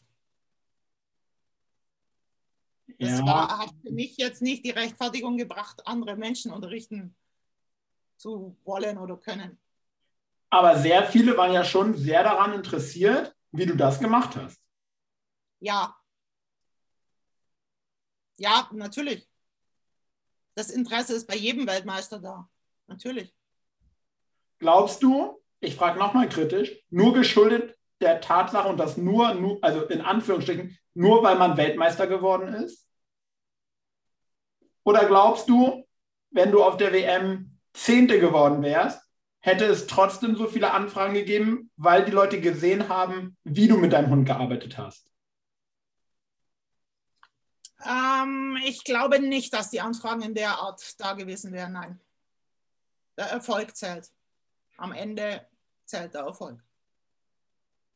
Das 2.99 3.19
ja. 3.19 3.25
war, 3.25 3.59
hat 3.59 3.73
für 3.81 3.91
mich 3.91 4.17
jetzt 4.17 4.41
nicht 4.41 4.65
die 4.65 4.71
Rechtfertigung 4.71 5.37
gebracht, 5.37 5.81
andere 5.85 6.15
Menschen 6.15 6.51
unterrichten 6.51 7.15
zu 8.17 8.55
wollen 8.63 8.97
oder 8.97 9.17
können. 9.17 9.59
Aber 10.49 10.77
sehr 10.77 11.05
viele 11.05 11.35
waren 11.35 11.51
ja 11.51 11.63
schon 11.63 11.97
sehr 11.97 12.23
daran 12.23 12.53
interessiert, 12.53 13.35
wie 13.51 13.65
du 13.65 13.75
das 13.75 13.99
gemacht 13.99 14.35
hast. 14.35 14.61
Ja. 15.59 15.95
Ja, 18.37 18.69
natürlich. 18.71 19.27
Das 20.53 20.69
Interesse 20.69 21.15
ist 21.15 21.27
bei 21.27 21.35
jedem 21.35 21.67
Weltmeister 21.67 22.19
da. 22.19 22.49
Natürlich. 22.87 23.33
Glaubst 24.59 25.03
du, 25.03 25.41
ich 25.59 25.75
frage 25.75 25.99
nochmal 25.99 26.29
kritisch, 26.29 26.71
nur 26.89 27.13
geschuldet 27.13 27.74
der 28.01 28.21
Tatsache 28.21 28.67
und 28.67 28.77
das 28.77 28.97
nur, 28.97 29.33
nur, 29.33 29.59
also 29.61 29.83
in 29.85 30.01
Anführungsstrichen, 30.01 30.77
nur 30.93 31.23
weil 31.23 31.37
man 31.37 31.57
Weltmeister 31.57 32.07
geworden 32.07 32.53
ist? 32.53 32.87
Oder 34.83 35.05
glaubst 35.05 35.49
du, 35.49 35.85
wenn 36.31 36.51
du 36.51 36.63
auf 36.63 36.77
der 36.77 36.93
WM 36.93 37.59
Zehnte 37.73 38.19
geworden 38.19 38.61
wärst, 38.61 39.01
hätte 39.39 39.65
es 39.65 39.87
trotzdem 39.87 40.35
so 40.35 40.47
viele 40.47 40.71
Anfragen 40.71 41.13
gegeben, 41.13 41.71
weil 41.75 42.05
die 42.05 42.11
Leute 42.11 42.41
gesehen 42.41 42.89
haben, 42.89 43.37
wie 43.43 43.67
du 43.67 43.77
mit 43.77 43.93
deinem 43.93 44.09
Hund 44.09 44.25
gearbeitet 44.25 44.77
hast? 44.77 45.11
Ähm, 47.85 48.57
ich 48.65 48.83
glaube 48.83 49.19
nicht, 49.19 49.53
dass 49.53 49.69
die 49.69 49.81
Anfragen 49.81 50.21
in 50.23 50.33
der 50.33 50.57
Art 50.57 50.81
da 50.99 51.13
gewesen 51.13 51.51
wären. 51.51 51.73
Nein. 51.73 51.99
Der 53.17 53.27
Erfolg 53.27 53.75
zählt. 53.75 54.09
Am 54.77 54.91
Ende 54.91 55.47
zählt 55.85 56.13
der 56.13 56.21
Erfolg. 56.21 56.64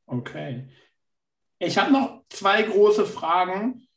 Okay. 0.10 0.68
Ich 1.60 1.78
habe 1.78 1.92
noch 1.92 2.24
zwei 2.30 2.64
große 2.64 3.06
Fragen 3.06 3.88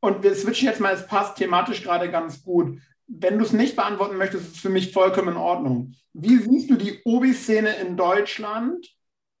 und 0.00 0.22
wir 0.22 0.34
switchen 0.34 0.68
jetzt 0.68 0.80
mal, 0.80 0.94
es 0.94 1.06
passt 1.06 1.36
thematisch 1.36 1.82
gerade 1.82 2.10
ganz 2.10 2.42
gut 2.42 2.78
wenn 3.08 3.38
du 3.38 3.44
es 3.44 3.52
nicht 3.52 3.74
beantworten 3.74 4.16
möchtest, 4.16 4.44
ist 4.44 4.54
es 4.56 4.60
für 4.60 4.68
mich 4.68 4.92
vollkommen 4.92 5.28
in 5.28 5.36
Ordnung. 5.36 5.94
Wie 6.12 6.36
siehst 6.36 6.70
du 6.70 6.76
die 6.76 7.00
Obi-Szene 7.04 7.74
in 7.76 7.96
Deutschland 7.96 8.86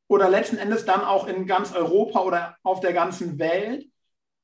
oder 0.08 0.30
letzten 0.30 0.56
Endes 0.56 0.86
dann 0.86 1.02
auch 1.02 1.28
in 1.28 1.46
ganz 1.46 1.72
Europa 1.72 2.20
oder 2.20 2.56
auf 2.62 2.80
der 2.80 2.94
ganzen 2.94 3.38
Welt? 3.38 3.86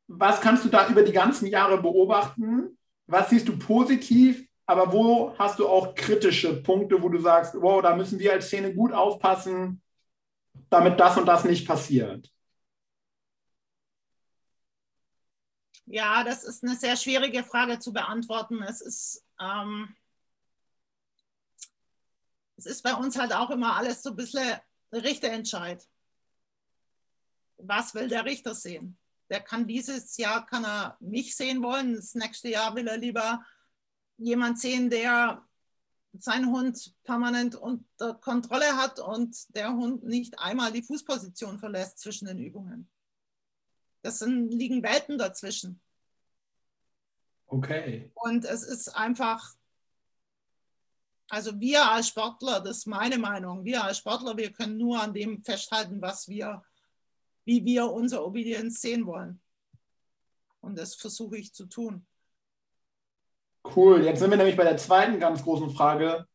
Was 0.06 0.42
kannst 0.42 0.64
du 0.64 0.68
da 0.68 0.88
über 0.88 1.02
die 1.02 1.12
ganzen 1.12 1.46
Jahre 1.46 1.80
beobachten? 1.80 2.78
Was 3.06 3.30
siehst 3.30 3.48
du 3.48 3.58
positiv? 3.58 4.46
Aber 4.66 4.92
wo 4.92 5.34
hast 5.38 5.58
du 5.58 5.68
auch 5.68 5.94
kritische 5.94 6.62
Punkte, 6.62 7.02
wo 7.02 7.08
du 7.08 7.18
sagst, 7.18 7.54
wow, 7.58 7.82
da 7.82 7.96
müssen 7.96 8.18
wir 8.18 8.32
als 8.32 8.46
Szene 8.46 8.74
gut 8.74 8.92
aufpassen, 8.92 9.82
damit 10.70 10.98
das 10.98 11.16
und 11.16 11.26
das 11.26 11.44
nicht 11.44 11.66
passiert? 11.66 12.30
Ja, 15.86 16.24
das 16.24 16.44
ist 16.44 16.64
eine 16.64 16.76
sehr 16.76 16.96
schwierige 16.96 17.44
Frage 17.44 17.78
zu 17.78 17.92
beantworten. 17.92 18.62
Es 18.62 18.80
ist, 18.80 19.24
ähm, 19.38 19.94
es 22.56 22.66
ist 22.66 22.82
bei 22.82 22.94
uns 22.94 23.18
halt 23.18 23.34
auch 23.34 23.50
immer 23.50 23.76
alles 23.76 24.02
so 24.02 24.10
ein 24.10 24.16
bisschen 24.16 24.58
Richterentscheid. 24.92 25.86
Was 27.58 27.94
will 27.94 28.08
der 28.08 28.24
Richter 28.24 28.54
sehen? 28.54 28.98
Der 29.30 29.40
kann 29.40 29.66
dieses 29.66 30.16
Jahr 30.16 30.46
kann 30.46 30.64
er 30.64 30.96
mich 31.00 31.36
sehen 31.36 31.62
wollen, 31.62 31.94
das 31.94 32.14
nächste 32.14 32.48
Jahr 32.48 32.74
will 32.74 32.88
er 32.88 32.98
lieber 32.98 33.44
jemand 34.16 34.58
sehen, 34.60 34.90
der 34.90 35.46
seinen 36.22 36.50
Hund 36.50 36.94
permanent 37.04 37.54
unter 37.56 38.14
Kontrolle 38.14 38.76
hat 38.76 39.00
und 39.00 39.54
der 39.54 39.72
Hund 39.72 40.04
nicht 40.04 40.38
einmal 40.38 40.72
die 40.72 40.82
Fußposition 40.82 41.58
verlässt 41.58 41.98
zwischen 41.98 42.26
den 42.26 42.38
Übungen. 42.38 42.88
Das 44.02 44.18
sind, 44.18 44.50
liegen 44.50 44.82
Welten 44.82 45.18
dazwischen. 45.18 45.80
Okay. 47.46 48.10
Und 48.14 48.44
es 48.44 48.62
ist 48.62 48.88
einfach, 48.88 49.54
also 51.28 51.58
wir 51.58 51.90
als 51.90 52.08
Sportler, 52.08 52.60
das 52.60 52.78
ist 52.78 52.86
meine 52.86 53.18
Meinung, 53.18 53.64
wir 53.64 53.82
als 53.82 53.98
Sportler, 53.98 54.36
wir 54.36 54.52
können 54.52 54.76
nur 54.76 55.00
an 55.00 55.14
dem 55.14 55.42
festhalten, 55.42 56.00
was 56.02 56.28
wir, 56.28 56.62
wie 57.44 57.64
wir 57.64 57.90
unsere 57.90 58.26
Obedience 58.26 58.80
sehen 58.80 59.06
wollen. 59.06 59.40
Und 60.60 60.76
das 60.76 60.94
versuche 60.94 61.36
ich 61.36 61.54
zu 61.54 61.66
tun. 61.66 62.06
Cool, 63.64 64.04
jetzt 64.04 64.20
sind 64.20 64.30
wir 64.30 64.36
nämlich 64.36 64.56
bei 64.56 64.64
der 64.64 64.76
zweiten 64.76 65.18
ganz 65.18 65.42
großen 65.42 65.70
Frage. 65.70 66.26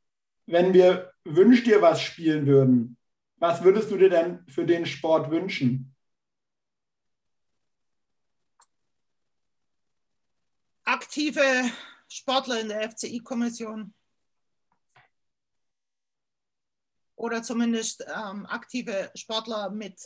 Wenn 0.46 0.74
wir 0.74 1.14
Wünsch 1.26 1.64
dir 1.64 1.82
was 1.82 2.02
spielen 2.02 2.48
würden, 2.48 2.98
was 3.38 3.64
würdest 3.64 3.92
du 3.92 3.98
dir 3.98 4.10
denn 4.10 4.46
für 4.48 4.66
den 4.66 4.86
Sport 4.86 5.30
wünschen? 5.30 5.96
aktive 10.90 11.72
Sportler 12.08 12.62
in 12.62 12.70
der 12.70 12.90
FCI-Kommission 12.90 13.94
oder 17.16 17.44
zumindest 17.44 18.04
ähm, 18.08 18.48
aktive 18.48 19.12
Sportler 19.14 19.70
mit 19.70 20.02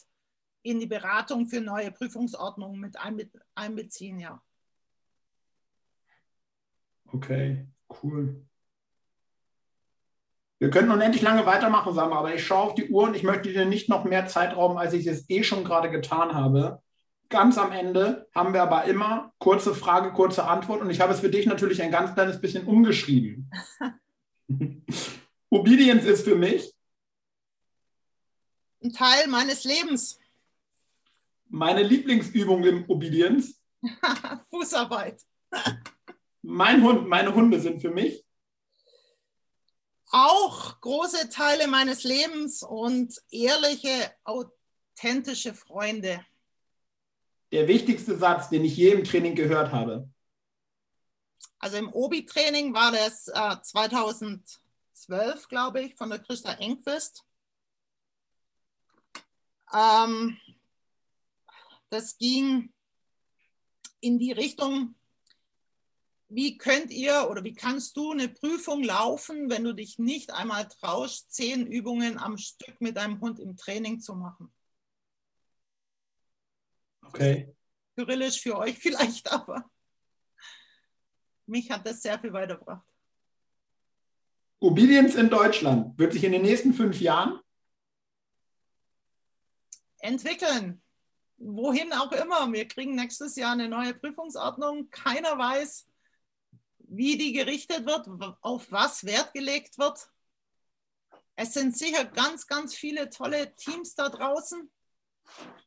in 0.62 0.80
die 0.80 0.86
Beratung 0.86 1.48
für 1.48 1.62
neue 1.62 1.92
Prüfungsordnungen 1.92 2.80
mit 2.80 2.98
einbeziehen, 3.56 4.20
ja. 4.20 4.42
Okay, 7.14 7.68
cool. 8.02 8.44
Wir 10.58 10.70
können 10.70 10.92
unendlich 10.92 11.22
lange 11.22 11.46
weitermachen, 11.46 11.94
Samra, 11.94 12.20
aber 12.20 12.34
ich 12.34 12.46
schaue 12.46 12.64
auf 12.64 12.74
die 12.74 12.90
Uhr 12.90 13.04
und 13.04 13.16
ich 13.16 13.24
möchte 13.24 13.52
dir 13.52 13.66
nicht 13.66 13.90
noch 13.90 14.04
mehr 14.04 14.28
Zeit 14.28 14.56
rauben, 14.56 14.78
als 14.78 14.94
ich 14.94 15.06
es 15.06 15.30
eh 15.30 15.44
schon 15.44 15.64
gerade 15.64 15.92
getan 15.92 16.34
habe. 16.34 16.82
Ganz 17.30 17.58
am 17.58 17.72
Ende 17.72 18.28
haben 18.34 18.54
wir 18.54 18.64
aber 18.64 18.86
immer 18.86 19.34
kurze 19.40 19.76
Frage, 19.76 20.12
kurze 20.14 20.46
Antwort 20.46 20.82
und 20.82 20.90
ich 20.90 21.02
habe 21.02 21.14
es 21.14 21.20
für 21.20 21.30
dich 21.30 21.46
natürlich 21.46 21.82
ein 21.82 21.92
ganz 21.92 22.14
kleines 22.14 22.40
bisschen 22.40 22.66
umgeschrieben. 22.66 23.52
Obedience 25.50 26.06
ist 26.06 26.24
für 26.24 26.36
mich 26.36 26.74
ein 28.84 28.92
Teil 28.92 29.28
meines 29.28 29.64
Lebens. 29.64 30.20
Meine 31.50 31.84
Lieblingsübung 31.84 32.64
im 32.64 32.86
Obedience. 32.90 33.62
Fußarbeit. 34.50 35.22
mein 36.44 36.84
Hund, 36.84 37.08
meine 37.08 37.34
Hunde 37.34 37.60
sind 37.60 37.82
für 37.82 37.92
mich 37.92 38.24
auch 40.12 40.80
große 40.80 41.30
Teile 41.30 41.68
meines 41.68 42.04
Lebens 42.04 42.62
und 42.62 43.20
ehrliche, 43.32 44.14
authentische 44.24 45.56
Freunde 45.56 46.24
der 47.54 47.68
wichtigste 47.68 48.18
Satz, 48.18 48.50
den 48.50 48.66
ich 48.66 48.76
je 48.76 48.90
im 48.90 49.04
Training 49.04 49.36
gehört 49.36 49.72
habe? 49.72 50.10
Also 51.60 51.78
im 51.78 51.94
Obi-Training 51.94 52.74
war 52.74 52.92
das 52.92 53.28
äh, 53.28 53.62
2012, 53.62 55.48
glaube 55.50 55.82
ich, 55.82 55.96
von 55.96 56.10
der 56.10 56.18
Christa 56.18 56.54
Engquist. 56.54 57.24
Ähm, 59.72 60.36
das 61.90 62.18
ging 62.18 62.74
in 64.00 64.18
die 64.18 64.32
Richtung, 64.32 64.96
wie 66.36 66.58
könnt 66.58 66.90
ihr 66.90 67.28
oder 67.30 67.44
wie 67.44 67.54
kannst 67.54 67.96
du 67.96 68.12
eine 68.12 68.28
Prüfung 68.28 68.84
laufen, 68.84 69.50
wenn 69.50 69.64
du 69.64 69.74
dich 69.74 70.00
nicht 70.00 70.34
einmal 70.34 70.68
traust, 70.68 71.32
zehn 71.32 71.68
Übungen 71.68 72.18
am 72.18 72.38
Stück 72.38 72.82
mit 72.82 72.98
deinem 72.98 73.20
Hund 73.22 73.40
im 73.40 73.56
Training 73.56 74.00
zu 74.00 74.16
machen? 74.16 74.52
Okay. 77.04 77.54
Kyrillisch 77.96 78.42
für 78.42 78.58
euch 78.58 78.78
vielleicht, 78.80 79.32
aber 79.32 79.70
mich 81.46 81.70
hat 81.70 81.86
das 81.86 82.02
sehr 82.02 82.20
viel 82.20 82.34
weitergebracht. 82.34 82.88
Obedience 84.60 85.16
in 85.16 85.30
Deutschland 85.30 85.98
wird 86.00 86.14
sich 86.14 86.24
in 86.24 86.32
den 86.32 86.42
nächsten 86.42 86.74
fünf 86.74 87.00
Jahren 87.00 87.40
entwickeln. 90.00 90.82
Wohin 91.38 91.92
auch 91.94 92.12
immer. 92.14 92.52
Wir 92.54 92.68
kriegen 92.68 92.96
nächstes 92.96 93.36
Jahr 93.36 93.52
eine 93.52 93.68
neue 93.68 93.94
Prüfungsordnung. 93.94 94.90
Keiner 94.90 95.38
weiß, 95.38 95.86
wie 96.96 97.18
die 97.18 97.34
gerichtet 97.34 97.86
wird, 97.86 98.08
auf 98.42 98.72
was 98.72 99.04
Wert 99.04 99.34
gelegt 99.34 99.78
wird. 99.80 100.08
Es 101.36 101.54
sind 101.54 101.76
sicher 101.76 102.06
ganz, 102.06 102.46
ganz 102.46 102.76
viele 102.76 103.10
tolle 103.10 103.56
Teams 103.56 103.96
da 103.96 104.10
draußen, 104.10 104.72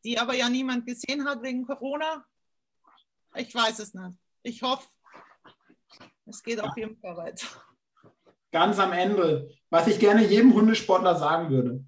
die 0.04 0.18
aber 0.18 0.34
ja 0.34 0.48
niemand 0.48 0.86
gesehen 0.86 1.28
hat 1.28 1.42
wegen 1.42 1.66
Corona. 1.66 2.24
Ich 3.34 3.52
weiß 3.52 3.80
es 3.80 3.92
nicht. 3.92 4.16
Ich 4.44 4.62
hoffe, 4.62 4.88
es 6.26 6.42
geht 6.42 6.60
auf 6.60 6.76
jeden 6.76 6.96
Fall 6.98 7.16
weiter. 7.16 7.46
Ganz 8.52 8.78
am 8.78 8.92
Ende, 8.92 9.50
was 9.68 9.88
ich 9.88 9.98
gerne 9.98 10.24
jedem 10.24 10.54
Hundesportler 10.54 11.16
sagen 11.16 11.50
würde. 11.50 11.84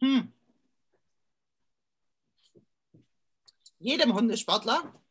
Hm. 0.00 0.32
Jedem 3.78 4.12
Hundesportler? 4.12 5.01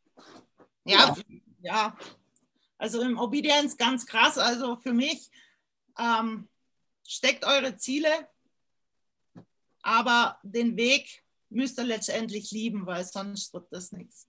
Ja, 0.86 1.16
ja, 1.16 1.16
ja. 1.62 1.98
Also 2.78 3.02
im 3.02 3.20
Obedience 3.20 3.78
ganz 3.78 4.06
krass. 4.06 4.38
Also 4.38 4.78
für 4.78 4.94
mich 4.94 5.30
ähm, 6.00 6.50
steckt 7.08 7.46
eure 7.46 7.78
Ziele, 7.78 8.10
aber 9.82 10.40
den 10.44 10.78
Weg 10.78 11.24
müsst 11.50 11.78
ihr 11.78 11.86
letztendlich 11.86 12.52
lieben, 12.52 12.86
weil 12.86 13.04
sonst 13.04 13.54
wird 13.54 13.68
das 13.72 13.92
nichts. 13.92 14.28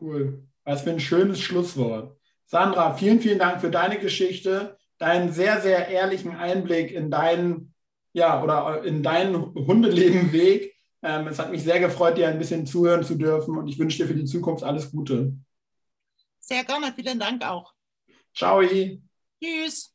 Cool. 0.00 0.46
Was 0.64 0.82
für 0.82 0.90
ein 0.90 1.00
schönes 1.00 1.40
Schlusswort. 1.40 2.16
Sandra, 2.46 2.94
vielen, 2.94 3.20
vielen 3.20 3.38
Dank 3.38 3.60
für 3.60 3.70
deine 3.70 3.98
Geschichte, 3.98 4.78
deinen 4.98 5.32
sehr, 5.32 5.60
sehr 5.60 5.88
ehrlichen 5.88 6.36
Einblick 6.36 6.90
in 6.92 7.10
deinen, 7.10 7.74
ja, 8.12 8.42
oder 8.42 8.84
in 8.84 9.02
deinen 9.02 9.54
Hundeleben-Weg. 9.54 10.73
Ähm, 11.04 11.26
es 11.28 11.38
hat 11.38 11.50
mich 11.50 11.62
sehr 11.62 11.80
gefreut, 11.80 12.16
dir 12.16 12.28
ein 12.28 12.38
bisschen 12.38 12.66
zuhören 12.66 13.04
zu 13.04 13.14
dürfen 13.16 13.58
und 13.58 13.68
ich 13.68 13.78
wünsche 13.78 13.98
dir 13.98 14.08
für 14.08 14.14
die 14.14 14.24
Zukunft 14.24 14.64
alles 14.64 14.90
Gute. 14.90 15.34
Sehr 16.40 16.64
gerne, 16.64 16.94
vielen 16.94 17.18
Dank 17.18 17.44
auch. 17.44 17.74
Ciao. 18.34 18.62
Tschüss. 19.42 19.94